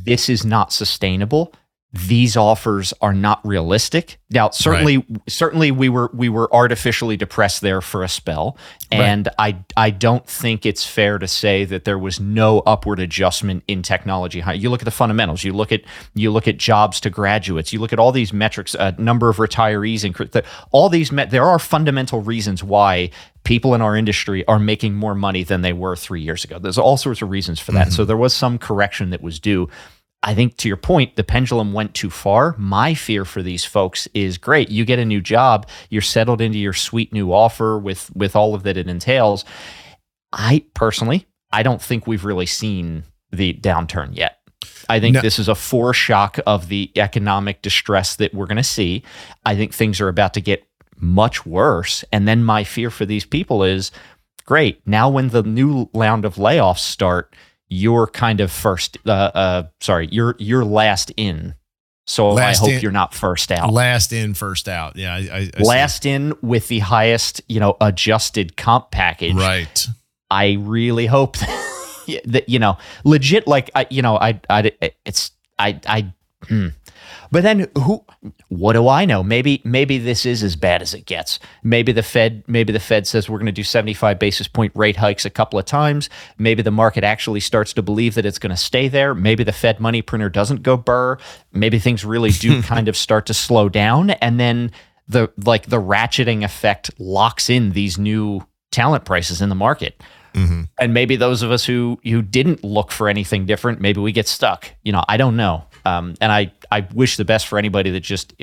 this 0.04 0.28
is 0.28 0.44
not 0.44 0.72
sustainable 0.72 1.52
these 1.94 2.36
offers 2.36 2.92
are 3.00 3.14
not 3.14 3.40
realistic. 3.46 4.18
Now 4.30 4.50
certainly 4.50 5.06
certainly 5.28 5.70
we 5.70 5.88
were 5.88 6.10
we 6.12 6.28
were 6.28 6.52
artificially 6.52 7.16
depressed 7.16 7.60
there 7.60 7.80
for 7.80 8.02
a 8.02 8.08
spell. 8.08 8.58
And 8.90 9.28
i 9.38 9.56
i 9.76 9.90
don't 9.90 10.26
think 10.26 10.66
it's 10.66 10.84
fair 10.84 11.18
to 11.18 11.28
say 11.28 11.64
that 11.64 11.84
there 11.84 11.98
was 11.98 12.18
no 12.18 12.60
upward 12.60 12.98
adjustment 12.98 13.62
in 13.68 13.82
technology. 13.82 14.42
You 14.56 14.70
look 14.70 14.80
at 14.80 14.86
the 14.86 14.90
fundamentals. 14.90 15.44
You 15.44 15.52
look 15.52 15.70
at 15.70 15.82
you 16.14 16.32
look 16.32 16.48
at 16.48 16.58
jobs 16.58 16.98
to 17.00 17.10
graduates. 17.10 17.72
You 17.72 17.78
look 17.78 17.92
at 17.92 18.00
all 18.00 18.10
these 18.10 18.32
metrics 18.32 18.74
uh, 18.74 18.92
number 18.98 19.28
of 19.28 19.36
retirees 19.36 20.02
and 20.02 20.44
all 20.72 20.88
these 20.88 21.12
met, 21.12 21.30
there 21.30 21.44
are 21.44 21.60
fundamental 21.60 22.22
reasons 22.22 22.64
why 22.64 23.10
people 23.44 23.74
in 23.74 23.82
our 23.82 23.94
industry 23.94 24.44
are 24.46 24.58
making 24.58 24.94
more 24.94 25.14
money 25.14 25.44
than 25.44 25.60
they 25.60 25.74
were 25.74 25.94
3 25.94 26.20
years 26.20 26.44
ago. 26.44 26.58
There's 26.58 26.78
all 26.78 26.96
sorts 26.96 27.22
of 27.22 27.30
reasons 27.30 27.60
for 27.60 27.72
that. 27.72 27.92
So 27.92 28.04
there 28.04 28.16
was 28.16 28.34
some 28.34 28.58
correction 28.58 29.10
that 29.10 29.22
was 29.22 29.38
due 29.38 29.68
I 30.26 30.34
think 30.34 30.56
to 30.58 30.68
your 30.68 30.78
point, 30.78 31.16
the 31.16 31.22
pendulum 31.22 31.74
went 31.74 31.92
too 31.94 32.08
far. 32.08 32.54
My 32.58 32.94
fear 32.94 33.26
for 33.26 33.42
these 33.42 33.64
folks 33.64 34.08
is 34.14 34.38
great. 34.38 34.70
You 34.70 34.86
get 34.86 34.98
a 34.98 35.04
new 35.04 35.20
job, 35.20 35.68
you're 35.90 36.00
settled 36.02 36.40
into 36.40 36.58
your 36.58 36.72
sweet 36.72 37.12
new 37.12 37.32
offer 37.32 37.78
with 37.78 38.10
with 38.16 38.34
all 38.34 38.54
of 38.54 38.62
that 38.62 38.78
it 38.78 38.88
entails. 38.88 39.44
I 40.32 40.64
personally, 40.72 41.26
I 41.52 41.62
don't 41.62 41.80
think 41.82 42.06
we've 42.06 42.24
really 42.24 42.46
seen 42.46 43.04
the 43.30 43.52
downturn 43.54 44.16
yet. 44.16 44.38
I 44.88 44.98
think 44.98 45.14
No. 45.14 45.20
this 45.20 45.38
is 45.38 45.48
a 45.48 45.52
foreshock 45.54 46.40
of 46.46 46.68
the 46.68 46.90
economic 46.96 47.60
distress 47.62 48.16
that 48.16 48.32
we're 48.34 48.46
going 48.46 48.56
to 48.56 48.62
see. 48.62 49.02
I 49.44 49.54
think 49.56 49.72
things 49.74 50.00
are 50.00 50.08
about 50.08 50.34
to 50.34 50.40
get 50.40 50.66
much 50.98 51.44
worse. 51.44 52.02
And 52.12 52.26
then 52.26 52.44
my 52.44 52.64
fear 52.64 52.90
for 52.90 53.04
these 53.04 53.24
people 53.24 53.62
is 53.62 53.90
great. 54.46 54.80
Now, 54.86 55.08
when 55.08 55.28
the 55.28 55.42
new 55.42 55.88
round 55.94 56.24
of 56.24 56.36
layoffs 56.36 56.78
start, 56.78 57.34
you're 57.74 58.06
kind 58.06 58.40
of 58.40 58.52
first. 58.52 58.98
Uh, 59.06 59.10
uh, 59.10 59.62
sorry, 59.80 60.08
you're 60.12 60.36
you're 60.38 60.64
last 60.64 61.12
in. 61.16 61.54
So 62.06 62.32
Last 62.32 62.58
I 62.58 62.60
hope 62.60 62.70
in- 62.74 62.80
you're 62.80 62.92
not 62.92 63.14
first 63.14 63.50
out. 63.50 63.72
Last 63.72 64.12
in, 64.12 64.34
first 64.34 64.68
out. 64.68 64.96
Yeah, 64.96 65.14
I, 65.14 65.18
I, 65.18 65.36
I 65.38 65.44
see. 65.44 65.64
last 65.64 66.04
in 66.04 66.34
with 66.42 66.68
the 66.68 66.80
highest, 66.80 67.40
you 67.48 67.60
know, 67.60 67.78
adjusted 67.80 68.58
comp 68.58 68.90
package. 68.90 69.34
right. 69.34 69.86
I 70.30 70.58
really 70.60 71.06
hope 71.06 71.36
that 72.26 72.44
you 72.46 72.58
know, 72.58 72.76
legit. 73.04 73.46
Like 73.46 73.70
I, 73.74 73.86
you 73.88 74.02
know, 74.02 74.16
I, 74.18 74.38
I, 74.50 74.72
it's 75.06 75.30
I, 75.58 75.80
I. 75.86 76.12
hmm. 76.46 76.68
But 77.30 77.42
then 77.42 77.68
who? 77.76 78.04
What 78.48 78.74
do 78.74 78.88
I 78.88 79.04
know? 79.04 79.22
Maybe, 79.22 79.60
maybe 79.64 79.98
this 79.98 80.24
is 80.24 80.42
as 80.42 80.56
bad 80.56 80.82
as 80.82 80.94
it 80.94 81.06
gets. 81.06 81.38
Maybe 81.62 81.92
the 81.92 82.02
Fed, 82.02 82.44
maybe 82.46 82.72
the 82.72 82.80
Fed 82.80 83.06
says 83.06 83.28
we're 83.28 83.38
going 83.38 83.46
to 83.46 83.52
do 83.52 83.64
seventy-five 83.64 84.18
basis 84.18 84.48
point 84.48 84.72
rate 84.74 84.96
hikes 84.96 85.24
a 85.24 85.30
couple 85.30 85.58
of 85.58 85.64
times. 85.64 86.08
Maybe 86.38 86.62
the 86.62 86.70
market 86.70 87.04
actually 87.04 87.40
starts 87.40 87.72
to 87.74 87.82
believe 87.82 88.14
that 88.14 88.26
it's 88.26 88.38
going 88.38 88.50
to 88.50 88.56
stay 88.56 88.88
there. 88.88 89.14
Maybe 89.14 89.44
the 89.44 89.52
Fed 89.52 89.80
money 89.80 90.02
printer 90.02 90.28
doesn't 90.28 90.62
go 90.62 90.76
burr. 90.76 91.18
Maybe 91.52 91.78
things 91.78 92.04
really 92.04 92.30
do 92.30 92.62
kind 92.74 92.88
of 92.88 92.96
start 92.96 93.26
to 93.26 93.34
slow 93.34 93.68
down, 93.68 94.10
and 94.10 94.38
then 94.38 94.70
the 95.08 95.30
like 95.44 95.66
the 95.66 95.80
ratcheting 95.80 96.44
effect 96.44 96.90
locks 96.98 97.50
in 97.50 97.72
these 97.72 97.98
new 97.98 98.46
talent 98.70 99.04
prices 99.04 99.40
in 99.40 99.48
the 99.48 99.54
market. 99.54 100.02
Mm-hmm. 100.34 100.62
And 100.80 100.92
maybe 100.92 101.16
those 101.16 101.42
of 101.42 101.50
us 101.50 101.64
who 101.64 102.00
who 102.02 102.20
didn't 102.20 102.64
look 102.64 102.90
for 102.90 103.08
anything 103.08 103.46
different, 103.46 103.80
maybe 103.80 104.00
we 104.00 104.12
get 104.12 104.26
stuck. 104.26 104.70
You 104.82 104.92
know, 104.92 105.04
I 105.08 105.16
don't 105.16 105.36
know. 105.36 105.64
Um, 105.84 106.14
and 106.20 106.32
I 106.32 106.52
I 106.70 106.86
wish 106.94 107.16
the 107.16 107.24
best 107.24 107.46
for 107.46 107.58
anybody 107.58 107.90
that 107.90 108.00
just 108.00 108.34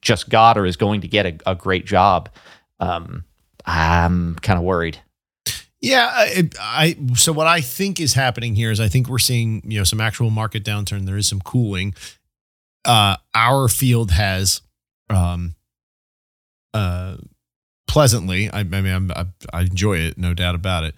just 0.00 0.28
got 0.28 0.58
or 0.58 0.66
is 0.66 0.76
going 0.76 1.02
to 1.02 1.08
get 1.08 1.26
a, 1.26 1.50
a 1.50 1.54
great 1.54 1.86
job. 1.86 2.28
Um, 2.80 3.24
I'm 3.64 4.34
kind 4.36 4.58
of 4.58 4.64
worried. 4.64 4.98
Yeah, 5.80 6.10
I, 6.10 6.48
I 6.58 6.96
so 7.14 7.32
what 7.32 7.46
I 7.46 7.60
think 7.60 8.00
is 8.00 8.14
happening 8.14 8.54
here 8.54 8.70
is 8.70 8.80
I 8.80 8.88
think 8.88 9.08
we're 9.08 9.18
seeing 9.18 9.62
you 9.70 9.78
know 9.78 9.84
some 9.84 10.00
actual 10.00 10.30
market 10.30 10.64
downturn. 10.64 11.04
There 11.04 11.16
is 11.16 11.28
some 11.28 11.40
cooling. 11.40 11.94
Uh, 12.86 13.16
our 13.34 13.68
field 13.68 14.10
has, 14.10 14.60
um, 15.08 15.54
uh, 16.74 17.16
pleasantly. 17.86 18.50
I, 18.50 18.60
I 18.60 18.62
mean, 18.64 18.86
I'm, 18.86 19.10
I, 19.10 19.26
I 19.52 19.60
enjoy 19.62 19.98
it, 19.98 20.18
no 20.18 20.34
doubt 20.34 20.54
about 20.54 20.84
it. 20.84 20.94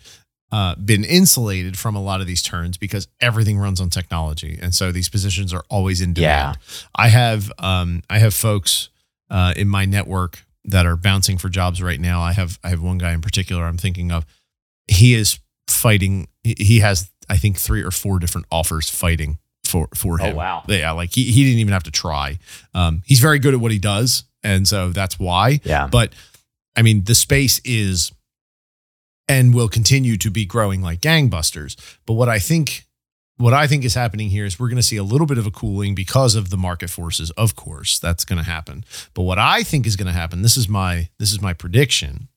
Uh, 0.53 0.77
been 0.77 1.03
insulated 1.05 1.77
from 1.77 1.97
a 1.97 2.01
lot 2.01 2.21
of 2.21 2.27
these 2.29 2.41
turns 2.41 2.79
because 2.79 3.09
everything 3.21 3.59
runs 3.59 3.81
on 3.81 3.91
technology, 3.91 4.57
and 4.63 4.73
so 4.73 4.93
these 4.93 5.09
positions 5.09 5.53
are 5.53 5.65
always 5.69 6.01
in 6.01 6.13
demand. 6.13 6.57
I 6.95 7.09
have 7.09 7.51
um, 7.59 8.03
I 8.09 8.19
have 8.21 8.33
folks 8.33 8.89
uh, 9.29 9.55
in 9.57 9.69
my 9.69 9.87
network 9.87 10.45
that 10.65 10.87
are 10.87 10.97
bouncing 10.97 11.37
for 11.37 11.49
jobs 11.49 11.83
right 11.83 12.01
now. 12.01 12.21
I 12.21 12.33
have 12.33 12.61
I 12.63 12.69
have 12.69 12.81
one 12.81 12.99
guy 12.99 13.13
in 13.13 13.21
particular 13.21 13.65
I'm 13.65 13.77
thinking 13.77 14.13
of. 14.13 14.25
He 14.87 15.15
is 15.15 15.41
fighting. 15.69 16.29
he- 16.45 16.79
has 16.79 17.11
I 17.29 17.39
think 17.39 17.59
three 17.59 17.83
or 17.83 17.91
four 17.91 18.21
different 18.21 18.47
offers 18.53 18.89
fighting 18.89 19.39
for 19.65 19.89
for 19.95 20.19
him. 20.19 20.27
Oh, 20.27 20.31
him. 20.31 20.37
wow. 20.37 20.63
Yeah, 20.69 20.93
like 20.93 21.13
he 21.13 21.25
he 21.25 21.43
didn't 21.45 21.59
even 21.59 21.73
have 21.73 21.83
to 21.85 21.91
try. 21.91 22.39
Um, 22.73 23.03
he's 23.05 23.19
very 23.21 23.41
good 23.41 23.53
at 23.53 23.61
what 23.61 23.73
he 23.73 23.79
does, 23.81 24.25
and 24.45 24.67
so 24.67 24.91
that's 24.91 25.19
why. 25.19 25.61
Yeah. 25.65 25.89
But 25.89 26.13
I 26.77 26.83
mean, 26.83 27.03
the 27.05 27.15
space 27.17 27.61
is 27.65 28.13
and 29.29 29.55
will 29.55 29.69
continue 29.69 30.17
to 30.19 30.31
be 30.31 30.45
growing 30.45 30.83
like 30.83 31.01
gangbusters. 31.01 31.77
But 32.07 32.15
what 32.15 32.29
I 32.29 32.39
think 32.39 32.85
what 33.39 33.53
I 33.53 33.67
think 33.67 33.85
is 33.85 33.95
happening 33.95 34.31
here 34.31 34.47
is 34.47 34.59
we're 34.59 34.69
going 34.69 34.77
to 34.79 34.83
see 34.83 34.97
a 34.97 35.03
little 35.03 35.27
bit 35.27 35.37
of 35.37 35.47
a 35.47 35.51
cooling 35.51 35.95
because 35.95 36.35
of 36.35 36.49
the 36.49 36.57
market 36.57 36.89
forces. 36.89 37.31
Of 37.33 37.55
course, 37.55 37.99
that's 37.99 38.25
going 38.25 38.39
to 38.39 38.49
happen. 38.51 38.83
But 39.12 39.23
what 39.23 39.39
I 39.39 39.62
think 39.62 39.87
is 39.87 39.95
going 39.95 40.07
to 40.07 40.12
happen, 40.12 40.41
this 40.43 40.57
is 40.57 40.69
my 40.69 41.11
this 41.19 41.33
is 41.33 41.41
my 41.43 41.53
prediction, 41.53 42.29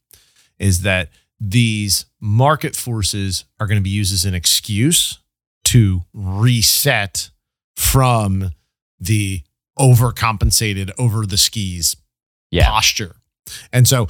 is 0.57 0.81
that 0.81 1.09
these 1.39 2.05
market 2.19 2.75
forces 2.75 3.45
are 3.61 3.67
going 3.67 3.77
to 3.79 3.83
be 3.83 3.89
used 3.89 4.11
as 4.13 4.25
an 4.25 4.33
excuse 4.33 5.19
to 5.65 6.01
reset 6.13 7.29
from 7.77 8.51
the 8.99 9.41
overcompensated 9.77 10.91
over 10.97 11.25
the 11.25 11.37
skis 11.37 11.95
Yeah. 12.51 12.67
posture. 12.69 13.15
And 13.71 13.87
so 13.87 14.07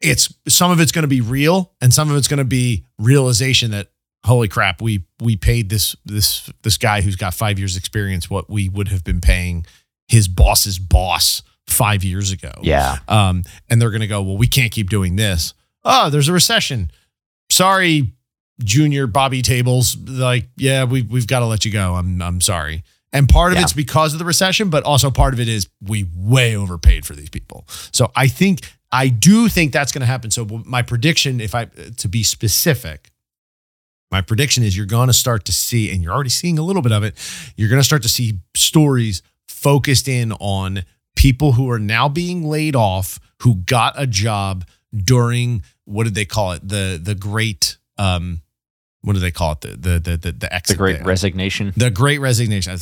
it's 0.00 0.32
some 0.48 0.70
of 0.70 0.80
it's 0.80 0.92
going 0.92 1.02
to 1.02 1.08
be 1.08 1.20
real 1.20 1.72
and 1.80 1.92
some 1.92 2.10
of 2.10 2.16
it's 2.16 2.28
going 2.28 2.38
to 2.38 2.44
be 2.44 2.84
realization 2.98 3.70
that 3.72 3.88
holy 4.24 4.48
crap, 4.48 4.80
we 4.82 5.04
we 5.20 5.36
paid 5.36 5.68
this 5.70 5.96
this 6.04 6.50
this 6.62 6.76
guy 6.76 7.00
who's 7.02 7.16
got 7.16 7.34
5 7.34 7.58
years 7.58 7.76
experience 7.76 8.28
what 8.30 8.48
we 8.50 8.68
would 8.68 8.88
have 8.88 9.02
been 9.04 9.20
paying 9.20 9.64
his 10.08 10.28
boss's 10.28 10.78
boss 10.78 11.42
5 11.66 12.02
years 12.04 12.30
ago. 12.32 12.52
Yeah. 12.62 12.98
Um 13.08 13.44
and 13.68 13.80
they're 13.80 13.90
going 13.90 14.00
to 14.00 14.06
go, 14.06 14.22
"Well, 14.22 14.36
we 14.36 14.46
can't 14.48 14.72
keep 14.72 14.90
doing 14.90 15.16
this." 15.16 15.54
Oh, 15.84 16.10
there's 16.10 16.28
a 16.28 16.32
recession. 16.32 16.90
Sorry, 17.50 18.12
junior 18.62 19.06
Bobby 19.06 19.40
Tables, 19.42 19.96
like, 19.96 20.48
yeah, 20.56 20.84
we 20.84 21.02
we've 21.02 21.26
got 21.26 21.40
to 21.40 21.46
let 21.46 21.64
you 21.64 21.72
go. 21.72 21.94
I'm 21.94 22.20
I'm 22.22 22.40
sorry. 22.40 22.82
And 23.12 23.28
part 23.28 23.52
of 23.52 23.58
Yeah. 23.58 23.62
it's 23.64 23.72
because 23.72 24.12
of 24.12 24.18
the 24.18 24.24
recession, 24.24 24.70
but 24.70 24.84
also 24.84 25.10
part 25.10 25.34
of 25.34 25.40
it 25.40 25.48
is 25.48 25.68
we 25.80 26.06
way 26.16 26.54
overpaid 26.56 27.04
for 27.06 27.14
these 27.16 27.30
people. 27.30 27.66
So 27.92 28.12
I 28.14 28.28
think 28.28 28.60
I 28.92 29.08
do 29.08 29.48
think 29.48 29.72
that's 29.72 29.92
going 29.92 30.00
to 30.00 30.06
happen. 30.06 30.30
So 30.30 30.44
my 30.64 30.82
prediction, 30.82 31.40
if 31.40 31.54
I 31.54 31.66
to 31.98 32.08
be 32.08 32.22
specific, 32.22 33.10
my 34.10 34.20
prediction 34.20 34.64
is 34.64 34.76
you're 34.76 34.86
going 34.86 35.06
to 35.06 35.12
start 35.12 35.44
to 35.44 35.52
see, 35.52 35.92
and 35.92 36.02
you're 36.02 36.12
already 36.12 36.30
seeing 36.30 36.58
a 36.58 36.62
little 36.62 36.82
bit 36.82 36.92
of 36.92 37.04
it. 37.04 37.14
You're 37.56 37.68
going 37.68 37.80
to 37.80 37.84
start 37.84 38.02
to 38.02 38.08
see 38.08 38.40
stories 38.56 39.22
focused 39.48 40.08
in 40.08 40.32
on 40.32 40.84
people 41.14 41.52
who 41.52 41.70
are 41.70 41.78
now 41.78 42.08
being 42.08 42.44
laid 42.44 42.74
off, 42.74 43.20
who 43.42 43.56
got 43.56 43.94
a 43.96 44.06
job 44.06 44.64
during 44.92 45.62
what 45.84 46.04
did 46.04 46.14
they 46.14 46.24
call 46.24 46.52
it? 46.52 46.66
The 46.66 47.00
the 47.00 47.14
great 47.14 47.76
um, 47.98 48.42
what 49.02 49.12
do 49.12 49.20
they 49.20 49.30
call 49.30 49.52
it? 49.52 49.60
The 49.60 49.68
the 49.76 49.98
the 49.98 50.16
the, 50.16 50.32
the 50.32 50.62
The 50.66 50.74
great 50.76 50.98
day. 50.98 51.02
resignation. 51.04 51.72
The 51.76 51.90
great 51.90 52.18
resignation. 52.18 52.76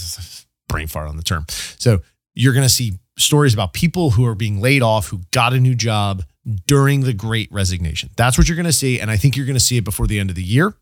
Brain 0.68 0.86
fart 0.86 1.08
on 1.08 1.16
the 1.16 1.22
term. 1.22 1.44
So 1.78 2.00
you're 2.34 2.52
going 2.54 2.66
to 2.66 2.72
see 2.72 2.98
stories 3.18 3.52
about 3.52 3.72
people 3.72 4.12
who 4.12 4.24
are 4.24 4.34
being 4.34 4.60
laid 4.60 4.82
off 4.82 5.08
who 5.08 5.20
got 5.32 5.52
a 5.52 5.60
new 5.60 5.74
job 5.74 6.24
during 6.66 7.00
the 7.00 7.12
great 7.12 7.50
resignation. 7.52 8.10
That's 8.16 8.38
what 8.38 8.48
you're 8.48 8.56
going 8.56 8.66
to 8.66 8.72
see. 8.72 9.00
And 9.00 9.10
I 9.10 9.16
think 9.16 9.36
you're 9.36 9.46
going 9.46 9.54
to 9.54 9.60
see 9.60 9.76
it 9.76 9.84
before 9.84 10.06
the 10.06 10.18
end 10.18 10.30
of 10.30 10.36
the 10.36 10.42
year. 10.42 10.74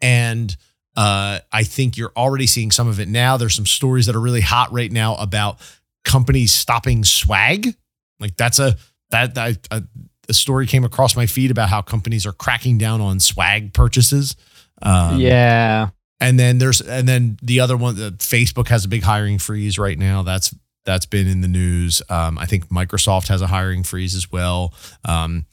And 0.00 0.54
uh, 0.96 1.38
I 1.52 1.62
think 1.62 1.96
you're 1.96 2.12
already 2.16 2.46
seeing 2.46 2.70
some 2.70 2.88
of 2.88 3.00
it 3.00 3.08
now. 3.08 3.36
There's 3.36 3.54
some 3.54 3.66
stories 3.66 4.06
that 4.06 4.16
are 4.16 4.20
really 4.20 4.40
hot 4.40 4.72
right 4.72 4.90
now 4.90 5.16
about 5.16 5.58
companies 6.04 6.52
stopping 6.52 7.04
swag. 7.04 7.74
Like 8.20 8.36
that's 8.36 8.58
a 8.58 8.76
that, 9.10 9.34
that 9.36 9.66
a, 9.70 9.82
a 10.28 10.34
story 10.34 10.66
came 10.66 10.84
across 10.84 11.16
my 11.16 11.26
feed 11.26 11.50
about 11.50 11.68
how 11.68 11.80
companies 11.80 12.26
are 12.26 12.32
cracking 12.32 12.76
down 12.76 13.00
on 13.00 13.20
swag 13.20 13.72
purchases. 13.72 14.36
Um, 14.82 15.18
yeah. 15.18 15.90
and 16.20 16.38
then 16.38 16.58
there's 16.58 16.80
and 16.80 17.08
then 17.08 17.38
the 17.42 17.60
other 17.60 17.76
one 17.76 17.96
the 17.96 18.12
facebook 18.12 18.68
has 18.68 18.84
a 18.84 18.88
big 18.88 19.02
hiring 19.02 19.38
freeze 19.38 19.76
right 19.78 19.98
now 19.98 20.22
that's 20.22 20.54
that's 20.88 21.06
been 21.06 21.28
in 21.28 21.40
the 21.42 21.48
news 21.48 22.00
um, 22.08 22.38
i 22.38 22.46
think 22.46 22.68
microsoft 22.70 23.28
has 23.28 23.42
a 23.42 23.46
hiring 23.48 23.82
freeze 23.84 24.14
as 24.14 24.32
well 24.32 24.72
um, 25.04 25.44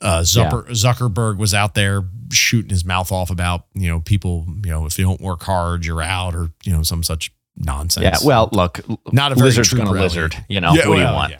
uh, 0.00 0.20
Zucker, 0.22 0.66
zuckerberg 0.70 1.38
was 1.38 1.54
out 1.54 1.74
there 1.74 2.02
shooting 2.32 2.70
his 2.70 2.84
mouth 2.84 3.12
off 3.12 3.30
about 3.30 3.66
you 3.74 3.88
know 3.88 4.00
people 4.00 4.44
you 4.64 4.70
know 4.72 4.84
if 4.86 4.98
you 4.98 5.04
don't 5.04 5.20
work 5.20 5.42
hard 5.44 5.86
you're 5.86 6.02
out 6.02 6.34
or 6.34 6.50
you 6.64 6.72
know 6.72 6.82
some 6.82 7.02
such 7.04 7.30
nonsense 7.56 8.02
Yeah. 8.22 8.26
Well, 8.26 8.48
look, 8.52 8.80
Not 9.12 9.32
a 9.32 9.34
lizard's 9.36 9.72
going 9.74 9.86
to 9.86 9.92
lizard. 9.92 10.34
You 10.48 10.60
know 10.60 10.72
Yeah, 10.72 10.88
what 10.88 10.96
do 10.96 11.00
you 11.02 11.06
want? 11.06 11.32
yeah. 11.32 11.38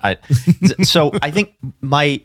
I, 0.79 0.83
so 0.85 1.11
I 1.23 1.31
think 1.31 1.55
my 1.81 2.21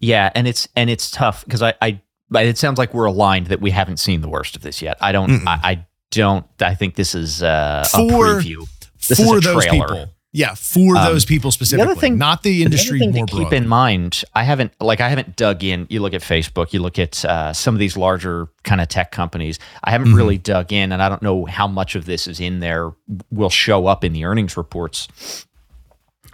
yeah, 0.00 0.30
and 0.34 0.46
it's 0.48 0.68
and 0.76 0.90
it's 0.90 1.10
tough 1.10 1.44
because 1.44 1.62
I 1.62 1.74
I 1.80 2.00
it 2.34 2.58
sounds 2.58 2.76
like 2.78 2.92
we're 2.92 3.06
aligned 3.06 3.46
that 3.46 3.60
we 3.60 3.70
haven't 3.70 3.98
seen 3.98 4.20
the 4.20 4.28
worst 4.28 4.56
of 4.56 4.62
this 4.62 4.82
yet. 4.82 4.96
I 5.00 5.12
don't. 5.12 5.46
I, 5.46 5.60
I 5.62 5.86
don't. 6.10 6.44
I 6.60 6.74
think 6.74 6.94
this 6.96 7.14
is 7.14 7.42
uh, 7.42 7.84
a 7.86 7.88
For- 7.88 8.40
preview. 8.40 8.66
This 9.08 9.18
for 9.24 9.38
is 9.38 9.46
a 9.46 9.52
those 9.52 9.64
trailer. 9.64 9.86
people 9.88 10.08
yeah 10.32 10.54
for 10.54 10.96
Um, 10.96 11.04
those 11.12 11.24
people 11.24 11.50
specifically 11.50 11.94
the 11.94 12.00
thing- 12.00 12.18
not 12.18 12.42
the 12.42 12.50
The 12.58 12.62
industry 12.64 12.98
other 13.02 13.12
thing 13.12 13.20
more 13.20 13.26
to 13.26 13.36
keep 13.36 13.52
in 13.52 13.66
mind, 13.68 14.24
I 14.34 14.42
haven't 14.44 14.72
like 14.80 15.00
I 15.00 15.08
haven't 15.08 15.36
dug 15.36 15.64
in. 15.64 15.86
You 15.88 16.00
look 16.00 16.14
at 16.14 16.20
Facebook, 16.22 16.72
you 16.72 16.80
look 16.80 16.98
at 16.98 17.24
uh, 17.24 17.52
some 17.52 17.74
of 17.74 17.78
these 17.78 17.96
larger 17.96 18.48
kind 18.62 18.80
of 18.80 18.88
tech 18.88 19.10
companies. 19.10 19.58
I 19.84 19.90
haven't 19.90 20.08
Mm-hmm. 20.08 20.16
really 20.16 20.38
dug 20.38 20.72
in, 20.72 20.92
and 20.92 21.02
I 21.02 21.08
don't 21.08 21.22
know 21.22 21.46
how 21.46 21.66
much 21.66 21.94
of 21.94 22.04
this 22.04 22.26
is 22.26 22.40
in 22.40 22.60
there 22.60 22.92
will 23.30 23.50
show 23.50 23.86
up 23.86 24.04
in 24.04 24.12
the 24.12 24.24
earnings 24.24 24.56
reports. 24.56 25.08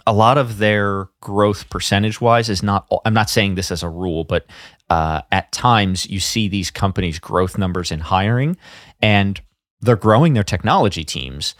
A 0.07 0.13
lot 0.13 0.37
of 0.37 0.59
their 0.59 1.07
growth 1.21 1.67
percentage 1.69 2.21
wise 2.21 2.47
is 2.49 2.61
not. 2.61 2.87
I'm 3.05 3.13
not 3.15 3.29
saying 3.29 3.55
this 3.55 3.71
as 3.71 3.81
a 3.81 3.89
rule, 3.89 4.23
but 4.23 4.45
uh, 4.89 5.21
at 5.31 5.51
times 5.51 6.05
you 6.07 6.19
see 6.19 6.47
these 6.47 6.69
companies' 6.69 7.17
growth 7.17 7.57
numbers 7.57 7.91
in 7.91 8.01
hiring, 8.01 8.55
and 9.01 9.41
they're 9.81 9.95
growing 9.95 10.33
their 10.33 10.43
technology 10.43 11.03
teams 11.03 11.55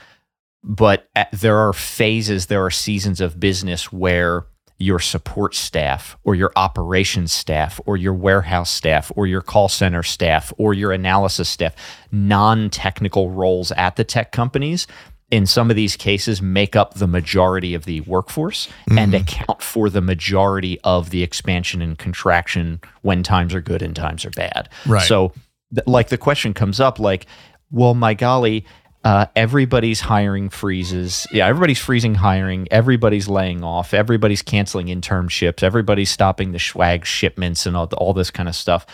but 0.65 1.07
at, 1.15 1.31
there 1.31 1.57
are 1.57 1.73
phases, 1.73 2.47
there 2.47 2.65
are 2.65 2.71
seasons 2.71 3.21
of 3.21 3.39
business 3.39 3.93
where 3.93 4.47
your 4.77 4.99
support 4.99 5.55
staff 5.55 6.17
or 6.23 6.35
your 6.35 6.51
operations 6.55 7.31
staff 7.31 7.79
or 7.85 7.95
your 7.95 8.13
warehouse 8.13 8.71
staff 8.71 9.11
or 9.15 9.27
your 9.27 9.41
call 9.41 9.69
center 9.69 10.03
staff 10.03 10.51
or 10.57 10.73
your 10.73 10.91
analysis 10.91 11.47
staff, 11.47 11.75
non 12.11 12.69
technical 12.69 13.29
roles 13.29 13.71
at 13.73 13.95
the 13.95 14.03
tech 14.03 14.31
companies, 14.31 14.87
in 15.31 15.45
some 15.45 15.69
of 15.69 15.75
these 15.75 15.95
cases, 15.95 16.41
make 16.41 16.75
up 16.75 16.95
the 16.95 17.07
majority 17.07 17.73
of 17.73 17.85
the 17.85 18.01
workforce 18.01 18.67
and 18.89 19.13
mm-hmm. 19.13 19.15
account 19.15 19.61
for 19.61 19.89
the 19.89 20.01
majority 20.01 20.79
of 20.83 21.11
the 21.11 21.23
expansion 21.23 21.81
and 21.81 21.97
contraction 21.97 22.79
when 23.01 23.23
times 23.23 23.53
are 23.53 23.61
good 23.61 23.81
and 23.81 23.95
times 23.95 24.25
are 24.25 24.31
bad. 24.31 24.67
Right. 24.85 25.07
So, 25.07 25.31
th- 25.73 25.87
like, 25.87 26.09
the 26.09 26.17
question 26.17 26.53
comes 26.53 26.79
up 26.79 26.99
like, 26.99 27.27
well, 27.71 27.93
my 27.93 28.13
golly, 28.13 28.65
uh, 29.05 29.27
everybody's 29.35 30.01
hiring 30.01 30.49
freezes. 30.49 31.27
Yeah, 31.31 31.45
everybody's 31.45 31.79
freezing 31.79 32.15
hiring. 32.15 32.67
Everybody's 32.71 33.27
laying 33.27 33.63
off. 33.63 33.93
Everybody's 33.93 34.41
canceling 34.41 34.87
internships. 34.87 35.61
Everybody's 35.61 36.09
stopping 36.09 36.53
the 36.53 36.59
swag 36.59 37.05
shipments 37.05 37.67
and 37.67 37.77
all, 37.77 37.85
all 37.97 38.13
this 38.15 38.31
kind 38.31 38.49
of 38.49 38.55
stuff. 38.55 38.87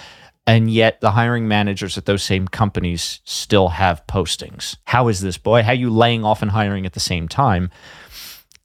And 0.45 0.69
yet 0.69 0.99
the 0.99 1.11
hiring 1.11 1.47
managers 1.47 1.97
at 1.97 2.05
those 2.07 2.23
same 2.23 2.49
companies 2.49 3.21
still 3.23 3.69
have 3.69 4.05
postings. 4.07 4.75
How 4.83 5.07
is 5.07 5.21
this, 5.21 5.37
boy? 5.37 5.63
How 5.63 5.71
are 5.71 5.75
you 5.75 5.89
laying 5.89 6.25
off 6.25 6.41
and 6.41 6.51
hiring 6.51 6.85
at 6.85 6.91
the 6.91 6.99
same 6.99 7.29
time? 7.29 7.71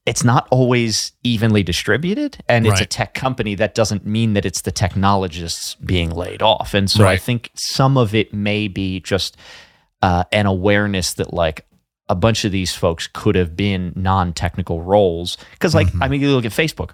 It's 0.05 0.25
not 0.25 0.49
always 0.51 1.13
evenly 1.23 1.63
distributed. 1.63 2.39
And 2.49 2.67
it's 2.67 2.81
a 2.81 2.87
tech 2.87 3.15
company. 3.15 3.55
That 3.55 3.75
doesn't 3.77 4.05
mean 4.05 4.35
that 4.35 4.45
it's 4.45 4.63
the 4.63 4.73
technologists 4.73 5.77
being 5.77 6.11
laid 6.11 6.43
off. 6.43 6.75
And 6.75 6.91
so 6.91 7.07
I 7.07 7.17
think 7.17 7.51
some 7.55 7.97
of 7.97 8.17
it 8.17 8.35
may 8.35 8.67
be 8.67 8.99
just 9.01 9.37
uh, 10.07 10.23
an 10.31 10.47
awareness 10.47 11.15
that 11.15 11.35
like 11.35 11.67
a 12.09 12.15
bunch 12.15 12.45
of 12.45 12.53
these 12.53 12.73
folks 12.73 13.09
could 13.13 13.35
have 13.35 13.57
been 13.57 13.93
non-technical 13.97 14.81
roles. 14.81 15.37
Because 15.51 15.75
like 15.75 15.89
i 16.01 16.07
mean 16.07 16.21
you 16.21 16.31
look 16.31 16.45
at 16.45 16.53
facebook. 16.53 16.93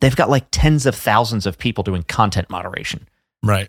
They've 0.00 0.16
got 0.16 0.28
like 0.28 0.46
tens 0.50 0.86
of 0.86 0.96
thousands 0.96 1.46
of 1.46 1.56
people 1.56 1.84
doing 1.84 2.02
content 2.02 2.50
moderation. 2.50 3.06
Right. 3.44 3.68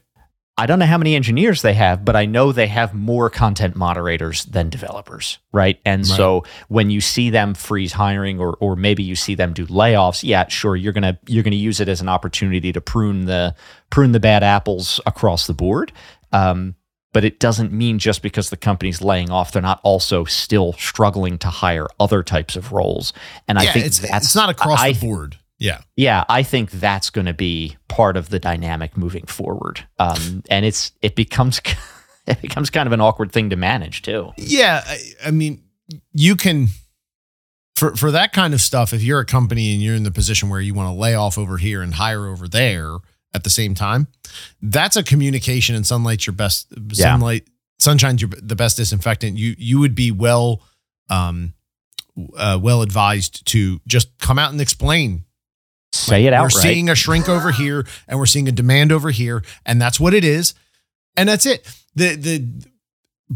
i 0.57 0.65
don't 0.65 0.79
know 0.79 0.87
how 0.87 0.97
many 0.97 1.13
engineers 1.13 1.61
they 1.61 1.75
have 1.75 2.03
but 2.03 2.15
i 2.15 2.25
know 2.25 2.51
they 2.51 2.65
have 2.65 2.95
more 2.95 3.29
content 3.29 3.75
moderators 3.75 4.45
than 4.45 4.69
developers 4.69 5.37
right? 5.51 5.79
And 5.85 6.07
so 6.07 6.43
when 6.67 6.89
you 6.89 6.99
see 6.99 7.29
them 7.29 7.53
freeze 7.53 7.93
hiring 7.93 8.39
or 8.39 8.57
or 8.59 8.75
maybe 8.75 9.03
you 9.03 9.15
see 9.15 9.35
them 9.35 9.53
do 9.53 9.67
layoffs 9.67 10.23
yeah 10.23 10.47
sure 10.47 10.75
you're 10.75 10.93
gonna 10.93 11.19
you're 11.27 11.43
gonna 11.43 11.55
use 11.69 11.79
it 11.79 11.89
as 11.89 12.01
an 12.01 12.09
opportunity 12.09 12.73
to 12.73 12.81
prune 12.81 13.25
the 13.25 13.53
prune 13.91 14.13
the 14.13 14.19
bad 14.19 14.41
apples 14.41 14.99
across 15.05 15.45
the 15.45 15.53
board. 15.53 15.91
Um, 16.31 16.75
but 17.17 17.25
it 17.25 17.39
doesn't 17.39 17.71
mean 17.71 17.97
just 17.97 18.21
because 18.21 18.51
the 18.51 18.55
company's 18.55 19.01
laying 19.01 19.31
off, 19.31 19.51
they're 19.51 19.59
not 19.59 19.79
also 19.81 20.23
still 20.23 20.73
struggling 20.73 21.39
to 21.39 21.47
hire 21.47 21.87
other 21.99 22.21
types 22.21 22.55
of 22.55 22.71
roles. 22.71 23.11
And 23.47 23.57
I 23.57 23.65
think 23.65 23.87
it's 23.87 23.97
that's 23.97 24.27
it's 24.27 24.35
not 24.35 24.51
across 24.51 24.79
I, 24.79 24.91
the 24.91 24.99
board. 24.99 25.39
Yeah. 25.57 25.81
Yeah, 25.95 26.25
I 26.29 26.43
think 26.43 26.69
that's 26.69 27.09
going 27.09 27.25
to 27.25 27.33
be 27.33 27.75
part 27.87 28.17
of 28.17 28.29
the 28.29 28.37
dynamic 28.37 28.95
moving 28.95 29.25
forward. 29.25 29.83
Um, 29.97 30.43
and 30.51 30.63
it's 30.63 30.91
it 31.01 31.15
becomes 31.15 31.59
it 32.27 32.39
becomes 32.39 32.69
kind 32.69 32.85
of 32.85 32.93
an 32.93 33.01
awkward 33.01 33.31
thing 33.31 33.49
to 33.49 33.55
manage 33.55 34.03
too. 34.03 34.31
Yeah, 34.37 34.83
I, 34.85 34.99
I 35.25 35.31
mean, 35.31 35.63
you 36.13 36.35
can 36.35 36.67
for 37.75 37.95
for 37.95 38.11
that 38.11 38.31
kind 38.31 38.53
of 38.53 38.61
stuff. 38.61 38.93
If 38.93 39.01
you're 39.01 39.21
a 39.21 39.25
company 39.25 39.73
and 39.73 39.81
you're 39.81 39.95
in 39.95 40.03
the 40.03 40.11
position 40.11 40.49
where 40.49 40.61
you 40.61 40.75
want 40.75 40.93
to 40.93 40.99
lay 40.99 41.15
off 41.15 41.39
over 41.39 41.57
here 41.57 41.81
and 41.81 41.95
hire 41.95 42.27
over 42.27 42.47
there 42.47 42.97
at 43.33 43.43
the 43.43 43.49
same 43.49 43.75
time, 43.75 44.07
that's 44.61 44.95
a 44.95 45.03
communication. 45.03 45.75
And 45.75 45.85
sunlight's 45.85 46.25
your 46.25 46.33
best. 46.33 46.67
Yeah. 46.91 47.13
Sunlight, 47.13 47.47
sunshine's 47.79 48.21
your 48.21 48.31
the 48.41 48.55
best 48.55 48.77
disinfectant. 48.77 49.37
You 49.37 49.55
you 49.57 49.79
would 49.79 49.95
be 49.95 50.11
well, 50.11 50.61
um, 51.09 51.53
uh, 52.35 52.59
well 52.61 52.81
advised 52.81 53.45
to 53.47 53.79
just 53.87 54.17
come 54.19 54.39
out 54.39 54.51
and 54.51 54.61
explain 54.61 55.25
Say 55.93 56.25
it 56.25 56.33
out. 56.33 56.43
we're 56.43 56.49
seeing 56.49 56.89
a 56.89 56.95
shrink 56.95 57.29
over 57.29 57.51
here 57.51 57.85
and 58.07 58.19
we're 58.19 58.25
seeing 58.25 58.47
a 58.47 58.51
demand 58.51 58.91
over 58.91 59.09
here 59.09 59.43
and 59.65 59.81
that's 59.81 59.99
what 59.99 60.13
it 60.13 60.25
is 60.25 60.53
and 61.15 61.29
that's 61.29 61.45
it 61.45 61.65
the 61.95 62.15
the 62.15 62.67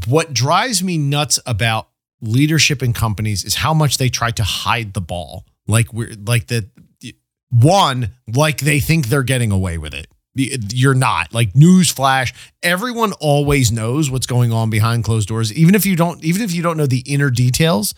what 0.07 0.33
drives 0.33 0.83
me 0.83 0.97
nuts 0.97 1.39
about 1.45 1.87
leadership 2.21 2.83
in 2.83 2.93
companies 2.93 3.45
is 3.45 3.55
how 3.55 3.73
much 3.73 3.97
they 3.97 4.09
try 4.09 4.31
to 4.31 4.43
hide 4.43 4.93
the 4.93 5.01
ball 5.01 5.45
like 5.67 5.93
we're 5.93 6.13
like 6.25 6.47
the 6.47 6.69
one 7.51 8.11
like 8.33 8.59
they 8.59 8.79
think 8.79 9.07
they're 9.07 9.23
getting 9.23 9.51
away 9.51 9.77
with 9.77 9.93
it. 9.93 10.07
You're 10.33 10.93
not. 10.93 11.33
Like 11.33 11.55
news 11.55 11.91
flash 11.91 12.33
everyone 12.63 13.13
always 13.13 13.71
knows 13.71 14.09
what's 14.09 14.25
going 14.25 14.53
on 14.53 14.69
behind 14.69 15.03
closed 15.03 15.27
doors. 15.27 15.51
Even 15.53 15.75
if 15.75 15.85
you 15.85 15.95
don't 15.95 16.23
even 16.23 16.41
if 16.41 16.53
you 16.53 16.63
don't 16.63 16.77
know 16.77 16.85
the 16.85 17.03
inner 17.05 17.29
details 17.29 17.93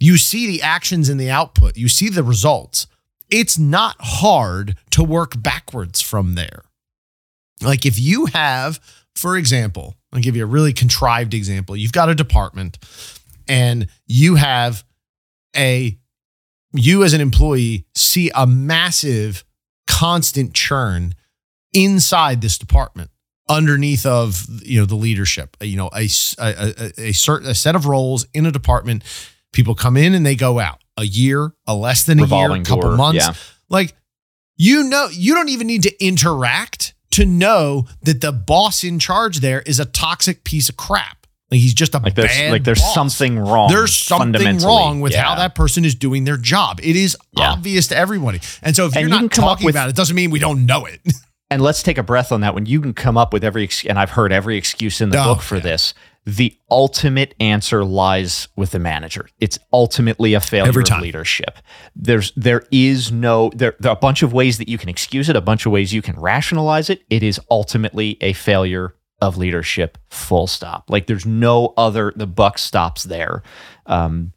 you 0.00 0.16
see 0.16 0.46
the 0.46 0.62
actions 0.62 1.08
and 1.08 1.20
the 1.20 1.30
output. 1.30 1.76
You 1.76 1.88
see 1.88 2.08
the 2.08 2.22
results. 2.22 2.86
It's 3.30 3.58
not 3.58 3.96
hard 3.98 4.76
to 4.90 5.02
work 5.02 5.40
backwards 5.42 6.00
from 6.00 6.34
there. 6.34 6.62
Like 7.62 7.84
if 7.84 7.98
you 7.98 8.26
have, 8.26 8.80
for 9.14 9.36
example, 9.36 9.96
I'll 10.12 10.20
give 10.20 10.36
you 10.36 10.44
a 10.44 10.46
really 10.46 10.72
contrived 10.72 11.34
example. 11.34 11.76
You've 11.76 11.92
got 11.92 12.08
a 12.08 12.14
department 12.14 12.78
and 13.48 13.88
you 14.06 14.36
have 14.36 14.84
a, 15.56 15.98
you 16.72 17.02
as 17.04 17.12
an 17.14 17.20
employee 17.20 17.86
see 17.94 18.30
a 18.34 18.46
massive 18.46 19.44
constant 19.86 20.52
churn 20.54 21.14
inside 21.72 22.40
this 22.40 22.58
department 22.58 23.10
underneath 23.48 24.04
of 24.04 24.46
you 24.62 24.78
know 24.80 24.86
the 24.86 24.94
leadership. 24.94 25.56
You 25.60 25.76
know 25.76 25.90
a, 25.94 26.08
a, 26.38 26.74
a- 26.98 27.02
a 27.08 27.12
certain 27.12 27.48
a 27.48 27.54
set 27.54 27.74
of 27.74 27.86
roles 27.86 28.26
in 28.34 28.46
a 28.46 28.52
department. 28.52 29.02
People 29.52 29.74
come 29.74 29.96
in 29.96 30.14
and 30.14 30.24
they 30.26 30.36
go 30.36 30.58
out 30.58 30.82
a 30.96 31.04
year 31.04 31.52
a 31.66 31.74
less 31.74 32.04
than 32.04 32.18
a 32.18 32.22
year 32.26 32.50
a 32.62 32.64
couple 32.64 32.82
door, 32.82 32.96
months. 32.96 33.26
yeah. 33.26 33.34
like 33.68 33.94
you 34.56 34.84
know 34.84 35.08
you 35.10 35.34
don't 35.34 35.48
even 35.48 35.66
need 35.66 35.82
to 35.84 36.04
interact 36.04 36.94
to 37.12 37.24
know 37.24 37.86
that 38.02 38.20
the 38.20 38.32
boss 38.32 38.84
in 38.84 38.98
charge 38.98 39.38
there 39.40 39.62
is 39.62 39.80
a 39.80 39.84
toxic 39.86 40.44
piece 40.44 40.68
of 40.68 40.76
crap 40.76 41.17
like 41.50 41.60
he's 41.60 41.74
just 41.74 41.94
a 41.94 41.98
Like 41.98 42.14
there's 42.14 42.28
bad 42.28 42.52
like 42.52 42.64
there's 42.64 42.80
boss. 42.80 42.94
something 42.94 43.38
wrong. 43.38 43.70
There's 43.70 43.94
something 43.96 44.58
wrong 44.58 45.00
with 45.00 45.14
how 45.14 45.34
that 45.36 45.54
person 45.54 45.84
is 45.84 45.94
doing 45.94 46.24
their 46.24 46.36
job. 46.36 46.80
It 46.82 46.96
is 46.96 47.16
Yeah. 47.36 47.52
obvious 47.52 47.86
to 47.88 47.96
everybody. 47.96 48.40
And 48.62 48.76
so 48.76 48.86
if 48.86 48.96
And 48.96 49.08
you're 49.08 49.16
you 49.18 49.22
not 49.24 49.32
talking 49.32 49.66
with- 49.66 49.74
about 49.74 49.88
it, 49.88 49.96
doesn't 49.96 50.14
mean 50.16 50.30
we 50.30 50.38
don't 50.38 50.66
know 50.66 50.84
it. 50.86 51.00
And 51.50 51.62
let's 51.62 51.82
take 51.82 51.96
a 51.96 52.02
breath 52.02 52.30
on 52.30 52.42
that 52.42 52.52
one. 52.52 52.66
You 52.66 52.78
can 52.78 52.92
come 52.92 53.16
up 53.16 53.32
with 53.32 53.42
every, 53.42 53.70
and 53.88 53.98
I've 53.98 54.10
heard 54.10 54.34
every 54.34 54.58
excuse 54.58 55.00
in 55.00 55.08
the 55.08 55.18
Oh, 55.18 55.32
book 55.32 55.40
for 55.40 55.56
yeah. 55.56 55.62
this. 55.62 55.94
The 56.26 56.54
ultimate 56.70 57.34
answer 57.40 57.86
lies 57.86 58.48
with 58.54 58.72
the 58.72 58.78
manager. 58.78 59.30
It's 59.40 59.58
ultimately 59.72 60.34
a 60.34 60.40
failure 60.40 60.78
of 60.78 61.00
leadership. 61.00 61.56
There's, 61.96 62.32
there 62.36 62.64
is 62.70 63.10
no, 63.10 63.50
there, 63.56 63.74
there 63.80 63.90
are 63.90 63.96
a 63.96 63.98
bunch 63.98 64.22
of 64.22 64.34
ways 64.34 64.58
that 64.58 64.68
you 64.68 64.76
can 64.76 64.90
excuse 64.90 65.30
it, 65.30 65.36
a 65.36 65.40
bunch 65.40 65.64
of 65.64 65.72
ways 65.72 65.90
you 65.90 66.02
can 66.02 66.20
rationalize 66.20 66.90
it. 66.90 67.00
It 67.08 67.22
is 67.22 67.40
ultimately 67.50 68.18
a 68.20 68.34
failure 68.34 68.94
of 69.20 69.36
leadership. 69.36 69.98
Full 70.10 70.46
stop. 70.46 70.88
Like 70.90 71.06
there's 71.06 71.26
no 71.26 71.74
other. 71.76 72.12
The 72.14 72.26
buck 72.26 72.58
stops 72.58 73.04
there. 73.04 73.42
Um, 73.86 74.32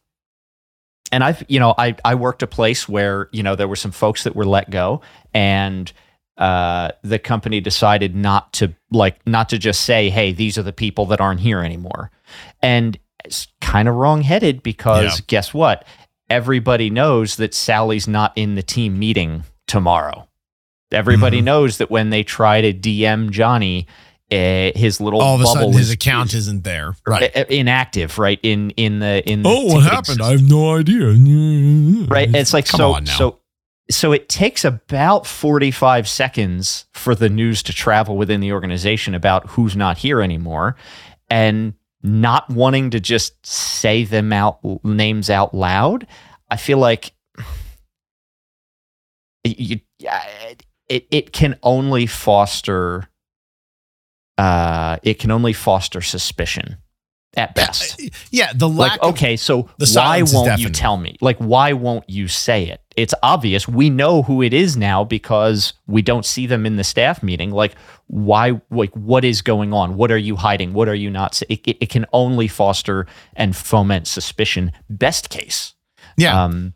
and 1.11 1.23
I've, 1.23 1.43
you 1.49 1.59
know, 1.59 1.73
I 1.77 1.95
I 2.05 2.15
worked 2.15 2.41
a 2.43 2.47
place 2.47 2.87
where 2.87 3.29
you 3.31 3.43
know 3.43 3.55
there 3.55 3.67
were 3.67 3.75
some 3.75 3.91
folks 3.91 4.23
that 4.23 4.35
were 4.35 4.45
let 4.45 4.69
go, 4.69 5.01
and 5.33 5.91
uh, 6.37 6.91
the 7.03 7.19
company 7.19 7.59
decided 7.59 8.15
not 8.15 8.53
to 8.53 8.73
like 8.91 9.19
not 9.27 9.49
to 9.49 9.57
just 9.57 9.81
say, 9.81 10.09
"Hey, 10.09 10.31
these 10.31 10.57
are 10.57 10.63
the 10.63 10.71
people 10.73 11.05
that 11.07 11.19
aren't 11.19 11.41
here 11.41 11.59
anymore," 11.61 12.11
and 12.61 12.97
it's 13.25 13.47
kind 13.59 13.87
of 13.87 13.95
wrong-headed 13.95 14.63
because 14.63 15.19
Yeah. 15.19 15.25
guess 15.27 15.53
what? 15.53 15.85
Everybody 16.29 16.89
knows 16.89 17.35
that 17.35 17.53
Sally's 17.53 18.07
not 18.07 18.31
in 18.37 18.55
the 18.55 18.63
team 18.63 18.97
meeting 18.97 19.43
tomorrow. 19.67 20.27
Everybody 20.91 21.41
Mhm. 21.41 21.43
knows 21.45 21.77
that 21.77 21.91
when 21.91 22.09
they 22.09 22.23
try 22.23 22.61
to 22.61 22.73
DM 22.73 23.29
Johnny, 23.31 23.85
uh, 24.31 24.71
his 24.75 25.01
little 25.01 25.21
All 25.21 25.35
of 25.35 25.41
a 25.41 25.43
bubble 25.43 25.53
sudden, 25.61 25.73
his 25.73 25.87
is- 25.87 25.93
account 25.93 26.29
is 26.33 26.47
isn't 26.47 26.63
there. 26.63 26.95
Right. 27.05 27.35
inactive, 27.49 28.17
right? 28.17 28.39
In 28.43 28.71
in 28.71 28.99
the 28.99 29.27
in 29.29 29.43
the 29.43 29.49
Oh, 29.49 29.65
what 29.73 29.83
happened? 29.83 30.21
I 30.21 30.31
have 30.31 30.47
no 30.47 30.75
idea. 30.77 31.07
right 32.07 32.33
it's 32.33 32.53
like 32.53 32.67
so 32.67 32.97
so 33.05 33.39
so 33.89 34.13
it 34.13 34.29
takes 34.29 34.63
about 34.63 35.27
45 35.27 36.07
seconds 36.07 36.85
for 36.93 37.13
the 37.13 37.27
news 37.27 37.61
to 37.63 37.73
travel 37.73 38.15
within 38.15 38.39
the 38.39 38.53
organization 38.53 39.13
about 39.13 39.47
who's 39.49 39.75
not 39.75 39.97
here 39.97 40.21
anymore 40.21 40.77
and 41.29 41.73
not 42.01 42.49
wanting 42.49 42.89
to 42.91 42.99
just 43.01 43.45
say 43.45 44.05
them 44.05 44.31
out 44.31 44.59
names 44.85 45.29
out 45.29 45.53
loud 45.53 46.07
i 46.49 46.55
feel 46.55 46.77
like 46.77 47.11
you, 49.43 49.79
it, 50.87 51.07
it 51.11 51.33
can 51.33 51.57
only 51.63 52.05
foster 52.05 53.09
uh 54.41 54.97
it 55.03 55.19
can 55.19 55.31
only 55.31 55.53
foster 55.53 56.01
suspicion 56.01 56.77
at 57.37 57.55
best. 57.55 58.01
yeah, 58.31 58.51
the 58.53 58.67
lack 58.67 58.91
like 59.01 59.03
okay 59.13 59.37
so 59.37 59.69
the 59.77 59.89
why 59.95 60.21
won't 60.23 60.59
you 60.59 60.69
tell 60.69 60.97
me? 60.97 61.15
Like 61.21 61.37
why 61.37 61.71
won't 61.73 62.09
you 62.09 62.27
say 62.27 62.65
it? 62.67 62.81
It's 62.97 63.13
obvious. 63.23 63.69
We 63.69 63.89
know 63.89 64.21
who 64.23 64.41
it 64.41 64.53
is 64.53 64.75
now 64.75 65.05
because 65.05 65.73
we 65.87 66.01
don't 66.01 66.25
see 66.25 66.45
them 66.45 66.65
in 66.65 66.75
the 66.75 66.83
staff 66.83 67.23
meeting. 67.23 67.51
Like 67.51 67.75
why 68.07 68.59
like 68.69 68.93
what 68.95 69.23
is 69.23 69.41
going 69.41 69.71
on? 69.73 69.95
What 69.95 70.11
are 70.11 70.17
you 70.17 70.35
hiding? 70.35 70.73
What 70.73 70.89
are 70.89 70.95
you 70.95 71.09
not 71.09 71.41
it, 71.43 71.61
it, 71.65 71.77
it 71.79 71.89
can 71.89 72.05
only 72.11 72.49
foster 72.49 73.07
and 73.33 73.55
foment 73.55 74.07
suspicion. 74.07 74.73
Best 74.89 75.29
case. 75.29 75.73
Yeah. 76.17 76.43
um 76.43 76.73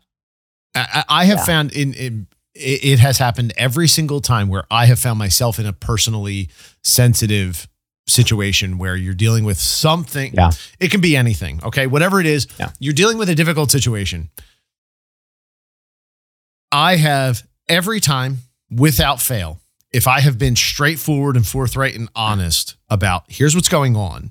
I, 0.74 1.04
I 1.08 1.24
have 1.26 1.38
Yeah. 1.38 1.44
found 1.44 1.72
in, 1.72 1.92
in 1.94 2.26
it 2.56 2.84
it 2.84 2.98
has 2.98 3.18
happened 3.18 3.52
every 3.56 3.88
single 3.88 4.20
time 4.20 4.48
where 4.48 4.64
I 4.70 4.86
have 4.86 4.98
found 4.98 5.18
myself 5.18 5.58
in 5.58 5.66
a 5.66 5.72
personally 5.72 6.48
sensitive 6.82 7.68
situation 8.08 8.78
where 8.78 8.94
you're 8.96 9.14
dealing 9.14 9.44
with 9.44 9.58
something. 9.58 10.32
Yeah. 10.34 10.52
It 10.78 10.90
can 10.90 11.00
be 11.00 11.16
anything. 11.16 11.60
Okay. 11.64 11.86
Whatever 11.86 12.20
it 12.20 12.26
is, 12.26 12.46
Yeah. 12.58 12.70
you're 12.78 12.94
dealing 12.94 13.18
with 13.18 13.28
a 13.28 13.34
difficult 13.34 13.70
situation. 13.70 14.30
I 16.72 16.96
have 16.96 17.46
every 17.68 18.00
time 18.00 18.38
without 18.70 19.20
fail, 19.20 19.60
if 19.92 20.06
I 20.06 20.20
have 20.20 20.38
been 20.38 20.56
straightforward 20.56 21.36
and 21.36 21.46
forthright 21.46 21.94
and 21.94 22.08
honest 22.14 22.76
about 22.88 23.24
here's 23.28 23.54
what's 23.54 23.68
going 23.68 23.96
on 23.96 24.30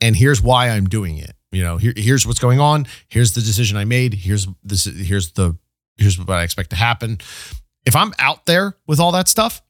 and 0.00 0.16
here's 0.16 0.40
why 0.40 0.70
I'm 0.70 0.88
doing 0.88 1.18
it. 1.18 1.32
You 1.50 1.62
know, 1.62 1.76
here, 1.76 1.92
here's 1.96 2.26
what's 2.26 2.38
going 2.38 2.60
on. 2.60 2.86
Here's 3.08 3.32
the 3.34 3.40
decision 3.42 3.76
I 3.76 3.84
made. 3.84 4.14
Here's 4.14 4.46
this. 4.64 4.84
Here's 4.84 5.32
the. 5.32 5.56
Here's 5.98 6.18
what 6.18 6.30
I 6.30 6.42
expect 6.42 6.70
to 6.70 6.76
happen. 6.76 7.18
If 7.84 7.96
I'm 7.96 8.12
out 8.18 8.46
there 8.46 8.74
with 8.86 9.00
all 9.00 9.12
that 9.12 9.28
stuff, 9.28 9.62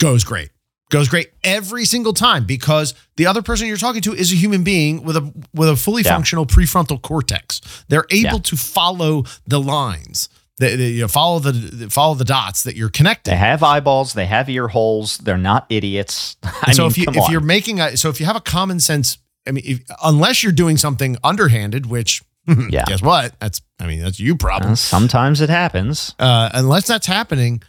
goes 0.00 0.24
great. 0.24 0.50
Goes 0.90 1.08
great 1.08 1.30
every 1.42 1.84
single 1.86 2.12
time 2.12 2.44
because 2.44 2.92
the 3.16 3.26
other 3.26 3.40
person 3.40 3.66
you're 3.66 3.78
talking 3.78 4.02
to 4.02 4.12
is 4.12 4.30
a 4.30 4.36
human 4.36 4.62
being 4.62 5.02
with 5.04 5.16
a 5.16 5.32
with 5.54 5.68
a 5.70 5.76
fully 5.76 6.02
Yeah. 6.02 6.10
functional 6.12 6.44
prefrontal 6.44 7.00
cortex. 7.00 7.60
They're 7.88 8.04
able 8.10 8.32
Yeah. 8.34 8.38
to 8.42 8.56
follow 8.56 9.24
the 9.46 9.58
lines. 9.58 10.28
They, 10.58 10.76
they, 10.76 10.88
you 10.90 11.00
know, 11.00 11.08
follow 11.08 11.38
the 11.38 11.88
follow 11.88 12.14
the 12.14 12.26
dots 12.26 12.62
that 12.64 12.76
you're 12.76 12.90
connecting. 12.90 13.32
They 13.32 13.38
have 13.38 13.62
eyeballs. 13.62 14.12
They 14.12 14.26
have 14.26 14.50
ear 14.50 14.68
holes. 14.68 15.16
They're 15.18 15.38
not 15.38 15.64
idiots. 15.70 16.36
I 16.42 16.52
And 16.66 16.76
so 16.76 16.82
mean, 16.82 16.90
if 16.90 16.98
you 16.98 17.04
if 17.08 17.16
on. 17.22 17.32
you're 17.32 17.40
making 17.40 17.80
a 17.80 17.96
so 17.96 18.10
if 18.10 18.20
you 18.20 18.26
have 18.26 18.36
a 18.36 18.40
common 18.40 18.78
sense, 18.78 19.16
I 19.48 19.52
mean, 19.52 19.64
if, 19.66 19.80
unless 20.04 20.42
you're 20.42 20.52
doing 20.52 20.76
something 20.76 21.16
underhanded, 21.24 21.86
which 21.86 22.22
Yeah. 22.70 22.84
guess 22.86 23.02
what? 23.02 23.38
That's 23.40 23.60
I 23.80 23.86
mean 23.86 24.00
that's 24.00 24.18
you 24.18 24.36
problem. 24.36 24.72
Uh, 24.72 24.76
sometimes 24.76 25.40
it 25.40 25.48
happens. 25.50 26.14
Uh, 26.18 26.50
unless 26.54 26.86
that's 26.86 27.06
happening, 27.06 27.62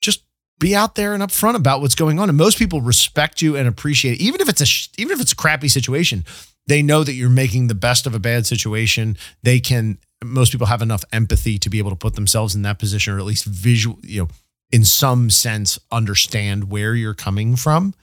just 0.00 0.22
be 0.58 0.74
out 0.76 0.94
there 0.94 1.14
and 1.14 1.22
upfront 1.22 1.56
about 1.56 1.80
what's 1.80 1.94
going 1.94 2.18
on. 2.20 2.28
And 2.28 2.38
most 2.38 2.58
people 2.58 2.80
respect 2.80 3.42
you 3.42 3.56
and 3.56 3.66
appreciate 3.66 4.20
it, 4.20 4.20
even 4.20 4.40
if 4.40 4.48
it's 4.48 4.60
a 4.60 4.66
sh- 4.66 4.88
even 4.98 5.12
if 5.12 5.20
it's 5.20 5.32
a 5.32 5.36
crappy 5.36 5.68
situation. 5.68 6.24
They 6.66 6.82
know 6.82 7.02
that 7.02 7.14
you're 7.14 7.30
making 7.30 7.66
the 7.66 7.74
best 7.74 8.06
of 8.06 8.14
a 8.14 8.20
bad 8.20 8.46
situation. 8.46 9.16
They 9.42 9.58
can. 9.58 9.98
Most 10.22 10.52
people 10.52 10.68
have 10.68 10.82
enough 10.82 11.02
empathy 11.12 11.58
to 11.58 11.70
be 11.70 11.78
able 11.78 11.90
to 11.90 11.96
put 11.96 12.14
themselves 12.14 12.54
in 12.54 12.62
that 12.62 12.78
position, 12.78 13.14
or 13.14 13.18
at 13.18 13.24
least 13.24 13.46
visual, 13.46 13.98
you 14.02 14.22
know, 14.22 14.28
in 14.70 14.84
some 14.84 15.30
sense, 15.30 15.78
understand 15.90 16.70
where 16.70 16.94
you're 16.94 17.14
coming 17.14 17.56
from 17.56 17.94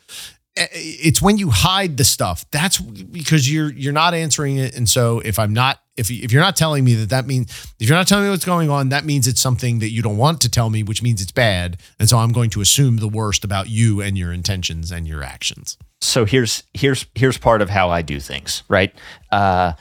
it's 0.74 1.22
when 1.22 1.38
you 1.38 1.50
hide 1.50 1.98
the 1.98 2.04
stuff. 2.04 2.46
That's 2.52 2.80
because 2.80 3.52
you're 3.52 3.72
you're 3.74 3.94
not 3.94 4.14
answering 4.14 4.58
it. 4.58 4.76
And 4.76 4.90
so 4.90 5.20
if 5.20 5.40
i'm 5.40 5.54
not 5.54 5.80
if 5.96 6.12
if 6.12 6.32
you're 6.32 6.42
not 6.42 6.56
telling 6.56 6.84
me 6.84 6.94
that 6.96 7.10
that 7.10 7.26
means 7.26 7.52
if 7.80 7.88
you're 7.88 7.98
not 7.98 8.08
telling 8.08 8.26
me 8.26 8.30
what's 8.30 8.46
going 8.46 8.70
on 8.70 8.90
that 8.90 9.06
means 9.06 9.28
it's 9.28 9.42
something 9.42 9.80
that 9.80 9.92
you 9.92 10.02
don't 10.02 10.18
want 10.18 10.42
to 10.42 10.50
tell 10.50 10.70
me 10.70 10.84
which 10.84 11.02
means 11.02 11.22
it's 11.22 11.32
bad. 11.32 11.78
And 12.00 12.08
so 12.10 12.18
i'm 12.18 12.32
going 12.32 12.50
to 12.52 12.62
assume 12.62 12.98
the 12.98 13.08
worst 13.08 13.44
about 13.44 13.70
you 13.70 14.02
and 14.02 14.18
your 14.18 14.32
intentions 14.32 14.92
and 14.92 15.08
your 15.08 15.24
actions. 15.24 15.78
So 16.02 16.26
here's 16.26 16.64
here's 16.74 17.06
here's 17.16 17.38
part 17.38 17.62
of 17.62 17.70
how 17.70 17.90
I 17.90 18.02
do 18.02 18.20
things, 18.20 18.64
right? 18.68 18.94
Uh, 19.32 19.74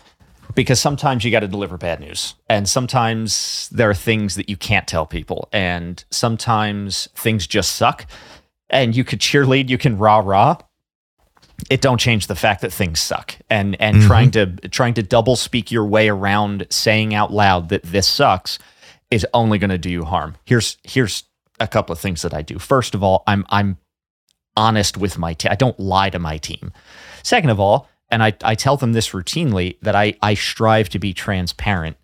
because 0.54 0.80
sometimes 0.80 1.24
you 1.24 1.30
got 1.30 1.40
to 1.40 1.48
deliver 1.48 1.76
bad 1.76 2.00
news, 2.00 2.34
and 2.48 2.68
sometimes 2.68 3.68
there 3.70 3.90
are 3.90 3.94
things 3.94 4.36
that 4.36 4.48
you 4.48 4.56
can't 4.56 4.88
tell 4.88 5.04
people, 5.04 5.48
and 5.52 6.02
sometimes 6.10 7.08
things 7.14 7.46
just 7.46 7.76
suck, 7.76 8.06
and 8.70 8.96
you 8.96 9.04
could 9.04 9.20
cheerlead, 9.20 9.68
you 9.68 9.78
can 9.78 9.98
rah 9.98 10.18
rah. 10.18 10.56
It 11.70 11.80
don't 11.80 11.98
change 11.98 12.26
the 12.26 12.34
fact 12.34 12.60
that 12.60 12.72
things 12.72 13.00
suck, 13.00 13.36
and 13.48 13.80
and 13.80 13.96
mm-hmm. 13.96 14.06
trying 14.06 14.30
to 14.32 14.46
trying 14.68 14.94
to 14.94 15.02
double 15.02 15.36
speak 15.36 15.72
your 15.72 15.86
way 15.86 16.08
around 16.08 16.66
saying 16.70 17.14
out 17.14 17.32
loud 17.32 17.70
that 17.70 17.82
this 17.82 18.06
sucks 18.06 18.58
is 19.10 19.26
only 19.32 19.58
going 19.58 19.70
to 19.70 19.78
do 19.78 19.90
you 19.90 20.04
harm. 20.04 20.36
Here's 20.44 20.76
here's 20.82 21.24
a 21.58 21.66
couple 21.66 21.92
of 21.92 21.98
things 21.98 22.22
that 22.22 22.34
I 22.34 22.42
do. 22.42 22.58
First 22.58 22.94
of 22.94 23.02
all, 23.02 23.22
I'm 23.26 23.46
I'm 23.48 23.78
honest 24.56 24.96
with 24.96 25.18
my 25.18 25.34
team. 25.34 25.52
I 25.52 25.54
don't 25.54 25.78
lie 25.78 26.10
to 26.10 26.18
my 26.18 26.38
team. 26.38 26.72
Second 27.22 27.50
of 27.50 27.60
all, 27.60 27.88
and 28.10 28.22
I, 28.22 28.34
I 28.42 28.54
tell 28.54 28.76
them 28.76 28.92
this 28.92 29.10
routinely 29.10 29.78
that 29.82 29.94
I, 29.94 30.14
I 30.22 30.34
strive 30.34 30.88
to 30.90 30.98
be 30.98 31.12
transparent. 31.12 31.96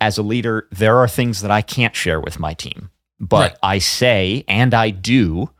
As 0.00 0.16
a 0.16 0.22
leader, 0.22 0.68
there 0.70 0.96
are 0.98 1.08
things 1.08 1.42
that 1.42 1.50
I 1.50 1.60
can't 1.60 1.96
share 1.96 2.20
with 2.20 2.38
my 2.38 2.54
team, 2.54 2.90
but 3.18 3.52
Right. 3.52 3.58
I 3.62 3.78
say 3.78 4.44
and 4.46 4.72
I 4.72 4.90
do 4.90 5.50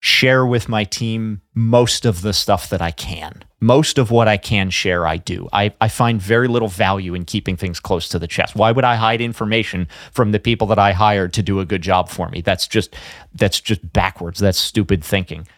share 0.00 0.46
with 0.46 0.68
my 0.68 0.84
team 0.84 1.40
most 1.54 2.04
of 2.04 2.22
the 2.22 2.32
stuff 2.32 2.68
that 2.68 2.82
I 2.82 2.90
can. 2.90 3.42
Most 3.60 3.98
of 3.98 4.10
what 4.10 4.28
I 4.28 4.36
can 4.36 4.70
share, 4.70 5.06
I 5.06 5.16
do. 5.16 5.48
I, 5.52 5.72
I 5.80 5.88
find 5.88 6.20
very 6.20 6.46
little 6.46 6.68
value 6.68 7.14
in 7.14 7.24
keeping 7.24 7.56
things 7.56 7.80
close 7.80 8.08
to 8.10 8.18
the 8.18 8.26
chest. 8.26 8.54
Why 8.54 8.70
would 8.70 8.84
I 8.84 8.96
hide 8.96 9.20
information 9.20 9.88
from 10.12 10.32
the 10.32 10.38
people 10.38 10.66
that 10.68 10.78
I 10.78 10.92
hired 10.92 11.32
to 11.34 11.42
do 11.42 11.60
a 11.60 11.64
good 11.64 11.82
job 11.82 12.08
for 12.08 12.28
me? 12.28 12.42
That's 12.42 12.68
just 12.68 12.94
that's 13.34 13.60
just 13.60 13.92
backwards. 13.92 14.38
That's 14.38 14.58
stupid 14.58 15.02
thinking. 15.02 15.48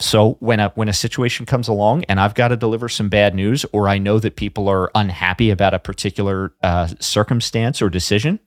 So 0.00 0.38
when 0.40 0.60
a 0.60 0.70
when 0.70 0.88
a 0.88 0.94
situation 0.94 1.44
comes 1.44 1.68
along 1.68 2.04
and 2.04 2.18
I've 2.18 2.34
got 2.34 2.48
to 2.48 2.56
deliver 2.56 2.88
some 2.88 3.10
bad 3.10 3.34
news, 3.34 3.66
or 3.72 3.86
I 3.86 3.98
know 3.98 4.18
that 4.18 4.36
people 4.36 4.68
are 4.68 4.90
unhappy 4.94 5.50
about 5.50 5.74
a 5.74 5.78
particular 5.78 6.54
uh, 6.62 6.88
circumstance 6.98 7.82
or 7.82 7.90
decision, 7.90 8.40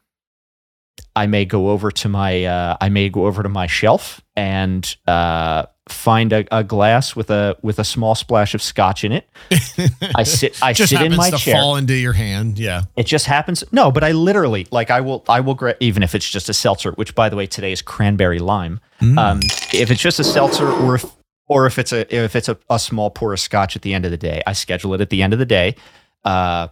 I 1.15 1.27
may 1.27 1.45
go 1.45 1.69
over 1.69 1.91
to 1.91 2.09
my 2.09 2.43
uh, 2.45 2.77
I 2.81 2.89
may 2.89 3.09
go 3.09 3.25
over 3.27 3.43
to 3.43 3.49
my 3.49 3.67
shelf 3.67 4.21
and 4.35 4.95
uh, 5.07 5.65
find 5.87 6.33
a, 6.33 6.45
a 6.55 6.63
glass 6.63 7.15
with 7.15 7.29
a 7.29 7.55
with 7.61 7.77
a 7.77 7.83
small 7.83 8.15
splash 8.15 8.55
of 8.55 8.61
scotch 8.63 9.03
in 9.03 9.11
it. 9.11 9.29
I 10.15 10.23
sit 10.23 10.57
I 10.63 10.73
just 10.73 10.89
sit 10.89 11.01
in 11.01 11.15
my 11.15 11.29
to 11.29 11.37
chair. 11.37 11.55
fall 11.55 11.75
into 11.75 11.93
your 11.93 12.13
hand 12.13 12.57
yeah 12.57 12.83
It 12.95 13.05
just 13.05 13.27
happens. 13.27 13.63
No, 13.71 13.91
but 13.91 14.03
I 14.03 14.11
literally 14.11 14.67
like 14.71 14.89
I 14.89 15.01
will 15.01 15.23
I 15.29 15.39
will 15.41 15.53
gra- 15.53 15.75
even 15.79 16.01
if 16.01 16.15
it's 16.15 16.27
just 16.27 16.49
a 16.49 16.53
seltzer, 16.53 16.93
which 16.93 17.13
by 17.13 17.29
the 17.29 17.35
way 17.35 17.45
today 17.45 17.71
is 17.71 17.81
cranberry 17.81 18.39
lime. 18.39 18.79
Um, 19.17 19.41
if 19.73 19.91
it's 19.91 20.01
just 20.01 20.19
a 20.19 20.23
seltzer, 20.23 20.67
or 20.67 20.95
if 20.95 21.05
or 21.47 21.67
if 21.67 21.77
it's 21.77 21.91
a 21.91 22.15
if 22.15 22.35
it's 22.35 22.49
a, 22.49 22.57
a 22.69 22.79
small 22.79 23.11
pour 23.11 23.33
of 23.33 23.39
scotch 23.39 23.75
at 23.75 23.81
the 23.83 23.93
end 23.93 24.05
of 24.05 24.11
the 24.11 24.17
day, 24.17 24.41
I 24.47 24.53
schedule 24.53 24.93
it 24.95 25.01
at 25.01 25.09
the 25.11 25.21
end 25.21 25.33
of 25.33 25.39
the 25.39 25.45
day. 25.45 25.75
Uh, 26.23 26.69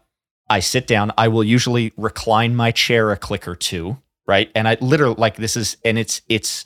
I 0.49 0.61
sit 0.61 0.87
down. 0.87 1.11
I 1.17 1.27
will 1.27 1.43
usually 1.43 1.91
recline 1.97 2.55
my 2.55 2.71
chair 2.71 3.11
a 3.11 3.17
click 3.17 3.47
or 3.49 3.55
two, 3.55 3.97
right? 4.31 4.49
And 4.55 4.65
I 4.65 4.77
literally 4.79 5.15
like 5.17 5.35
this 5.35 5.57
is 5.57 5.75
and 5.83 5.99
it's 5.99 6.21
it's 6.29 6.63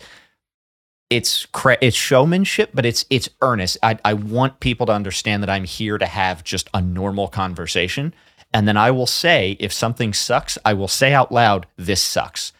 it's 1.10 1.48
cra- 1.48 1.80
it's 1.82 1.98
showmanship, 1.98 2.70
but 2.76 2.86
it's 2.86 3.06
it's 3.10 3.28
earnest. 3.42 3.80
I 3.82 3.98
I 4.06 4.14
want 4.14 4.60
people 4.60 4.86
to 4.86 4.92
understand 4.92 5.42
that 5.42 5.50
I'm 5.50 5.64
here 5.64 5.98
to 5.98 6.06
have 6.06 6.44
just 6.44 6.70
a 6.76 6.82
normal 6.82 7.28
conversation, 7.28 8.14
and 8.54 8.68
then 8.68 8.78
I 8.78 8.92
will 8.92 9.08
say 9.08 9.58
if 9.60 9.74
something 9.74 10.14
sucks, 10.14 10.60
I 10.64 10.74
will 10.74 10.88
say 10.88 11.12
out 11.12 11.32
loud, 11.32 11.66
"This 11.76 12.02
sucks." 12.02 12.54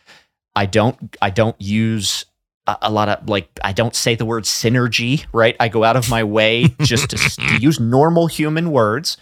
I 0.56 0.66
don't 0.66 1.16
I 1.22 1.30
don't 1.30 1.56
use 1.62 2.26
a, 2.66 2.78
a 2.82 2.92
lot 2.92 3.08
of 3.08 3.30
like 3.30 3.48
I 3.64 3.74
don't 3.74 3.96
say 3.96 4.16
the 4.16 4.26
word 4.26 4.46
synergy, 4.46 5.24
right? 5.32 5.56
I 5.60 5.68
go 5.68 5.84
out 5.84 5.98
of 5.98 6.10
my 6.10 6.24
way 6.24 6.70
just 6.82 7.12
to, 7.12 7.18
to 7.18 7.58
use 7.60 7.80
normal 7.80 8.26
human 8.26 8.72
words. 8.72 9.18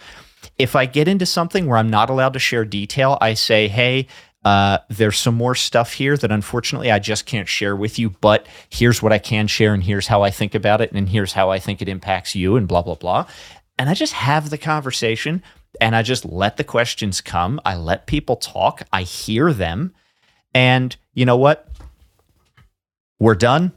If 0.58 0.78
I 0.78 0.86
get 0.86 1.10
into 1.10 1.26
something 1.26 1.66
where 1.66 1.78
I'm 1.78 1.90
not 1.90 2.10
allowed 2.10 2.34
to 2.34 2.40
share 2.40 2.64
detail, 2.64 3.18
I 3.20 3.34
say, 3.34 3.68
"Hey, 3.68 4.08
uh, 4.46 4.80
there's 4.90 5.18
some 5.18 5.36
more 5.36 5.56
stuff 5.56 5.94
here 5.94 6.18
that 6.18 6.32
unfortunately 6.32 6.92
I 6.92 7.00
just 7.00 7.26
can't 7.26 7.48
share 7.48 7.76
with 7.76 7.98
you, 7.98 8.10
but 8.22 8.46
here's 8.70 9.02
what 9.02 9.14
I 9.14 9.20
can 9.20 9.48
share, 9.48 9.74
and 9.74 9.84
here's 9.84 10.08
how 10.08 10.22
I 10.24 10.30
think 10.30 10.54
about 10.56 10.82
it, 10.82 10.92
and 10.92 11.08
here's 11.10 11.34
how 11.34 11.50
I 11.50 11.60
think 11.60 11.82
it 11.82 11.88
impacts 11.90 12.36
you, 12.36 12.56
and 12.56 12.68
blah, 12.68 12.82
blah, 12.82 12.96
blah. 12.96 13.26
And 13.78 13.90
I 13.90 13.94
just 13.94 14.14
have 14.14 14.50
the 14.50 14.58
conversation 14.58 15.42
and 15.82 15.96
I 15.96 16.04
just 16.04 16.26
let 16.26 16.58
the 16.58 16.64
questions 16.64 17.22
come. 17.22 17.60
I 17.66 17.76
let 17.76 18.06
people 18.06 18.36
talk, 18.36 18.84
I 18.94 19.02
hear 19.02 19.52
them. 19.52 19.94
And 20.54 20.96
you 21.16 21.26
know 21.26 21.38
what? 21.38 21.68
We're 23.20 23.36
done. 23.36 23.72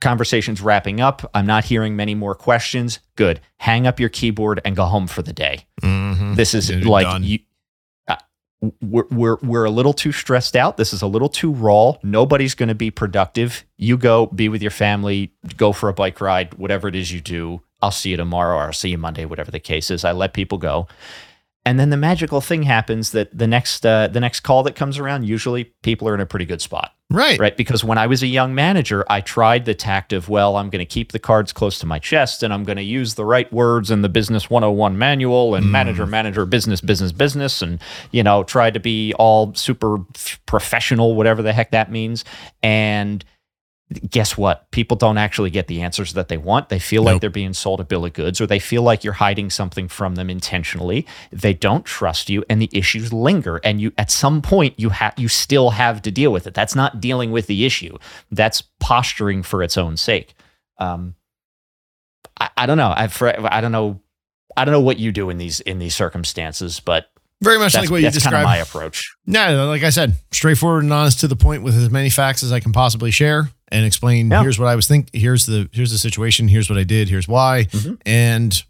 Conversation's 0.00 0.60
wrapping 0.62 1.00
up. 1.00 1.28
I'm 1.34 1.46
not 1.46 1.64
hearing 1.64 1.96
many 1.96 2.14
more 2.14 2.34
questions. 2.34 3.00
Good. 3.16 3.40
Hang 3.58 3.86
up 3.86 3.98
your 4.00 4.08
keyboard 4.08 4.60
and 4.64 4.76
go 4.76 4.84
home 4.84 5.06
for 5.06 5.22
the 5.22 5.32
day. 5.32 5.66
Mhm. 5.82 6.36
This 6.36 6.54
is 6.54 6.68
Dude, 6.68 6.86
like 6.86 7.22
you. 7.22 7.40
We're, 8.82 9.06
we're 9.10 9.36
we're 9.36 9.64
a 9.64 9.70
little 9.70 9.94
too 9.94 10.12
stressed 10.12 10.54
out. 10.54 10.76
This 10.76 10.92
is 10.92 11.00
a 11.00 11.06
little 11.06 11.30
too 11.30 11.50
raw. 11.52 11.94
Nobody's 12.02 12.54
going 12.54 12.68
to 12.68 12.74
be 12.74 12.90
productive. 12.90 13.64
You 13.78 13.96
go 13.96 14.26
be 14.26 14.50
with 14.50 14.60
your 14.60 14.70
family, 14.70 15.32
go 15.56 15.72
for 15.72 15.88
a 15.88 15.94
bike 15.94 16.20
ride, 16.20 16.52
whatever 16.54 16.86
it 16.86 16.94
is 16.94 17.10
you 17.10 17.20
do. 17.20 17.62
I'll 17.80 17.90
see 17.90 18.10
you 18.10 18.18
tomorrow 18.18 18.56
or 18.56 18.62
I'll 18.64 18.72
see 18.74 18.90
you 18.90 18.98
Monday, 18.98 19.24
whatever 19.24 19.50
the 19.50 19.60
case 19.60 19.90
is. 19.90 20.04
I 20.04 20.12
let 20.12 20.34
people 20.34 20.58
go. 20.58 20.86
And 21.64 21.78
then 21.78 21.90
the 21.90 21.96
magical 21.96 22.40
thing 22.40 22.62
happens 22.62 23.10
that 23.12 23.36
the 23.36 23.46
next 23.46 23.84
uh, 23.84 24.08
the 24.08 24.20
next 24.20 24.40
call 24.40 24.62
that 24.62 24.74
comes 24.74 24.98
around, 24.98 25.24
usually 25.24 25.72
people 25.82 26.08
are 26.08 26.14
in 26.14 26.20
a 26.20 26.26
pretty 26.26 26.46
good 26.46 26.60
spot 26.60 26.92
right 27.10 27.38
right? 27.38 27.56
Because 27.56 27.84
when 27.84 27.98
I 27.98 28.06
was 28.06 28.22
a 28.22 28.26
young 28.26 28.54
manager, 28.54 29.04
I 29.10 29.20
tried 29.20 29.64
the 29.64 29.74
tact 29.74 30.12
of, 30.12 30.28
well, 30.28 30.56
I'm 30.56 30.70
going 30.70 30.80
to 30.80 30.86
keep 30.86 31.12
the 31.12 31.18
cards 31.18 31.52
close 31.52 31.78
to 31.80 31.86
my 31.86 31.98
chest 31.98 32.42
and 32.42 32.54
I'm 32.54 32.64
going 32.64 32.76
to 32.76 32.82
use 32.82 33.14
the 33.14 33.24
right 33.24 33.52
words 33.52 33.90
in 33.90 34.02
the 34.02 34.08
business 34.08 34.48
101 34.48 34.96
manual 34.96 35.54
and 35.54 35.70
manager, 35.70 36.06
manager, 36.06 36.46
business, 36.46 36.80
business, 36.80 37.12
business, 37.12 37.60
and, 37.60 37.80
you 38.12 38.22
know, 38.22 38.44
try 38.44 38.70
to 38.70 38.80
be 38.80 39.12
all 39.14 39.54
super 39.54 39.98
professional, 40.46 41.14
whatever 41.14 41.42
the 41.42 41.52
heck 41.52 41.72
that 41.72 41.90
means. 41.90 42.24
And 42.62 43.24
guess 44.08 44.36
what? 44.36 44.70
People 44.70 44.96
don't 44.96 45.18
actually 45.18 45.50
get 45.50 45.66
the 45.66 45.82
answers 45.82 46.12
that 46.12 46.28
they 46.28 46.36
want. 46.36 46.68
They 46.68 46.78
feel 46.78 47.02
like 47.02 47.20
they're 47.20 47.30
being 47.30 47.52
sold 47.52 47.80
a 47.80 47.84
bill 47.84 48.04
of 48.04 48.12
goods 48.12 48.40
or 48.40 48.46
they 48.46 48.60
feel 48.60 48.82
like 48.82 49.02
you're 49.02 49.14
hiding 49.14 49.50
something 49.50 49.88
from 49.88 50.14
them 50.14 50.30
intentionally. 50.30 51.06
They 51.32 51.54
don't 51.54 51.84
trust 51.84 52.30
you 52.30 52.44
and 52.48 52.62
the 52.62 52.70
issues 52.72 53.12
linger 53.12 53.60
and 53.64 53.80
you 53.80 53.92
at 53.98 54.10
some 54.10 54.42
point 54.42 54.78
you 54.78 54.90
have 54.90 55.14
you 55.16 55.26
still 55.26 55.70
have 55.70 56.02
to 56.02 56.10
deal 56.12 56.30
with 56.30 56.46
it. 56.46 56.54
That's 56.54 56.76
not 56.76 57.00
dealing 57.00 57.32
with 57.32 57.48
the 57.48 57.64
issue. 57.64 57.98
That's 58.30 58.62
posturing 58.78 59.42
for 59.42 59.62
its 59.62 59.76
own 59.76 59.96
sake. 59.96 60.34
Um 60.78 61.16
I, 62.38 62.50
I 62.58 62.66
don't 62.66 62.78
know. 62.78 62.92
I 62.96 63.08
for, 63.08 63.34
I 63.52 63.60
don't 63.60 63.72
know 63.72 64.00
I 64.56 64.64
don't 64.64 64.72
know 64.72 64.80
what 64.80 64.98
you 64.98 65.10
do 65.10 65.30
in 65.30 65.38
these 65.38 65.58
in 65.60 65.80
these 65.80 65.96
circumstances, 65.96 66.78
but 66.78 67.10
very 67.42 67.58
much 67.58 67.72
that's, 67.72 67.84
like 67.84 67.90
what 67.90 67.96
you 67.98 68.10
that's 68.10 68.22
kind 68.22 68.34
of 68.34 68.40
described 68.40 68.44
my 68.44 68.56
approach. 68.58 69.16
No, 69.26 69.66
like 69.66 69.82
I 69.82 69.90
said, 69.90 70.14
straightforward 70.30 70.84
and 70.84 70.92
honest 70.92 71.20
to 71.20 71.28
the 71.28 71.36
point 71.36 71.62
with 71.62 71.74
as 71.74 71.90
many 71.90 72.10
facts 72.10 72.42
as 72.42 72.52
I 72.52 72.60
can 72.60 72.72
possibly 72.72 73.10
share 73.10 73.50
and 73.70 73.84
explain 73.86 74.30
Yeah. 74.30 74.42
here's 74.42 74.58
what 74.58 74.68
I 74.68 74.74
was 74.76 74.86
think 74.88 75.08
here's 75.12 75.46
the 75.46 75.68
here's 75.72 75.90
the 75.90 75.98
situation, 75.98 76.48
here's 76.48 76.68
what 76.68 76.78
I 76.78 76.84
did, 76.84 77.08
here's 77.08 77.28
why. 77.28 77.64
Mhm. 77.70 78.00
And 78.06 78.62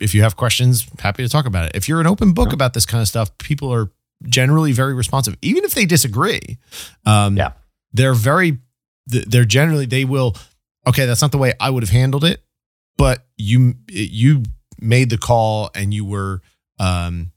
if 0.00 0.14
you 0.14 0.22
have 0.22 0.36
questions, 0.36 0.86
happy 0.98 1.22
to 1.22 1.28
talk 1.28 1.46
about 1.46 1.66
it. 1.66 1.72
If 1.74 1.88
you're 1.88 2.00
an 2.00 2.06
open 2.06 2.32
book 2.32 2.52
about 2.52 2.74
this 2.74 2.84
kind 2.86 3.00
of 3.00 3.08
stuff, 3.08 3.36
people 3.38 3.72
are 3.72 3.90
generally 4.28 4.72
very 4.72 4.94
responsive, 4.94 5.36
even 5.42 5.64
if 5.64 5.74
they 5.74 5.86
disagree. 5.86 6.58
Um, 7.04 7.36
Yeah. 7.36 7.52
they're 7.92 8.14
very, 8.14 8.58
they're 9.06 9.44
generally 9.44 9.86
they 9.86 10.04
will. 10.04 10.36
Okay, 10.86 11.06
that's 11.06 11.22
not 11.22 11.32
the 11.32 11.38
way 11.38 11.52
I 11.60 11.70
would 11.70 11.82
have 11.82 11.90
handled 11.90 12.24
it, 12.24 12.42
but 12.96 13.26
you 13.36 13.74
you 13.88 14.42
made 14.80 15.10
the 15.10 15.18
call 15.18 15.70
and 15.74 15.92
you 15.94 16.04
were, 16.04 16.42
um, 16.78 17.30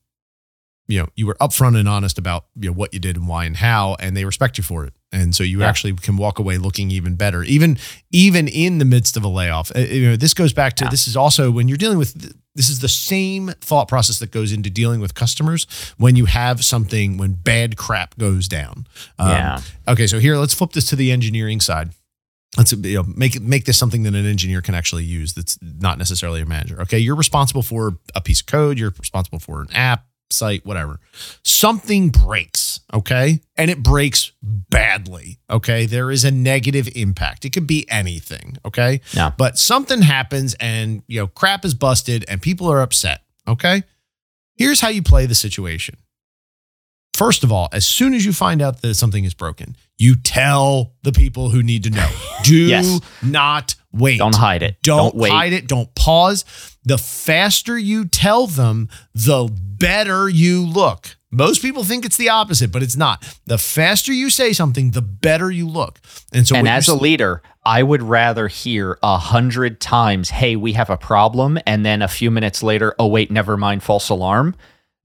you 0.90 1.00
know, 1.00 1.08
you 1.16 1.26
were 1.28 1.36
upfront 1.40 1.80
and 1.80 1.88
honest 1.88 2.18
about 2.18 2.46
you 2.60 2.70
know 2.70 2.74
what 2.74 2.94
you 2.94 3.00
did 3.00 3.16
and 3.16 3.28
why 3.28 3.46
and 3.46 3.56
how, 3.58 3.96
and 4.02 4.18
they 4.18 4.26
respect 4.26 4.58
you 4.58 4.64
for 4.64 4.84
it. 4.86 4.94
And 5.12 5.34
so 5.36 5.44
you 5.44 5.60
Yeah. 5.62 5.68
actually 5.70 5.94
can 5.94 6.18
walk 6.18 6.40
away 6.40 6.58
looking 6.58 6.92
even 6.92 7.16
better, 7.16 7.44
even 7.44 7.78
even 8.12 8.48
in 8.48 8.80
the 8.80 8.86
midst 8.86 9.16
of 9.16 9.24
a 9.24 9.28
layoff. 9.28 9.72
Uh, 9.76 9.80
You 9.80 10.10
know, 10.10 10.16
this 10.18 10.34
goes 10.34 10.52
back 10.52 10.74
to 10.78 10.86
Yeah. 10.86 10.90
this 10.90 11.08
is 11.08 11.16
also 11.16 11.52
when 11.52 11.68
you're 11.68 11.78
dealing 11.78 11.98
with 12.00 12.34
this 12.56 12.70
is 12.70 12.80
the 12.80 12.90
same 12.90 13.54
thought 13.62 13.88
process 13.88 14.20
that 14.20 14.32
goes 14.32 14.52
into 14.52 14.70
dealing 14.70 15.00
with 15.00 15.14
customers 15.14 15.66
when 15.98 16.16
you 16.18 16.26
have 16.26 16.66
something 16.66 17.18
when 17.18 17.34
bad 17.34 17.78
crap 17.78 18.18
goes 18.18 18.48
down. 18.48 18.86
Um, 19.20 19.30
Yeah. 19.30 19.62
Okay, 19.88 20.08
so 20.08 20.20
here 20.20 20.36
let's 20.38 20.54
flip 20.56 20.74
this 20.74 20.86
to 20.88 20.96
the 20.96 21.12
engineering 21.12 21.62
side. 21.62 21.92
Let's 22.58 22.72
you 22.74 22.96
know, 22.96 23.04
make 23.16 23.40
make 23.40 23.66
this 23.66 23.78
something 23.78 24.02
that 24.04 24.16
an 24.16 24.26
engineer 24.26 24.62
can 24.64 24.74
actually 24.74 25.04
use. 25.06 25.34
That's 25.34 25.60
not 25.62 26.00
necessarily 26.00 26.42
a 26.42 26.46
manager. 26.48 26.82
Okay, 26.82 26.98
you're 26.98 27.16
responsible 27.16 27.62
for 27.62 28.00
a 28.16 28.22
piece 28.22 28.40
of 28.42 28.48
code. 28.48 28.80
You're 28.80 28.94
responsible 28.98 29.38
for 29.40 29.62
an 29.62 29.68
app, 29.72 30.06
site, 30.32 30.66
whatever. 30.66 31.00
Something 31.44 32.10
breaks. 32.10 32.80
Okay, 32.94 33.42
and 33.58 33.70
it 33.70 33.84
breaks 33.84 34.32
badly. 34.42 35.40
Okay, 35.50 35.86
there 35.86 36.10
is 36.12 36.24
a 36.26 36.32
negative 36.32 36.90
impact. 36.96 37.46
It 37.46 37.52
could 37.52 37.68
be 37.68 37.86
anything. 37.90 38.58
Okay, 38.66 39.02
Yeah. 39.14 39.32
but 39.38 39.58
something 39.60 40.02
happens, 40.02 40.56
and 40.60 41.04
you 41.08 41.20
know, 41.20 41.28
crap 41.28 41.64
is 41.66 41.74
busted, 41.74 42.26
and 42.28 42.42
people 42.42 42.72
are 42.72 42.82
upset. 42.82 43.22
Okay, 43.48 43.84
here's 44.56 44.82
how 44.82 44.90
you 44.90 45.02
play 45.04 45.26
the 45.26 45.36
situation. 45.36 45.98
First 47.14 47.44
of 47.44 47.52
all, 47.52 47.68
as 47.72 47.86
soon 47.86 48.14
as 48.14 48.26
you 48.26 48.32
find 48.34 48.62
out 48.62 48.82
that 48.82 48.96
something 48.96 49.26
is 49.26 49.34
broken, 49.34 49.76
you 50.00 50.16
tell 50.16 50.94
the 51.04 51.12
people 51.12 51.50
who 51.52 51.62
need 51.62 51.84
to 51.84 51.92
know. 51.92 52.10
Do 52.44 52.56
Yes. 52.56 53.00
not 53.22 53.76
wait. 53.94 54.18
Don't 54.18 54.34
hide 54.36 54.64
it. 54.64 54.82
Don't, 54.82 55.12
Don't 55.12 55.16
wait. 55.16 55.32
hide 55.32 55.54
it. 55.54 55.68
Don't 55.68 55.94
pause. 55.94 56.46
The 56.84 56.98
faster 56.98 57.78
you 57.78 58.06
tell 58.06 58.48
them, 58.48 58.90
the 59.14 59.50
better 59.54 60.28
you 60.30 60.66
look. 60.66 61.18
Most 61.32 61.62
people 61.62 61.84
think 61.84 62.06
it's 62.06 62.18
the 62.18 62.30
opposite, 62.30 62.72
but 62.72 62.82
it's 62.82 62.96
not. 62.96 63.24
The 63.46 63.60
faster 63.60 64.12
you 64.12 64.32
say 64.32 64.52
something, 64.54 64.92
the 64.92 65.02
better 65.04 65.52
you 65.52 65.68
look. 65.68 66.00
And 66.34 66.48
so, 66.48 66.56
and 66.56 66.68
as 66.68 66.88
a 66.88 66.96
leader, 66.96 67.44
I 67.64 67.84
would 67.84 68.02
rather 68.02 68.48
hear 68.48 68.98
a 69.04 69.18
hundred 69.20 69.80
times, 69.80 70.30
"Hey, 70.32 70.56
we 70.56 70.74
have 70.74 70.90
a 70.90 70.98
problem," 70.98 71.60
and 71.68 71.86
then 71.86 72.02
a 72.02 72.08
few 72.08 72.32
minutes 72.32 72.64
later, 72.64 72.96
"Oh 72.98 73.06
wait, 73.06 73.30
never 73.30 73.58
mind, 73.58 73.84
false 73.84 74.10
alarm," 74.10 74.56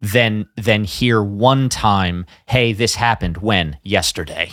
than 0.01 0.47
than 0.57 0.85
hear 0.85 1.23
one 1.23 1.69
time, 1.69 2.25
"Hey, 2.47 2.73
this 2.73 2.95
happened 2.95 3.39
when 3.39 3.77
yesterday." 3.83 4.53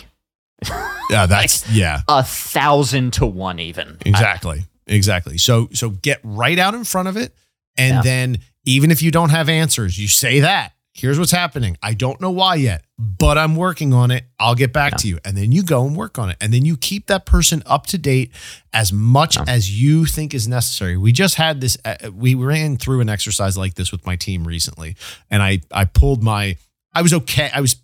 Yeah, 1.10 1.26
that's 1.26 1.68
yeah. 1.70 2.00
A 2.08 2.22
thousand 2.22 3.12
to 3.14 3.26
one, 3.26 3.58
even. 3.58 3.98
Exactly. 4.04 4.64
Exactly. 4.86 5.38
So 5.38 5.68
so 5.72 5.90
get 5.90 6.20
right 6.22 6.58
out 6.58 6.74
in 6.74 6.84
front 6.84 7.08
of 7.08 7.16
it 7.16 7.34
and 7.76 7.96
Yeah. 7.96 8.02
then 8.02 8.38
even 8.64 8.90
if 8.90 9.02
you 9.02 9.10
don't 9.10 9.30
have 9.30 9.48
answers, 9.48 9.98
you 9.98 10.08
say 10.08 10.40
that. 10.40 10.72
Here's 10.94 11.18
what's 11.18 11.30
happening. 11.32 11.78
I 11.82 11.94
don't 11.94 12.20
know 12.20 12.30
why 12.30 12.56
yet, 12.56 12.84
but 12.98 13.38
I'm 13.38 13.56
working 13.56 13.94
on 13.94 14.10
it. 14.10 14.24
I'll 14.38 14.54
get 14.54 14.74
back 14.74 14.98
to 14.98 15.08
you. 15.08 15.18
And 15.24 15.34
then 15.34 15.50
you 15.50 15.62
go 15.62 15.86
and 15.86 15.96
work 15.96 16.18
on 16.18 16.28
it. 16.28 16.36
And 16.38 16.52
then 16.52 16.66
you 16.66 16.76
keep 16.76 17.06
that 17.06 17.24
person 17.24 17.62
up 17.64 17.86
to 17.86 17.98
date 17.98 18.30
as 18.74 18.92
much 18.92 19.38
as 19.48 19.80
you 19.80 20.04
think 20.04 20.34
is 20.34 20.46
necessary. 20.46 20.98
We 20.98 21.12
just 21.12 21.36
had 21.36 21.62
this 21.62 21.78
uh, 21.86 22.10
we 22.14 22.34
ran 22.34 22.76
through 22.76 23.00
an 23.00 23.08
exercise 23.08 23.56
like 23.56 23.74
this 23.74 23.90
with 23.90 24.04
my 24.04 24.16
team 24.16 24.46
recently 24.46 24.96
and 25.30 25.42
I 25.42 25.60
I 25.70 25.86
pulled 25.86 26.22
my 26.22 26.56
I 26.92 27.00
was 27.00 27.14
okay. 27.14 27.50
I 27.54 27.62
was 27.62 27.76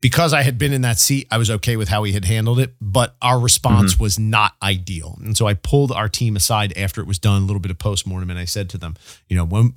because 0.00 0.32
I 0.32 0.42
had 0.42 0.58
been 0.58 0.72
in 0.72 0.82
that 0.82 0.98
seat, 0.98 1.26
I 1.30 1.38
was 1.38 1.50
okay 1.50 1.76
with 1.76 1.88
how 1.88 2.04
he 2.04 2.12
had 2.12 2.24
handled 2.24 2.60
it, 2.60 2.74
but 2.80 3.16
our 3.20 3.38
response 3.38 3.94
mm-hmm. 3.94 4.02
was 4.02 4.18
not 4.18 4.52
ideal. 4.62 5.18
And 5.22 5.36
so 5.36 5.46
I 5.46 5.54
pulled 5.54 5.90
our 5.90 6.08
team 6.08 6.36
aside 6.36 6.76
after 6.76 7.00
it 7.00 7.06
was 7.06 7.18
done, 7.18 7.42
a 7.42 7.44
little 7.46 7.60
bit 7.60 7.70
of 7.70 7.78
postmortem, 7.78 8.30
and 8.30 8.38
I 8.38 8.44
said 8.44 8.70
to 8.70 8.78
them, 8.78 8.94
you 9.28 9.36
know, 9.36 9.44
when 9.44 9.74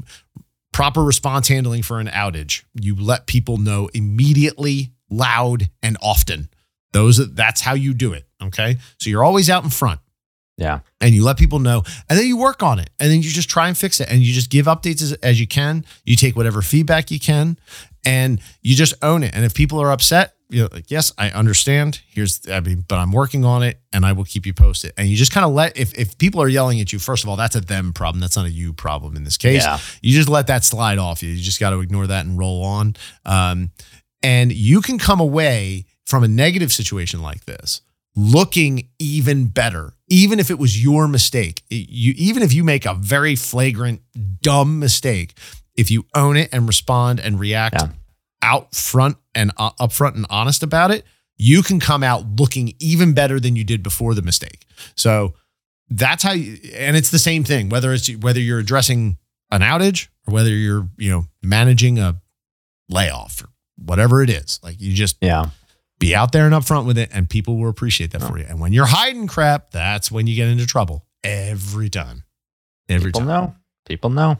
proper 0.72 1.04
response 1.04 1.48
handling 1.48 1.84
for 1.84 2.00
an 2.00 2.08
outage, 2.08 2.64
you 2.80 2.96
let 2.96 3.26
people 3.26 3.58
know 3.58 3.90
immediately, 3.94 4.92
loud, 5.10 5.70
and 5.82 5.98
often. 6.02 6.50
Those 6.94 7.34
that's 7.34 7.62
how 7.62 7.74
you 7.74 7.94
do 7.94 8.14
it. 8.14 8.26
Okay. 8.42 8.78
So 9.00 9.10
you're 9.10 9.24
always 9.24 9.50
out 9.50 9.64
in 9.64 9.70
front 9.70 10.02
Yeah. 10.58 10.80
and 11.00 11.16
you 11.16 11.24
let 11.24 11.38
people 11.38 11.60
know 11.60 11.84
and 12.10 12.20
then 12.20 12.28
you 12.28 12.38
work 12.38 12.62
on 12.64 12.80
it 12.80 12.90
and 13.00 13.10
then 13.10 13.22
you 13.22 13.30
just 13.30 13.50
try 13.50 13.70
and 13.70 13.78
fix 13.78 14.02
it 14.02 14.10
and 14.10 14.22
you 14.22 14.34
just 14.34 14.50
give 14.50 14.66
updates 14.66 15.02
as, 15.02 15.14
as 15.14 15.40
you 15.40 15.48
can 15.48 15.86
you 16.04 16.18
take 16.18 16.36
whatever 16.36 16.62
feedback 16.62 17.10
you 17.10 17.20
can 17.20 17.58
and 18.06 18.42
you 18.62 18.76
just 18.76 18.94
own 19.02 19.24
it. 19.24 19.36
And 19.36 19.46
if 19.46 19.54
people 19.54 19.82
are 19.82 19.92
upset 19.92 20.36
you're 20.52 20.68
like 20.68 20.92
yes 20.92 21.14
i 21.18 21.30
understand. 21.32 22.02
Here's 22.10 22.42
i 22.50 22.60
mean 22.60 22.84
but 22.88 22.98
i'm 22.98 23.12
working 23.12 23.46
on 23.46 23.64
it 23.64 23.80
and 23.94 24.06
i 24.06 24.12
will 24.12 24.26
keep 24.26 24.46
you 24.46 24.54
posted. 24.54 24.92
And 24.98 25.08
you 25.08 25.16
just 25.16 25.32
kind 25.32 25.46
of 25.46 25.54
let 25.54 25.78
if, 25.78 25.98
if 25.98 26.18
people 26.18 26.42
are 26.42 26.48
yelling 26.50 26.80
at 26.82 26.92
you 26.94 27.00
first 27.00 27.24
of 27.24 27.30
all 27.30 27.38
that's 27.38 27.56
a 27.56 27.62
them 27.62 27.94
problem. 27.94 28.20
That's 28.20 28.36
not 28.36 28.46
a 28.46 28.52
you 28.52 28.74
problem 28.74 29.16
in 29.16 29.24
this 29.24 29.38
case. 29.38 29.64
Yeah. 29.64 29.80
you 30.02 30.14
just 30.14 30.30
let 30.30 30.48
that 30.48 30.64
slide 30.64 30.98
off 30.98 31.24
you. 31.24 31.30
You 31.30 31.42
just 31.42 31.60
got 31.60 31.72
to 31.72 31.80
ignore 31.80 32.08
that 32.08 32.26
and 32.26 32.38
roll 32.38 32.64
on. 32.64 32.96
Um, 33.26 33.72
and 34.22 34.52
you 34.52 34.82
can 34.82 35.00
come 35.00 35.20
away 35.20 35.86
from 36.06 36.24
a 36.24 36.28
negative 36.28 36.72
situation 36.72 37.22
like 37.22 37.46
this 37.46 37.82
looking 38.14 38.90
even 39.00 39.48
better 39.48 39.94
even 40.10 40.42
if 40.42 40.52
it 40.52 40.60
was 40.60 40.84
your 40.84 41.08
mistake. 41.08 41.64
You 41.70 42.14
even 42.18 42.44
if 42.44 42.52
you 42.52 42.66
make 42.66 42.86
a 42.86 42.94
very 42.94 43.38
flagrant 43.38 44.02
dumb 44.42 44.80
mistake 44.80 45.34
if 45.82 45.92
you 45.92 46.06
own 46.16 46.38
it 46.38 46.48
and 46.54 46.68
respond 46.68 47.20
and 47.20 47.40
react 47.40 47.76
Yeah. 47.76 47.90
out 48.42 48.74
front 48.74 49.18
and 49.36 49.52
uh, 49.58 49.72
upfront 49.80 50.16
and 50.16 50.26
honest 50.30 50.64
about 50.64 50.92
it 50.92 51.06
you 51.38 51.62
can 51.64 51.80
come 51.80 52.04
out 52.04 52.26
looking 52.40 52.74
even 52.80 53.14
better 53.14 53.40
than 53.40 53.56
you 53.56 53.64
did 53.64 53.82
before 53.84 54.14
the 54.16 54.22
mistake 54.22 54.66
so 54.96 55.34
that's 55.90 56.24
how 56.24 56.32
you 56.32 56.58
and 56.76 56.96
it's 56.96 57.10
the 57.10 57.20
same 57.20 57.44
thing 57.44 57.68
whether 57.70 57.92
it's 57.94 58.08
whether 58.18 58.40
you're 58.40 58.60
addressing 58.60 59.18
an 59.52 59.62
outage 59.62 60.08
or 60.28 60.34
whether 60.36 60.50
you're 60.52 60.88
you 60.98 61.10
know 61.12 61.26
managing 61.44 62.00
a 62.00 62.22
layoff 62.90 63.44
or 63.44 63.50
whatever 63.84 64.22
it 64.24 64.30
is 64.30 64.60
like 64.64 64.80
you 64.80 64.94
just 64.94 65.18
Yeah. 65.22 65.50
be 66.00 66.14
out 66.16 66.32
there 66.32 66.46
and 66.46 66.54
upfront 66.54 66.86
with 66.86 66.98
it 66.98 67.10
and 67.14 67.30
people 67.30 67.58
will 67.58 67.70
appreciate 67.70 68.12
that 68.12 68.22
for 68.22 68.38
you 68.38 68.46
and 68.48 68.60
when 68.60 68.72
you're 68.74 68.86
hiding 68.86 69.28
crap 69.28 69.72
that's 69.72 70.12
when 70.12 70.28
you 70.28 70.36
get 70.36 70.48
into 70.48 70.66
trouble 70.66 71.06
every 71.24 71.90
time 71.90 72.24
every 72.90 73.10
People 73.12 73.22
time 73.22 73.28
know. 73.28 73.56
People 73.88 74.10
know. 74.12 74.38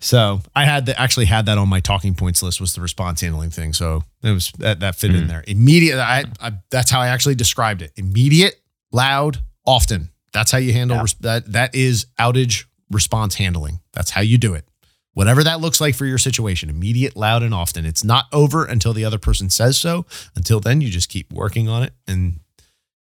So 0.00 0.40
i 0.54 0.64
had 0.64 0.86
the, 0.86 1.00
actually 1.00 1.26
had 1.26 1.46
that 1.46 1.58
on 1.58 1.68
my 1.68 1.80
talking 1.80 2.14
points 2.14 2.42
list 2.42 2.60
was 2.60 2.74
the 2.74 2.80
response 2.80 3.20
handling 3.20 3.50
thing. 3.50 3.72
So 3.72 4.02
it 4.22 4.30
was 4.32 4.50
that, 4.58 4.80
that 4.80 4.96
fit 4.96 5.14
in 5.14 5.24
Mhm. 5.24 5.28
there. 5.28 5.44
Immediate 5.46 5.98
I, 5.98 6.24
I 6.40 6.52
that's 6.70 6.90
how 6.90 7.00
i 7.00 7.08
actually 7.08 7.34
described 7.34 7.82
it. 7.82 7.92
Immediate 7.96 8.60
loud 8.92 9.38
often. 9.64 10.10
That's 10.32 10.50
how 10.50 10.58
you 10.58 10.72
handle 10.72 10.96
Yeah. 10.96 11.02
res- 11.02 11.14
that 11.20 11.52
that 11.52 11.74
is 11.74 12.06
outage 12.18 12.64
response 12.90 13.36
handling. 13.36 13.80
That's 13.92 14.10
how 14.10 14.20
you 14.22 14.38
do 14.38 14.54
it. 14.54 14.66
Whatever 15.14 15.42
that 15.44 15.60
looks 15.60 15.80
like 15.80 15.94
for 15.94 16.06
your 16.06 16.18
situation 16.18 16.70
immediate 16.70 17.16
loud 17.16 17.42
and 17.42 17.52
often. 17.54 17.84
It's 17.84 18.04
not 18.04 18.26
over 18.32 18.64
until 18.64 18.92
the 18.92 19.04
other 19.04 19.18
person 19.18 19.50
says 19.50 19.78
so. 19.78 20.06
Until 20.36 20.60
then 20.60 20.80
you 20.80 20.90
just 20.90 21.08
keep 21.08 21.32
working 21.32 21.68
on 21.68 21.82
it 21.82 21.92
and 22.06 22.40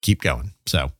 keep 0.01 0.21
going. 0.21 0.53
So 0.65 0.91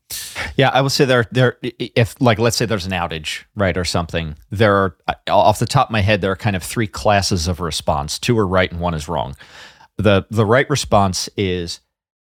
Yeah, 0.57 0.69
I 0.69 0.81
will 0.81 0.89
say 0.89 1.05
there 1.05 1.25
there 1.31 1.57
if 1.61 2.19
like 2.21 2.39
let's 2.39 2.57
say 2.57 2.65
there's 2.65 2.85
an 2.85 2.91
outage, 2.91 3.43
right, 3.55 3.75
or 3.75 3.85
something. 3.85 4.35
There 4.49 4.75
are 4.75 4.97
off 5.27 5.59
the 5.59 5.65
top 5.65 5.89
of 5.89 5.91
my 5.91 6.01
head 6.01 6.21
there 6.21 6.31
are 6.31 6.37
kind 6.37 6.55
of 6.55 6.63
three 6.63 6.87
classes 6.87 7.47
of 7.47 7.59
response. 7.59 8.19
Two 8.19 8.37
are 8.37 8.47
right 8.47 8.71
and 8.71 8.79
one 8.79 8.93
is 8.93 9.07
wrong. 9.07 9.35
The 9.97 10.25
the 10.29 10.45
right 10.45 10.69
response 10.69 11.29
is 11.37 11.81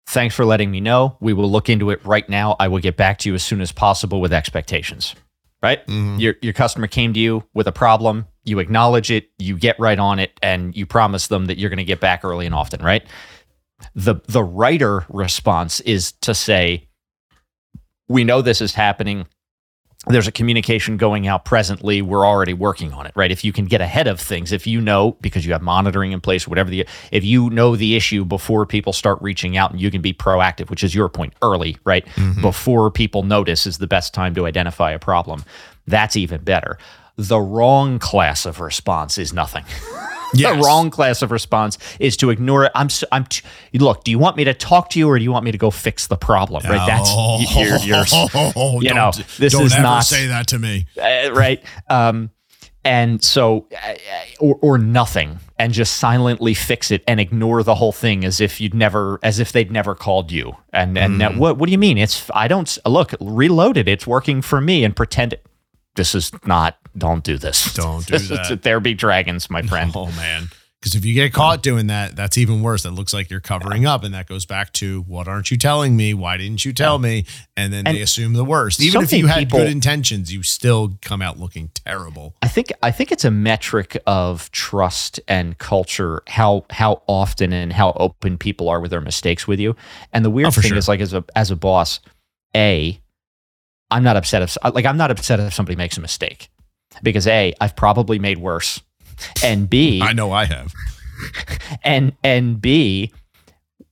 thanks 0.08 0.34
for 0.34 0.44
letting 0.44 0.70
me 0.70 0.80
know. 0.80 1.16
We 1.20 1.32
will 1.32 1.50
look 1.50 1.68
into 1.68 1.90
it 1.90 2.04
right 2.04 2.28
now. 2.28 2.56
I 2.58 2.68
will 2.68 2.80
get 2.80 2.96
back 2.96 3.18
to 3.18 3.28
you 3.28 3.34
as 3.34 3.44
soon 3.44 3.60
as 3.60 3.72
possible 3.72 4.20
with 4.20 4.32
expectations. 4.32 5.14
Right? 5.62 5.84
Mm-hmm. 5.86 6.18
Your 6.18 6.34
your 6.40 6.52
customer 6.52 6.86
came 6.86 7.12
to 7.14 7.20
you 7.20 7.44
with 7.52 7.66
a 7.66 7.72
problem, 7.72 8.26
you 8.44 8.58
acknowledge 8.58 9.10
it, 9.10 9.28
you 9.38 9.56
get 9.56 9.78
right 9.78 9.98
on 9.98 10.18
it 10.18 10.32
and 10.42 10.76
you 10.76 10.86
promise 10.86 11.26
them 11.26 11.46
that 11.46 11.58
you're 11.58 11.70
going 11.70 11.78
to 11.78 11.84
get 11.84 12.00
back 12.00 12.24
early 12.24 12.46
and 12.46 12.54
often, 12.54 12.82
right? 12.82 13.04
The 13.94 14.16
the 14.26 14.42
writer 14.42 15.04
response 15.08 15.80
is 15.80 16.12
to 16.20 16.34
say 16.34 16.87
we 18.08 18.24
know 18.24 18.42
this 18.42 18.60
is 18.60 18.74
happening. 18.74 19.26
There's 20.06 20.28
a 20.28 20.32
communication 20.32 20.96
going 20.96 21.26
out 21.26 21.44
presently. 21.44 22.02
We're 22.02 22.26
already 22.26 22.54
working 22.54 22.92
on 22.92 23.06
it, 23.06 23.12
right? 23.16 23.30
If 23.30 23.44
you 23.44 23.52
can 23.52 23.66
get 23.66 23.80
ahead 23.80 24.06
of 24.06 24.20
things, 24.20 24.52
if 24.52 24.66
you 24.66 24.80
know 24.80 25.16
because 25.20 25.44
you 25.44 25.52
have 25.52 25.60
monitoring 25.60 26.12
in 26.12 26.20
place, 26.20 26.46
whatever 26.46 26.70
the, 26.70 26.86
if 27.10 27.24
you 27.24 27.50
know 27.50 27.74
the 27.76 27.96
issue 27.96 28.24
before 28.24 28.64
people 28.64 28.92
start 28.92 29.20
reaching 29.20 29.56
out, 29.56 29.72
and 29.72 29.80
you 29.80 29.90
can 29.90 30.00
be 30.00 30.14
proactive, 30.14 30.70
which 30.70 30.84
is 30.84 30.94
your 30.94 31.08
point, 31.08 31.34
early, 31.42 31.76
right? 31.84 32.06
Mm-hmm. 32.06 32.40
Before 32.40 32.90
people 32.90 33.24
notice 33.24 33.66
is 33.66 33.78
the 33.78 33.88
best 33.88 34.14
time 34.14 34.34
to 34.36 34.46
identify 34.46 34.92
a 34.92 34.98
problem. 34.98 35.44
That's 35.86 36.16
even 36.16 36.42
better. 36.42 36.78
The 37.16 37.40
wrong 37.40 37.98
class 37.98 38.46
of 38.46 38.60
response 38.60 39.18
is 39.18 39.32
nothing. 39.32 39.64
The 40.34 40.60
wrong 40.64 40.90
class 40.90 41.22
of 41.22 41.30
response 41.30 41.78
is 42.00 42.16
to 42.18 42.30
ignore 42.30 42.64
it. 42.64 42.72
I'm. 42.74 42.88
I'm. 43.12 43.24
T- 43.26 43.42
look. 43.74 44.04
Do 44.04 44.10
you 44.10 44.18
want 44.18 44.36
me 44.36 44.44
to 44.44 44.54
talk 44.54 44.90
to 44.90 44.98
you, 44.98 45.08
or 45.08 45.18
do 45.18 45.24
you 45.24 45.32
want 45.32 45.44
me 45.44 45.52
to 45.52 45.58
go 45.58 45.70
fix 45.70 46.06
the 46.06 46.16
problem? 46.16 46.62
Right. 46.64 46.86
That's 46.86 47.10
you're, 47.54 47.78
you're, 47.78 48.04
you 48.82 48.94
know, 48.94 49.10
don't- 49.12 49.26
this 49.38 49.52
don't 49.52 49.64
is 49.66 49.72
ever 49.74 49.82
not- 49.82 50.04
say 50.04 50.26
that 50.26 50.46
to 50.48 50.58
me 50.58 50.86
uh, 51.00 51.30
right. 51.32 51.62
Um, 51.88 52.30
and 52.84 53.22
so 53.22 53.66
uh, 53.74 53.94
or, 54.40 54.58
or 54.62 54.78
nothing 54.78 55.40
and 55.58 55.72
just 55.72 55.96
silently 55.96 56.54
fix 56.54 56.90
it 56.92 57.02
and 57.08 57.18
ignore 57.18 57.62
the 57.64 57.74
whole 57.74 57.90
thing 57.92 58.24
as 58.24 58.40
if 58.40 58.60
you'd 58.60 58.72
never 58.74 59.18
as 59.22 59.40
if 59.40 59.50
they'd 59.52 59.70
never 59.70 59.94
called 59.96 60.30
you 60.30 60.54
and 60.72 60.96
and 60.96 61.12
Mm-hmm. 61.14 61.34
now, 61.34 61.38
what 61.40 61.58
what 61.58 61.66
do 61.66 61.72
you 61.72 61.78
mean 61.78 61.98
it's 61.98 62.30
i 62.34 62.46
don't 62.46 62.78
look 62.86 63.12
reload 63.20 63.76
it 63.76 63.88
it's 63.88 64.06
working 64.06 64.40
for 64.42 64.60
me 64.60 64.84
and 64.84 64.94
pretend 64.94 65.32
it, 65.32 65.44
this 65.96 66.14
is 66.14 66.30
not 66.46 66.78
don't 66.98 67.24
do 67.24 67.38
this 67.38 67.72
Don't 67.74 68.06
do 68.06 68.18
that. 68.18 68.60
there 68.62 68.80
be 68.80 68.94
dragons 68.94 69.48
my 69.50 69.62
friend 69.62 69.92
Oh 69.94 70.06
man. 70.12 70.48
Because 70.80 70.94
if 70.94 71.04
you 71.04 71.12
get 71.12 71.32
caught 71.32 71.60
doing 71.60 71.88
that, 71.88 72.14
that's 72.14 72.38
even 72.38 72.62
worse. 72.62 72.84
That 72.84 72.92
looks 72.92 73.12
like 73.12 73.30
you're 73.30 73.40
covering 73.40 73.84
up. 73.84 74.04
And 74.04 74.14
that 74.14 74.28
goes 74.28 74.46
back 74.46 74.72
to 74.74 75.00
what 75.08 75.26
aren't 75.26 75.50
you 75.50 75.56
telling 75.58 75.96
me? 75.96 76.14
Why 76.14 76.36
didn't 76.36 76.64
you 76.64 76.72
tell 76.72 77.00
me? 77.00 77.26
And 77.56 77.72
then 77.72 77.84
And 77.84 77.96
they 77.96 78.00
assume 78.00 78.34
the 78.34 78.44
worst. 78.44 78.80
Even 78.80 79.02
if 79.02 79.12
you 79.12 79.26
had 79.26 79.38
people- 79.40 79.58
good 79.58 79.68
intentions, 79.70 80.32
you 80.32 80.44
still 80.44 80.96
come 81.02 81.20
out 81.20 81.36
looking 81.36 81.72
terrible. 81.84 82.36
I 82.42 82.46
think 82.46 82.70
I 82.80 82.92
think 82.92 83.10
it's 83.10 83.24
a 83.24 83.30
metric 83.32 84.00
of 84.06 84.52
trust 84.52 85.18
and 85.26 85.58
culture 85.58 86.22
how 86.28 86.64
how 86.70 87.02
often 87.08 87.52
and 87.52 87.72
how 87.72 87.90
open 87.96 88.38
people 88.38 88.68
are 88.68 88.78
with 88.78 88.92
their 88.92 89.00
mistakes 89.00 89.48
with 89.48 89.58
you. 89.58 89.74
And 90.12 90.24
the 90.24 90.30
weird 90.30 90.46
Oh, 90.46 90.50
thing 90.52 90.68
sure. 90.68 90.78
is 90.78 90.86
like 90.86 91.00
as 91.00 91.12
a 91.12 91.24
as 91.34 91.50
a 91.50 91.56
boss, 91.56 91.98
a 92.54 93.00
I'm 93.90 94.04
not 94.04 94.16
upset 94.16 94.42
if 94.42 94.56
like 94.74 94.86
I'm 94.86 94.96
not 94.96 95.10
upset 95.10 95.40
if 95.40 95.54
somebody 95.54 95.74
makes 95.74 95.96
a 95.98 96.00
mistake 96.00 96.50
because 97.02 97.26
a 97.26 97.54
I've 97.60 97.76
probably 97.76 98.18
made 98.18 98.38
worse, 98.38 98.80
and 99.42 99.68
b 99.68 100.00
I 100.02 100.12
know 100.12 100.32
I 100.32 100.44
have. 100.44 100.72
and 101.84 102.12
and 102.22 102.60
b 102.60 103.12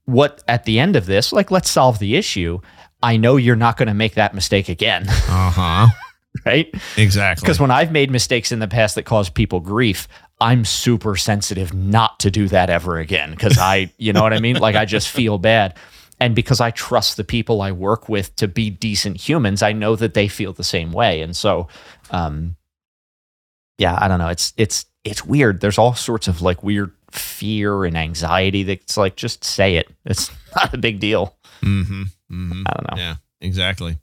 what 0.04 0.42
at 0.46 0.64
the 0.64 0.78
end 0.78 0.94
of 0.96 1.06
this 1.06 1.32
like 1.32 1.50
let's 1.50 1.70
solve 1.70 1.98
the 1.98 2.16
issue. 2.16 2.60
I 3.02 3.16
know 3.16 3.36
you're 3.36 3.56
not 3.56 3.76
going 3.76 3.88
to 3.88 3.94
make 3.94 4.14
that 4.14 4.34
mistake 4.34 4.68
again, 4.68 5.04
Uh 5.08 5.50
huh. 5.50 5.86
right? 6.46 6.72
Exactly. 6.96 7.44
Because 7.44 7.60
when 7.60 7.70
I've 7.70 7.92
made 7.92 8.10
mistakes 8.10 8.52
in 8.52 8.58
the 8.58 8.68
past 8.68 8.94
that 8.94 9.02
caused 9.04 9.34
people 9.34 9.60
grief, 9.60 10.08
I'm 10.40 10.64
super 10.64 11.14
sensitive 11.16 11.74
not 11.74 12.18
to 12.20 12.30
do 12.30 12.48
that 12.48 12.70
ever 12.70 12.98
again. 12.98 13.30
Because 13.32 13.58
I, 13.58 13.92
you 13.98 14.12
know 14.12 14.22
what 14.22 14.32
I 14.32 14.40
mean? 14.40 14.56
Like 14.56 14.76
I 14.76 14.86
just 14.86 15.08
feel 15.10 15.38
bad. 15.38 15.76
And 16.18 16.34
because 16.34 16.60
I 16.60 16.70
trust 16.70 17.18
the 17.18 17.24
people 17.24 17.60
I 17.60 17.72
work 17.72 18.08
with 18.08 18.34
to 18.36 18.48
be 18.48 18.70
decent 18.70 19.18
humans, 19.18 19.62
I 19.62 19.72
know 19.72 19.94
that 19.96 20.14
they 20.14 20.28
feel 20.28 20.54
the 20.54 20.64
same 20.64 20.90
way. 20.92 21.20
And 21.20 21.36
so, 21.36 21.68
um, 22.10 22.56
yeah, 23.78 23.98
I 24.00 24.08
don't 24.08 24.18
know. 24.18 24.28
It's 24.28 24.52
it's 24.56 24.86
it's 25.04 25.24
weird. 25.24 25.60
There's 25.60 25.78
all 25.78 25.94
sorts 25.94 26.28
of 26.28 26.42
like 26.42 26.62
weird 26.62 26.92
fear 27.10 27.84
and 27.84 27.96
anxiety 27.96 28.62
that's 28.62 28.96
like 28.96 29.16
just 29.16 29.44
say 29.44 29.76
it. 29.76 29.88
It's 30.04 30.30
not 30.56 30.74
a 30.74 30.78
big 30.78 31.00
deal. 31.00 31.36
Mm-hmm. 31.62 32.02
Mm-hmm. 32.32 32.62
I 32.66 32.72
don't 32.72 32.90
know. 32.90 33.02
Yeah, 33.02 33.14
exactly. 33.40 33.98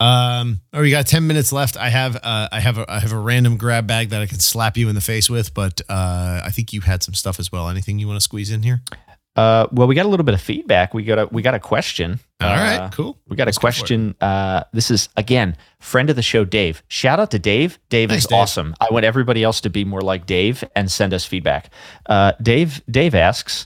Um, 0.00 0.60
oh, 0.72 0.80
we 0.80 0.90
got 0.90 1.06
ten 1.06 1.26
minutes 1.26 1.52
left. 1.52 1.76
I 1.76 1.88
have 1.88 2.16
uh, 2.16 2.48
I 2.50 2.60
have 2.60 2.78
a 2.78 2.90
I 2.90 2.98
have 3.00 3.12
a 3.12 3.18
random 3.18 3.56
grab 3.56 3.86
bag 3.86 4.10
that 4.10 4.20
I 4.20 4.26
can 4.26 4.40
slap 4.40 4.76
you 4.76 4.88
in 4.88 4.94
the 4.94 5.00
face 5.00 5.30
with, 5.30 5.54
but 5.54 5.80
uh, 5.88 6.40
I 6.44 6.50
think 6.50 6.72
you 6.72 6.80
had 6.80 7.02
some 7.02 7.14
stuff 7.14 7.38
as 7.38 7.52
well. 7.52 7.68
Anything 7.68 7.98
you 7.98 8.08
want 8.08 8.16
to 8.16 8.22
squeeze 8.22 8.50
in 8.50 8.62
here? 8.62 8.82
Uh, 9.34 9.66
well, 9.72 9.86
we 9.86 9.94
got 9.94 10.04
a 10.04 10.08
little 10.08 10.24
bit 10.24 10.34
of 10.34 10.40
feedback. 10.42 10.92
We 10.92 11.04
got 11.04 11.18
a 11.18 11.26
we 11.32 11.40
got 11.42 11.54
a 11.54 11.58
question. 11.58 12.20
All 12.40 12.48
right, 12.50 12.76
Uh, 12.76 12.90
cool. 12.90 13.18
We 13.28 13.36
got 13.36 13.46
Let's 13.46 13.56
a 13.56 13.60
go 13.60 13.62
question. 13.62 14.14
Uh, 14.20 14.64
this 14.72 14.90
is 14.90 15.08
again 15.16 15.56
friend 15.80 16.10
of 16.10 16.16
the 16.16 16.22
show, 16.22 16.44
Dave. 16.44 16.82
Shout 16.88 17.18
out 17.18 17.30
to 17.30 17.38
Dave. 17.38 17.78
Dave 17.88 18.10
Thanks, 18.10 18.24
is 18.24 18.28
Dave. 18.28 18.38
awesome. 18.40 18.74
I 18.80 18.88
want 18.90 19.04
everybody 19.06 19.42
else 19.42 19.60
to 19.62 19.70
be 19.70 19.84
more 19.84 20.02
like 20.02 20.26
Dave 20.26 20.62
and 20.76 20.90
send 20.90 21.14
us 21.14 21.24
feedback. 21.24 21.70
Uh, 22.06 22.32
Dave 22.42 22.82
Dave 22.90 23.14
asks, 23.14 23.64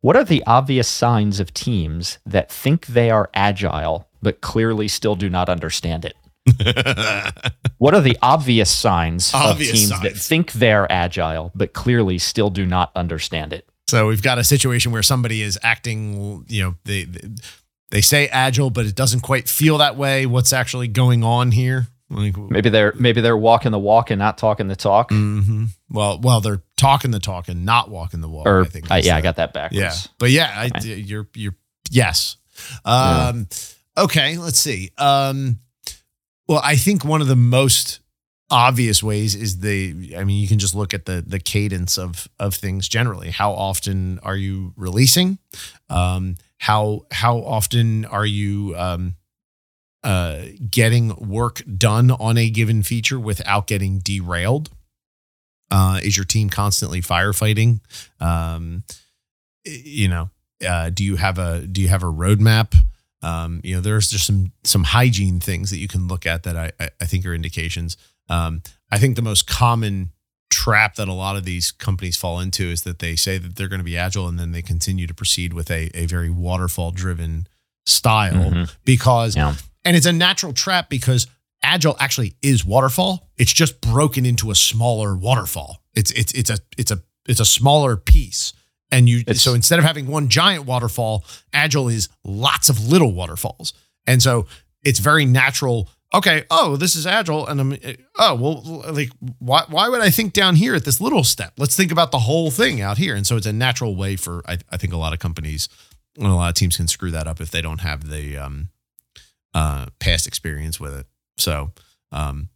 "What 0.00 0.16
are 0.16 0.24
the 0.24 0.42
obvious 0.46 0.88
signs 0.88 1.38
of 1.38 1.54
teams 1.54 2.18
that 2.26 2.50
think 2.50 2.86
they 2.86 3.08
are 3.10 3.30
agile 3.32 4.08
but 4.22 4.40
clearly 4.40 4.88
still 4.88 5.14
do 5.14 5.30
not 5.30 5.48
understand 5.48 6.04
it?" 6.04 6.16
What 7.78 7.94
are 7.94 8.00
the 8.00 8.16
obvious 8.22 8.70
signs 8.70 9.34
Obvious 9.34 9.70
of 9.70 9.76
teams 9.76 10.02
that 10.02 10.16
think 10.16 10.52
they're 10.52 10.90
agile 10.90 11.52
but 11.54 11.74
clearly 11.74 12.16
still 12.18 12.48
do 12.50 12.64
not 12.64 12.90
understand 12.96 13.52
it? 13.52 13.68
So 13.88 14.08
we've 14.08 14.22
got 14.22 14.38
a 14.38 14.44
situation 14.44 14.90
where 14.92 15.02
somebody 15.02 15.42
is 15.42 15.58
acting, 15.62 16.44
you 16.48 16.62
know, 16.62 16.74
they 16.84 17.06
they, 17.90 18.00
say 18.00 18.26
agile, 18.28 18.70
but 18.70 18.84
it 18.84 18.96
doesn't 18.96 19.20
quite 19.20 19.48
feel 19.48 19.78
that 19.78 19.96
way. 19.96 20.26
What's 20.26 20.52
actually 20.52 20.88
going 20.88 21.22
on 21.22 21.52
here? 21.52 21.86
Like, 22.10 22.36
Maybe 22.36 22.68
they're 22.68 22.92
maybe 22.98 23.20
they're 23.20 23.36
walking 23.36 23.72
the 23.72 23.78
walk 23.78 24.10
and 24.10 24.18
not 24.18 24.38
talking 24.38 24.68
the 24.68 24.76
talk. 24.76 25.10
mhm. 25.10 25.68
well, 25.90 26.20
well, 26.20 26.40
they're 26.40 26.62
talking 26.76 27.10
the 27.10 27.20
talk 27.20 27.48
and 27.48 27.64
not 27.64 27.90
walking 27.90 28.20
the 28.20 28.28
walk. 28.28 28.46
Or 28.46 28.62
I 28.62 28.64
think. 28.64 28.90
uh, 28.90 29.00
yeah, 29.02 29.16
I 29.16 29.20
got 29.20 29.36
that 29.36 29.52
backwards. 29.52 29.80
Yeah, 29.80 29.94
but 30.18 30.30
yeah, 30.30 30.68
I, 30.74 30.78
you're 30.84 31.28
you're 31.34 31.54
yes. 31.90 32.36
Um, 32.84 33.48
Okay, 33.98 34.36
let's 34.36 34.58
see. 34.58 34.90
Um, 34.98 35.60
well, 36.46 36.60
I 36.62 36.76
think 36.76 37.04
one 37.04 37.22
of 37.22 37.28
the 37.28 37.36
most 37.36 38.00
obvious 38.50 39.02
ways 39.02 39.34
is 39.34 39.60
the. 39.60 40.14
I 40.16 40.24
mean, 40.24 40.40
you 40.40 40.48
can 40.48 40.58
just 40.58 40.74
look 40.74 40.94
at 40.94 41.06
the 41.06 41.22
the 41.26 41.40
cadence 41.40 41.98
of 41.98 42.28
of 42.38 42.54
things 42.54 42.88
generally. 42.88 43.30
How 43.30 43.52
often 43.52 44.18
are 44.22 44.36
you 44.36 44.72
releasing? 44.76 45.38
Um, 45.88 46.36
how 46.58 47.06
how 47.10 47.38
often 47.38 48.04
are 48.06 48.26
you 48.26 48.74
um, 48.76 49.16
uh, 50.02 50.42
getting 50.70 51.14
work 51.16 51.62
done 51.76 52.10
on 52.10 52.38
a 52.38 52.48
given 52.50 52.82
feature 52.82 53.18
without 53.18 53.66
getting 53.66 53.98
derailed? 53.98 54.70
Uh, 55.70 56.00
is 56.02 56.16
your 56.16 56.24
team 56.24 56.48
constantly 56.48 57.02
firefighting? 57.02 57.80
Um, 58.20 58.84
you 59.64 60.08
know, 60.08 60.30
uh, 60.66 60.90
do 60.90 61.04
you 61.04 61.16
have 61.16 61.38
a 61.38 61.66
do 61.66 61.80
you 61.80 61.88
have 61.88 62.02
a 62.02 62.06
roadmap? 62.06 62.74
Um, 63.22 63.60
you 63.64 63.74
know, 63.74 63.80
there's 63.80 64.08
just 64.08 64.26
some 64.26 64.52
some 64.62 64.84
hygiene 64.84 65.40
things 65.40 65.70
that 65.70 65.78
you 65.78 65.88
can 65.88 66.06
look 66.06 66.24
at 66.24 66.44
that 66.44 66.56
I 66.56 66.72
I, 66.78 66.90
I 67.00 67.04
think 67.06 67.26
are 67.26 67.34
indications. 67.34 67.96
Um, 68.28 68.62
I 68.90 68.98
think 68.98 69.16
the 69.16 69.22
most 69.22 69.46
common 69.46 70.10
trap 70.50 70.94
that 70.96 71.08
a 71.08 71.12
lot 71.12 71.36
of 71.36 71.44
these 71.44 71.72
companies 71.72 72.16
fall 72.16 72.38
into 72.40 72.64
is 72.64 72.82
that 72.82 73.00
they 73.00 73.16
say 73.16 73.36
that 73.38 73.56
they're 73.56 73.68
going 73.68 73.80
to 73.80 73.84
be 73.84 73.96
agile 73.96 74.28
and 74.28 74.38
then 74.38 74.52
they 74.52 74.62
continue 74.62 75.06
to 75.06 75.14
proceed 75.14 75.52
with 75.52 75.70
a 75.70 75.90
a 75.96 76.06
very 76.06 76.30
waterfall 76.30 76.92
driven 76.92 77.46
style 77.84 78.50
Mhm. 78.52 78.70
because 78.84 79.36
Yeah. 79.36 79.54
and 79.84 79.96
it's 79.96 80.06
a 80.06 80.12
natural 80.12 80.52
trap 80.52 80.88
because 80.88 81.26
agile 81.62 81.96
actually 81.98 82.36
is 82.42 82.64
waterfall 82.64 83.28
it's 83.36 83.52
just 83.52 83.80
broken 83.80 84.24
into 84.26 84.50
a 84.50 84.54
smaller 84.54 85.16
waterfall 85.16 85.82
it's 85.94 86.10
it's 86.12 86.32
it's 86.32 86.50
a 86.50 86.58
it's 86.78 86.90
a 86.92 87.02
it's 87.28 87.40
a 87.40 87.44
smaller 87.44 87.96
piece 87.96 88.52
and 88.92 89.08
you 89.08 89.18
It's- 89.20 89.42
so 89.42 89.52
instead 89.54 89.78
of 89.80 89.84
having 89.84 90.06
one 90.06 90.28
giant 90.28 90.64
waterfall 90.64 91.24
agile 91.52 91.88
is 91.88 92.08
lots 92.24 92.68
of 92.68 92.86
little 92.86 93.12
waterfalls 93.12 93.72
and 94.06 94.22
so 94.22 94.46
it's 94.84 95.00
very 95.00 95.26
natural 95.26 95.88
okay 96.16 96.44
oh 96.50 96.76
this 96.76 96.94
is 96.96 97.06
agile 97.06 97.46
and 97.46 97.60
i'm 97.60 97.78
oh 98.18 98.34
well 98.34 98.82
like 98.92 99.10
why 99.38 99.62
why 99.68 99.88
would 99.88 100.00
i 100.00 100.10
think 100.10 100.32
down 100.32 100.54
here 100.56 100.74
at 100.74 100.84
this 100.84 101.00
little 101.00 101.24
step? 101.24 101.52
Let's 101.58 101.76
think 101.76 101.92
about 101.92 102.10
the 102.10 102.18
whole 102.20 102.50
thing 102.50 102.80
out 102.80 102.98
here. 102.98 103.14
And 103.14 103.26
so 103.26 103.36
it's 103.36 103.46
a 103.46 103.52
natural 103.52 103.94
way 103.96 104.16
for 104.16 104.42
i, 104.46 104.58
I 104.70 104.76
think 104.76 104.92
a 104.92 104.96
lot 104.96 105.12
of 105.12 105.18
companies 105.18 105.68
and 106.16 106.26
a 106.26 106.34
lot 106.34 106.48
of 106.48 106.54
teams 106.54 106.76
can 106.76 106.88
screw 106.88 107.10
that 107.10 107.26
up 107.26 107.40
if 107.40 107.50
they 107.50 107.60
don't 107.62 107.80
have 107.80 108.08
the 108.08 108.36
um 108.38 108.68
uh 109.54 109.86
past 109.98 110.26
experience 110.26 110.80
with 110.80 110.94
it. 110.94 111.06
So 111.38 111.72
um 112.12 112.48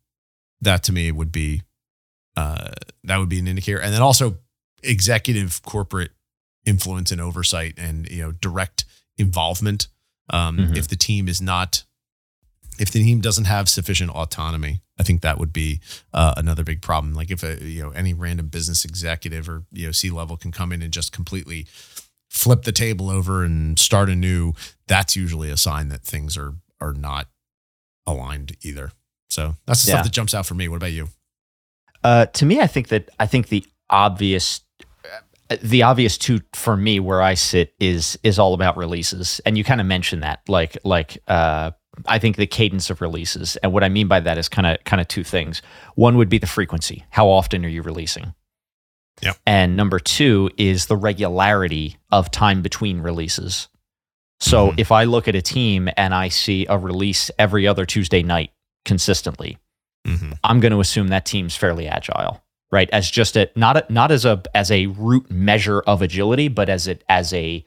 that 0.61 0.83
to 0.85 0.93
me 0.93 1.11
would 1.13 1.33
be 1.33 1.63
uh 2.37 2.69
that 3.05 3.17
would 3.19 3.29
be 3.29 3.39
an 3.39 3.49
indicator. 3.49 3.81
And 3.81 3.93
then 3.95 4.03
also 4.03 4.39
executive 4.83 5.63
corporate 5.63 6.11
influence 6.65 7.11
and 7.13 7.21
oversight 7.21 7.75
and 7.79 8.09
you 8.11 8.23
know 8.23 8.33
direct 8.33 8.85
involvement 9.19 9.89
um 10.31 10.57
Mhm. 10.59 10.77
if 10.77 10.89
the 10.89 10.97
team 10.97 11.29
is 11.29 11.41
not 11.41 11.85
if 12.81 12.91
the 12.91 13.03
team 13.03 13.21
doesn't 13.21 13.45
have 13.45 13.69
sufficient 13.69 14.11
autonomy 14.11 14.81
i 14.99 15.03
think 15.03 15.21
that 15.23 15.39
would 15.39 15.53
be 15.53 15.81
uh, 16.13 16.35
another 16.37 16.65
big 16.65 16.83
problem. 16.83 17.15
Like 17.15 17.31
if 17.31 17.43
a 17.43 17.57
you 17.65 17.83
know 17.83 17.91
any 17.91 18.13
random 18.15 18.49
business 18.49 18.85
executive 18.85 19.49
or 19.49 19.65
you 19.73 19.87
know 19.87 19.93
c 19.93 20.11
level 20.11 20.37
can 20.37 20.53
come 20.53 20.73
in 20.73 20.83
and 20.83 20.93
just 20.93 21.13
completely 21.13 21.67
flip 22.29 22.63
the 22.63 22.73
table 22.73 23.11
over 23.11 23.43
and 23.45 23.79
start 23.79 24.09
anew 24.11 24.53
that's 24.87 25.17
usually 25.17 25.51
a 25.51 25.57
sign 25.57 25.89
that 25.89 26.03
things 26.03 26.37
are 26.37 26.55
are 26.81 26.93
not 26.93 27.29
aligned 28.07 28.57
either. 28.63 28.93
So 29.29 29.55
that's 29.67 29.83
the 29.85 29.91
Yeah. 29.91 29.97
stuff 29.97 30.05
that 30.07 30.13
jumps 30.13 30.35
out 30.35 30.47
for 30.47 30.55
me. 30.55 30.69
What 30.69 30.77
about 30.77 30.93
you? 30.93 31.09
Uh, 32.03 32.27
to 32.27 32.45
me, 32.47 32.61
I 32.61 32.67
think 32.67 32.89
that 32.89 33.09
I 33.19 33.27
think 33.27 33.49
the 33.49 33.65
obvious, 33.89 34.61
uh, 35.51 35.57
the 35.63 35.83
obvious 35.83 36.17
two 36.19 36.41
for 36.55 36.77
me 36.77 37.01
where 37.01 37.21
I 37.23 37.35
sit 37.35 37.75
is 37.79 38.19
is 38.23 38.39
all 38.39 38.55
about 38.55 38.77
releases, 38.77 39.41
and 39.47 39.57
you 39.59 39.65
kind 39.65 39.81
of 39.81 39.87
mentioned 39.87 40.23
that, 40.23 40.41
like 40.49 40.77
like 40.85 41.19
uh, 41.29 41.71
I 42.07 42.19
think 42.19 42.37
the 42.37 42.47
cadence 42.47 42.91
of 42.91 43.01
releases, 43.01 43.57
and 43.57 43.73
what 43.73 43.85
I 43.85 43.89
mean 43.89 44.09
by 44.09 44.21
that 44.21 44.39
is 44.39 44.49
kind 44.49 44.67
of 44.67 44.83
kind 44.85 45.01
of 45.01 45.09
two 45.09 45.25
things. 45.25 45.63
One 45.95 46.17
would 46.17 46.29
be 46.29 46.39
the 46.39 46.47
frequency. 46.47 47.05
How 47.11 47.29
often 47.29 47.65
are 47.65 47.69
you 47.69 47.83
releasing? 47.83 48.35
Yep. 49.23 49.37
And 49.47 49.77
number 49.77 49.99
two 49.99 50.51
is 50.57 50.87
the 50.87 50.97
regularity 50.97 51.97
of 52.11 52.31
time 52.31 52.63
between 52.63 53.01
releases. 53.01 53.69
So 54.41 54.71
Mhm. 54.71 54.79
if 54.79 54.91
I 54.93 55.05
look 55.05 55.29
at 55.29 55.35
a 55.35 55.43
team 55.43 55.91
and 55.97 56.15
I 56.15 56.29
see 56.29 56.65
a 56.69 56.79
release 56.79 57.31
every 57.39 57.67
other 57.67 57.85
Tuesday 57.85 58.23
night 58.23 58.53
consistently, 58.87 59.59
mm-hmm. 60.07 60.33
I'm 60.43 60.61
going 60.61 60.73
to 60.73 60.81
assume 60.81 61.09
that 61.09 61.27
team's 61.27 61.55
fairly 61.55 61.87
agile, 61.87 62.43
right? 62.73 62.89
As 62.91 63.11
just 63.11 63.37
a 63.37 63.51
not 63.55 63.77
a, 63.77 63.93
not 63.93 64.11
as 64.11 64.25
a 64.25 64.43
as 64.55 64.71
a 64.71 64.87
root 64.87 65.31
measure 65.31 65.81
of 65.81 66.01
agility, 66.01 66.49
but 66.49 66.71
as 66.71 66.87
it 66.87 67.05
as 67.09 67.35
a 67.35 67.65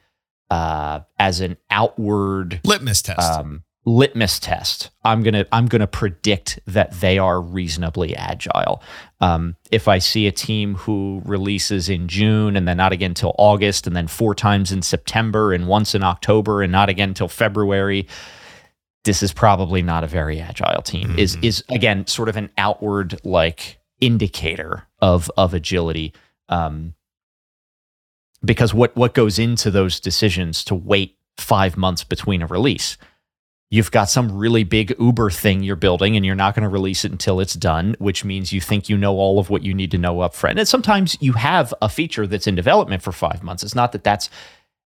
uh, 0.50 1.00
as 1.18 1.40
an 1.40 1.56
outward 1.70 2.60
litmus 2.64 3.02
test 3.02 3.20
um, 3.20 3.62
litmus 3.84 4.38
test, 4.38 4.90
I'm 5.04 5.22
gonna 5.22 5.46
I'm 5.52 5.66
gonna 5.66 5.86
predict 5.86 6.58
that 6.66 6.92
they 7.00 7.18
are 7.18 7.40
reasonably 7.40 8.16
agile. 8.16 8.82
Um, 9.20 9.56
if 9.70 9.88
I 9.88 9.98
see 9.98 10.26
a 10.26 10.32
team 10.32 10.74
who 10.74 11.22
releases 11.24 11.88
in 11.88 12.08
June 12.08 12.56
and 12.56 12.66
then 12.66 12.76
not 12.76 12.92
again 12.92 13.14
till 13.14 13.34
August, 13.38 13.86
and 13.86 13.94
then 13.94 14.06
four 14.06 14.34
times 14.34 14.72
in 14.72 14.82
September 14.82 15.52
and 15.52 15.66
once 15.66 15.94
in 15.94 16.02
October 16.02 16.62
and 16.62 16.72
not 16.72 16.88
again 16.88 17.14
till 17.14 17.28
February, 17.28 18.06
this 19.04 19.22
is 19.22 19.32
probably 19.32 19.82
not 19.82 20.04
a 20.04 20.08
very 20.08 20.40
agile 20.40 20.82
team. 20.82 21.08
Mm-hmm. 21.08 21.18
Is 21.18 21.36
is 21.42 21.64
again 21.68 22.06
sort 22.06 22.28
of 22.28 22.36
an 22.36 22.50
outward 22.56 23.20
like 23.24 23.78
indicator 24.00 24.86
of 25.00 25.30
of 25.36 25.54
agility. 25.54 26.14
Um, 26.48 26.94
because 28.42 28.74
what 28.74 28.96
what 28.96 29.14
goes 29.14 29.38
into 29.38 29.70
those 29.70 30.00
decisions 30.00 30.64
to 30.64 30.74
wait 30.74 31.18
five 31.36 31.76
months 31.76 32.04
between 32.04 32.42
a 32.42 32.46
release? 32.46 32.96
You've 33.70 33.90
got 33.90 34.08
some 34.08 34.36
really 34.36 34.64
big 34.64 34.94
Uber 34.98 35.30
thing 35.30 35.62
you're 35.62 35.76
building 35.76 36.16
and 36.16 36.24
you're 36.24 36.34
not 36.34 36.54
going 36.54 36.62
to 36.62 36.68
release 36.68 37.04
it 37.04 37.12
until 37.12 37.40
it's 37.40 37.54
done, 37.54 37.96
which 37.98 38.24
means 38.24 38.52
you 38.52 38.60
think 38.60 38.88
you 38.88 38.96
know 38.96 39.16
all 39.16 39.38
of 39.38 39.50
what 39.50 39.62
you 39.62 39.74
need 39.74 39.90
to 39.90 39.98
know 39.98 40.20
up 40.20 40.34
front. 40.34 40.58
And 40.58 40.68
sometimes 40.68 41.16
you 41.20 41.32
have 41.32 41.74
a 41.82 41.88
feature 41.88 42.26
that's 42.26 42.46
in 42.46 42.54
development 42.54 43.02
for 43.02 43.12
five 43.12 43.42
months. 43.42 43.62
It's 43.62 43.74
not 43.74 43.92
that 43.92 44.04
that's 44.04 44.30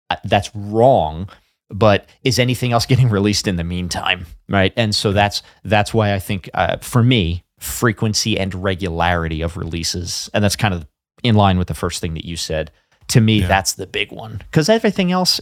uh, 0.10 0.16
that's 0.24 0.54
wrong, 0.56 1.30
but 1.70 2.08
is 2.24 2.40
anything 2.40 2.72
else 2.72 2.86
getting 2.86 3.10
released 3.12 3.48
in 3.48 3.58
the 3.58 3.64
meantime, 3.64 4.26
right? 4.48 4.74
And 4.78 4.96
so 4.96 5.12
that's 5.12 5.42
that's 5.64 5.94
why 5.94 6.14
I 6.14 6.20
think 6.20 6.50
uh, 6.54 6.78
for 6.78 7.04
me, 7.04 7.44
frequency 7.60 8.40
and 8.40 8.56
regularity 8.56 9.42
of 9.42 9.58
releases, 9.58 10.30
and 10.34 10.44
that's 10.44 10.56
kind 10.56 10.74
of 10.74 10.88
in 11.22 11.36
line 11.36 11.58
with 11.58 11.68
the 11.68 11.74
first 11.74 12.02
thing 12.02 12.14
that 12.14 12.26
you 12.26 12.38
said. 12.38 12.72
To 13.10 13.22
me, 13.22 13.42
yeah. 13.42 13.48
that's 13.48 13.74
the 13.74 13.88
big 13.88 14.12
one 14.12 14.38
because 14.38 14.70
everything 14.70 15.12
else 15.12 15.42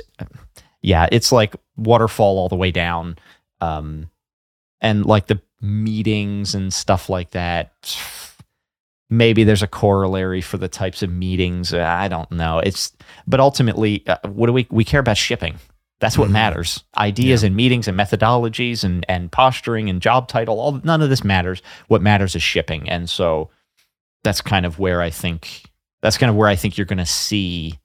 yeah, 0.81 1.07
it's 1.11 1.31
like 1.31 1.55
waterfall 1.77 2.37
all 2.37 2.49
the 2.49 2.55
way 2.55 2.71
down. 2.71 3.17
Um, 3.61 4.09
and 4.81 5.05
like 5.05 5.27
the 5.27 5.41
meetings 5.61 6.53
and 6.55 6.73
stuff 6.73 7.09
like 7.09 7.31
that. 7.31 7.71
Maybe 9.09 9.43
there's 9.43 9.63
a 9.63 9.67
corollary 9.67 10.41
for 10.41 10.57
the 10.57 10.67
types 10.67 11.01
of 11.01 11.09
meetings. 11.09 11.73
I 11.73 12.07
don't 12.07 12.29
know. 12.31 12.59
It's 12.59 12.91
but 13.25 13.39
ultimately, 13.39 14.03
uh, 14.07 14.17
what 14.27 14.47
do 14.47 14.53
we 14.53 14.67
we 14.69 14.83
care 14.83 14.99
about 14.99 15.17
shipping? 15.17 15.57
That's 15.99 16.17
what 16.17 16.25
mm-hmm. 16.25 16.33
matters. 16.33 16.83
Ideas 16.97 17.41
yeah. 17.41 17.47
and 17.47 17.55
meetings 17.55 17.87
and 17.87 17.97
methodologies 17.97 18.83
and 18.83 19.05
and 19.07 19.31
posturing 19.31 19.89
and 19.89 20.01
job 20.01 20.27
title. 20.27 20.59
All 20.59 20.81
none 20.83 21.01
of 21.01 21.09
this 21.09 21.23
matters. 21.23 21.61
What 21.87 22.01
matters 22.01 22.35
is 22.35 22.43
shipping. 22.43 22.89
And 22.89 23.09
so 23.09 23.49
that's 24.23 24.41
kind 24.41 24.65
of 24.65 24.77
where 24.77 25.01
I 25.01 25.09
think 25.09 25.63
that's 26.01 26.17
kind 26.17 26.29
of 26.29 26.35
where 26.35 26.49
I 26.49 26.57
think 26.57 26.77
you're 26.77 26.85
going 26.85 26.97
to 26.97 27.05
see 27.05 27.79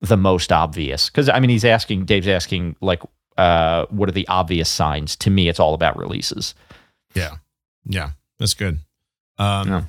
the 0.00 0.16
most 0.16 0.52
obvious? 0.52 1.08
Because 1.08 1.28
I 1.28 1.40
mean, 1.40 1.50
he's 1.50 1.64
asking, 1.64 2.04
Dave's 2.04 2.28
asking, 2.28 2.76
like, 2.80 3.02
uh, 3.36 3.86
what 3.90 4.08
are 4.08 4.12
the 4.12 4.26
obvious 4.28 4.68
signs? 4.68 5.16
To 5.16 5.30
me, 5.30 5.48
it's 5.48 5.60
all 5.60 5.74
about 5.74 5.96
releases. 5.96 6.54
Yeah, 7.14 7.36
yeah, 7.84 8.10
that's 8.38 8.54
good. 8.54 8.78
Um, 9.38 9.68
yeah. 9.68 9.82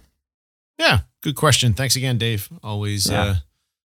yeah 0.78 0.99
good 1.22 1.36
question. 1.36 1.74
Thanks 1.74 1.95
again, 1.95 2.18
Dave. 2.18 2.49
Always, 2.64 3.10
yeah. 3.10 3.22
uh, 3.22 3.36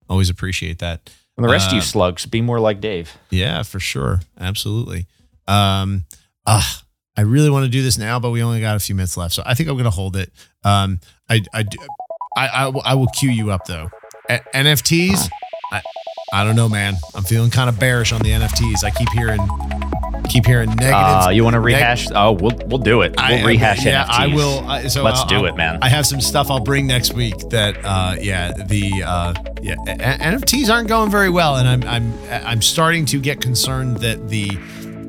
always 0.10 0.30
appreciate 0.30 0.80
that. 0.80 1.10
And 1.36 1.44
the 1.44 1.50
rest 1.50 1.68
uh, 1.68 1.70
of 1.70 1.74
you 1.74 1.80
uh, 1.80 1.84
slugs, 1.84 2.26
be 2.26 2.42
more 2.42 2.60
like 2.60 2.82
Dave. 2.82 3.16
Yeah, 3.30 3.64
for 3.64 3.80
sure, 3.80 4.22
absolutely. 4.40 5.08
Um, 5.48 6.06
ah, 6.46 6.84
I 7.16 7.22
really 7.22 7.50
want 7.50 7.66
to 7.66 7.70
do 7.70 7.84
this 7.84 7.98
now, 7.98 8.20
but 8.20 8.32
we 8.32 8.42
only 8.42 8.60
got 8.60 8.76
a 8.76 8.80
few 8.80 8.96
minutes 8.96 9.18
left, 9.18 9.34
so 9.34 9.44
I 9.46 9.54
think 9.54 9.70
I'm 9.70 9.76
going 9.76 9.86
to 9.86 9.92
hold 9.92 10.16
it. 10.16 10.32
Um, 10.64 11.00
I, 11.30 11.42
I, 11.54 11.66
I, 12.36 12.48
I, 12.48 12.72
I 12.86 12.94
will 12.96 13.08
cue 13.08 13.30
you 13.30 13.52
up 13.52 13.66
though. 13.66 13.90
A- 14.30 14.44
NFTs. 14.54 15.30
I, 15.72 15.82
I 16.34 16.44
don't 16.44 16.56
know, 16.56 16.68
man. 16.68 16.96
I'm 17.16 17.24
feeling 17.24 17.50
kind 17.50 17.70
of 17.70 17.80
bearish 17.80 18.12
on 18.12 18.22
the 18.22 18.32
NFTs. 18.32 18.84
I 18.84 18.92
keep 18.92 19.10
hearing 19.12 19.40
keep 20.28 20.46
hearing 20.46 20.70
negatives. 20.72 21.28
Uh, 21.28 21.30
you 21.30 21.44
want 21.44 21.54
to 21.54 21.62
rehash? 21.62 22.08
Neg- 22.08 22.18
oh, 22.18 22.34
we'll 22.34 22.58
we'll 22.66 22.80
do 22.80 23.02
it. 23.02 23.16
We'll 23.18 23.26
I, 23.26 23.46
rehash 23.46 23.86
yeah, 23.86 24.06
NFTs. 24.06 24.10
I 24.10 24.28
will. 24.28 24.70
Uh, 24.70 24.90
so 24.90 25.04
let's 25.04 25.22
I'll, 25.22 25.28
do 25.28 25.46
it, 25.46 25.56
man. 25.56 25.80
I 25.82 25.88
have 25.88 26.06
some 26.06 26.20
stuff 26.20 26.52
I'll 26.52 26.60
bring 26.60 26.86
next 26.86 27.14
week. 27.14 27.38
That 27.50 27.78
uh, 27.84 28.16
yeah, 28.20 28.52
the 28.52 29.04
uh, 29.06 29.34
yeah 29.62 29.76
NFTs 29.86 30.70
aren't 30.70 30.90
going 30.90 31.10
very 31.10 31.30
well, 31.30 31.56
and 31.56 31.68
I'm 31.68 31.84
I'm 31.84 32.14
I'm 32.46 32.62
starting 32.62 33.06
to 33.06 33.22
get 33.22 33.40
concerned 33.40 33.98
that 33.98 34.28
the 34.28 34.50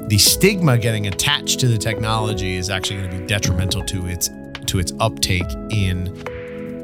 the 0.06 0.18
stigma 0.18 0.78
getting 0.78 1.08
attached 1.08 1.58
to 1.60 1.68
the 1.68 1.78
technology 1.78 2.56
is 2.56 2.70
actually 2.70 3.00
going 3.00 3.10
to 3.10 3.18
be 3.18 3.26
detrimental 3.26 3.82
to 3.86 4.06
its 4.06 4.30
to 4.66 4.78
its 4.78 4.92
uptake 5.00 5.50
in 5.70 6.06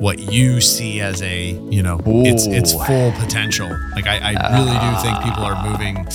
what 0.01 0.19
you 0.19 0.61
see 0.61 1.01
as 1.01 1.23
a 1.23 1.51
you 1.71 1.83
know 1.83 2.01
Ooh. 2.07 2.25
its 2.25 2.47
its 2.47 2.73
full 2.73 3.13
potential. 3.13 3.69
Like 3.95 4.07
I, 4.07 4.35
I 4.35 4.59
really 4.59 4.77
uh, 4.77 4.97
do 4.97 5.03
think 5.03 5.23
people 5.23 5.45
are 5.45 5.69
moving. 5.69 6.07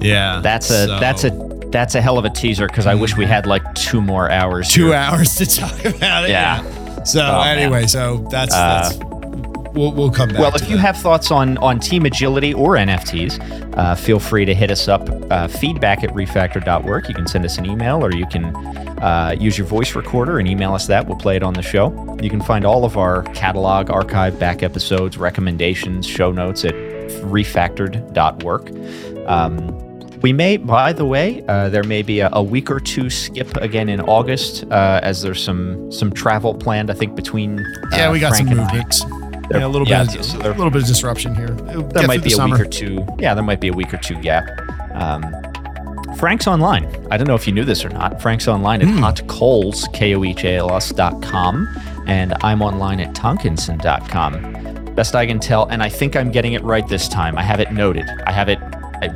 Yeah, 0.00 0.40
that's 0.42 0.70
a 0.70 0.86
so. 0.86 1.00
that's 1.00 1.24
a 1.24 1.30
that's 1.70 1.94
a 1.94 2.02
hell 2.02 2.18
of 2.18 2.24
a 2.24 2.30
teaser 2.30 2.66
because 2.66 2.86
I 2.86 2.94
wish 2.94 3.16
we 3.16 3.24
had 3.24 3.46
like 3.46 3.74
two 3.74 4.00
more 4.00 4.30
hours. 4.30 4.68
Two 4.68 4.86
here. 4.86 4.94
hours 4.94 5.34
to 5.36 5.46
talk 5.46 5.84
about 5.84 6.24
it. 6.24 6.30
Yeah. 6.30 6.62
yeah. 6.62 7.02
So 7.04 7.20
oh, 7.20 7.40
anyway, 7.40 7.80
man. 7.80 7.88
so 7.88 8.18
that's 8.30 8.54
uh, 8.54 8.90
that's 8.90 8.98
we'll, 9.74 9.92
we'll 9.92 10.10
come 10.10 10.28
back. 10.28 10.38
Well, 10.38 10.54
if 10.54 10.62
that. 10.62 10.70
you 10.70 10.76
have 10.76 10.96
thoughts 10.96 11.30
on 11.30 11.58
on 11.58 11.80
team 11.80 12.04
agility 12.04 12.54
or 12.54 12.74
NFTs, 12.76 13.76
uh, 13.76 13.94
feel 13.94 14.20
free 14.20 14.44
to 14.44 14.54
hit 14.54 14.70
us 14.70 14.88
up. 14.88 15.08
Uh, 15.30 15.48
feedback 15.48 16.04
at 16.04 16.10
refactored.work. 16.10 17.08
You 17.08 17.14
can 17.14 17.26
send 17.26 17.44
us 17.44 17.58
an 17.58 17.66
email, 17.66 18.04
or 18.04 18.12
you 18.12 18.26
can 18.26 18.54
uh, 19.02 19.34
use 19.38 19.58
your 19.58 19.66
voice 19.66 19.94
recorder 19.94 20.38
and 20.38 20.48
email 20.48 20.74
us 20.74 20.86
that. 20.86 21.06
We'll 21.06 21.18
play 21.18 21.36
it 21.36 21.42
on 21.42 21.54
the 21.54 21.62
show. 21.62 22.16
You 22.22 22.30
can 22.30 22.40
find 22.40 22.64
all 22.64 22.84
of 22.84 22.96
our 22.96 23.24
catalog, 23.34 23.90
archive, 23.90 24.38
back 24.38 24.62
episodes, 24.62 25.18
recommendations, 25.18 26.06
show 26.06 26.30
notes 26.30 26.64
at 26.64 26.74
refactored.work. 26.74 28.70
Um, 29.28 29.78
we 30.20 30.32
may, 30.32 30.56
by 30.56 30.92
the 30.92 31.04
way, 31.04 31.44
uh, 31.48 31.68
there 31.68 31.82
may 31.82 32.02
be 32.02 32.20
a, 32.20 32.30
a, 32.32 32.42
week 32.42 32.70
or 32.70 32.78
two 32.78 33.10
skip 33.10 33.56
again 33.56 33.88
in 33.88 34.00
August, 34.02 34.64
uh, 34.70 35.00
as 35.02 35.20
there's 35.20 35.42
some 35.42 35.90
some 35.90 36.12
travel 36.12 36.54
planned. 36.54 36.90
I 36.90 36.94
think 36.94 37.16
between 37.16 37.58
uh, 37.58 37.88
yeah, 37.90 38.12
we 38.12 38.20
got 38.20 38.30
Frank 38.30 38.48
some 38.48 38.56
movements. 38.58 39.04
Yeah, 39.50 39.66
a 39.66 39.68
little 39.68 39.88
yeah, 39.88 40.04
bit, 40.04 40.24
so 40.24 40.38
a 40.38 40.54
little 40.54 40.70
bit 40.70 40.82
of 40.82 40.88
disruption 40.88 41.34
here. 41.34 41.56
It'll 41.68 41.82
there 41.82 42.06
might 42.06 42.22
be 42.22 42.30
the 42.30 42.34
a 42.34 42.36
summer. 42.36 42.56
week 42.56 42.66
or 42.66 42.70
two. 42.70 43.04
Yeah, 43.18 43.34
there 43.34 43.42
might 43.42 43.60
be 43.60 43.68
a 43.68 43.72
week 43.72 43.92
or 43.92 43.98
two 43.98 44.14
gap. 44.22 44.48
Um, 44.94 45.51
Frank's 46.22 46.46
online. 46.46 46.84
I 47.10 47.16
don't 47.16 47.26
know 47.26 47.34
if 47.34 47.48
you 47.48 47.52
knew 47.52 47.64
this 47.64 47.84
or 47.84 47.88
not. 47.88 48.22
Frank's 48.22 48.46
online 48.46 48.80
at 48.80 48.86
mm. 48.86 49.00
hotcoals, 49.00 49.92
K-O-H-A-L-S 49.92 50.90
dot 50.90 51.20
com, 51.20 51.66
and 52.06 52.32
I'm 52.44 52.62
online 52.62 53.00
at 53.00 53.12
tonkinson.com. 53.12 54.94
Best 54.94 55.16
I 55.16 55.26
can 55.26 55.40
tell, 55.40 55.66
and 55.66 55.82
I 55.82 55.88
think 55.88 56.14
I'm 56.14 56.30
getting 56.30 56.52
it 56.52 56.62
right 56.62 56.86
this 56.86 57.08
time. 57.08 57.36
I 57.36 57.42
have 57.42 57.58
it 57.58 57.72
noted. 57.72 58.08
I 58.24 58.30
have 58.30 58.48
it 58.48 58.60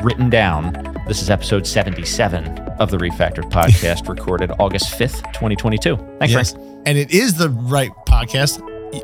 written 0.02 0.28
down. 0.28 0.72
This 1.07 1.22
is 1.22 1.30
episode 1.30 1.64
77 1.64 2.59
of 2.80 2.90
the 2.90 2.96
Refactored 2.96 3.50
podcast, 3.52 4.09
recorded 4.09 4.50
August 4.59 4.98
5th, 4.98 5.32
2022. 5.32 5.96
Thanks, 6.18 6.34
yes. 6.34 6.54
Frank. 6.54 6.82
And 6.86 6.98
it 6.98 7.12
is 7.12 7.34
the 7.34 7.50
right 7.50 7.92
podcast. 8.09 8.61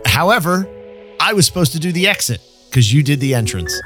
However, 0.08 0.68
I 1.20 1.34
was 1.34 1.46
supposed 1.46 1.70
to 1.74 1.78
do 1.78 1.92
the 1.92 2.08
exit 2.08 2.40
because 2.68 2.92
you 2.92 3.04
did 3.04 3.20
the 3.20 3.36
entrance. 3.36 3.80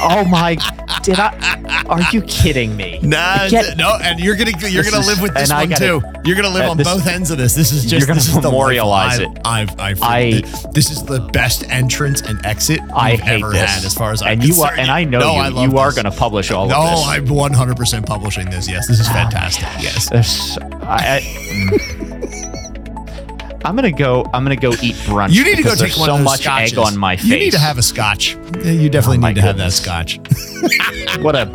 Oh 0.00 0.24
my! 0.28 0.56
Did 1.02 1.18
I? 1.18 1.84
Are 1.86 2.00
you 2.12 2.22
kidding 2.22 2.76
me? 2.76 2.98
Nah, 3.02 3.48
Get, 3.48 3.76
no. 3.76 3.98
And 4.02 4.18
you're 4.18 4.36
gonna 4.36 4.52
you're 4.68 4.84
gonna 4.84 5.04
live 5.04 5.20
with 5.20 5.34
this 5.34 5.50
one 5.50 5.68
gotta, 5.68 5.84
too. 5.84 6.02
You're 6.24 6.36
gonna 6.36 6.48
live 6.48 6.66
uh, 6.66 6.70
on 6.70 6.76
this, 6.76 6.88
both 6.88 7.06
ends 7.06 7.30
of 7.30 7.38
this. 7.38 7.54
This 7.54 7.72
is 7.72 7.82
just 7.82 7.92
you're 7.92 8.06
gonna 8.06 8.20
this 8.20 8.34
memorialize 8.34 9.18
it. 9.18 9.28
I've, 9.44 9.78
I've, 9.78 10.02
I, 10.02 10.42
this 10.72 10.90
is 10.90 11.02
the 11.04 11.20
best 11.32 11.68
entrance 11.70 12.22
and 12.22 12.44
exit 12.46 12.80
I 12.94 13.16
hate 13.16 13.42
ever 13.42 13.50
this. 13.50 13.60
had, 13.60 13.84
as 13.84 13.94
far 13.94 14.12
as 14.12 14.22
I'm 14.22 14.32
and 14.32 14.42
concerned. 14.42 14.56
you 14.56 14.64
are, 14.64 14.78
and 14.78 14.90
I 14.90 15.04
know 15.04 15.18
no, 15.18 15.34
you. 15.34 15.40
I 15.40 15.64
you 15.64 15.78
are 15.78 15.92
going 15.92 16.04
to 16.04 16.10
publish 16.10 16.50
all 16.50 16.66
no, 16.66 16.80
of 16.80 16.90
this. 16.90 17.04
No, 17.04 17.10
I'm 17.10 17.26
100 17.26 17.76
percent 17.76 18.06
publishing 18.06 18.48
this. 18.48 18.68
Yes, 18.68 18.88
this 18.88 19.00
is 19.00 19.08
fantastic. 19.08 19.64
Oh 19.66 19.78
yes. 19.80 20.58
I, 20.82 21.20
I, 21.20 22.63
I'm 23.64 23.74
gonna 23.76 23.90
go. 23.90 24.24
I'm 24.34 24.44
gonna 24.44 24.56
go 24.56 24.72
eat 24.82 24.94
brunch. 25.06 25.32
You 25.32 25.42
need 25.44 25.56
to 25.56 25.62
go 25.62 25.74
take 25.74 25.96
one 25.96 26.06
so 26.06 26.12
of 26.12 26.18
those 26.18 26.24
much 26.24 26.42
scotches. 26.42 26.72
egg 26.72 26.78
on 26.78 26.98
my 26.98 27.16
face. 27.16 27.24
You 27.26 27.36
need 27.38 27.52
to 27.52 27.58
have 27.58 27.78
a 27.78 27.82
scotch. 27.82 28.36
You 28.62 28.90
definitely 28.90 29.18
oh 29.18 29.28
need 29.28 29.34
to 29.36 29.40
goodness. 29.40 29.44
have 29.44 29.56
that 29.56 29.72
scotch. 29.72 30.20
what 31.22 31.34
a 31.34 31.46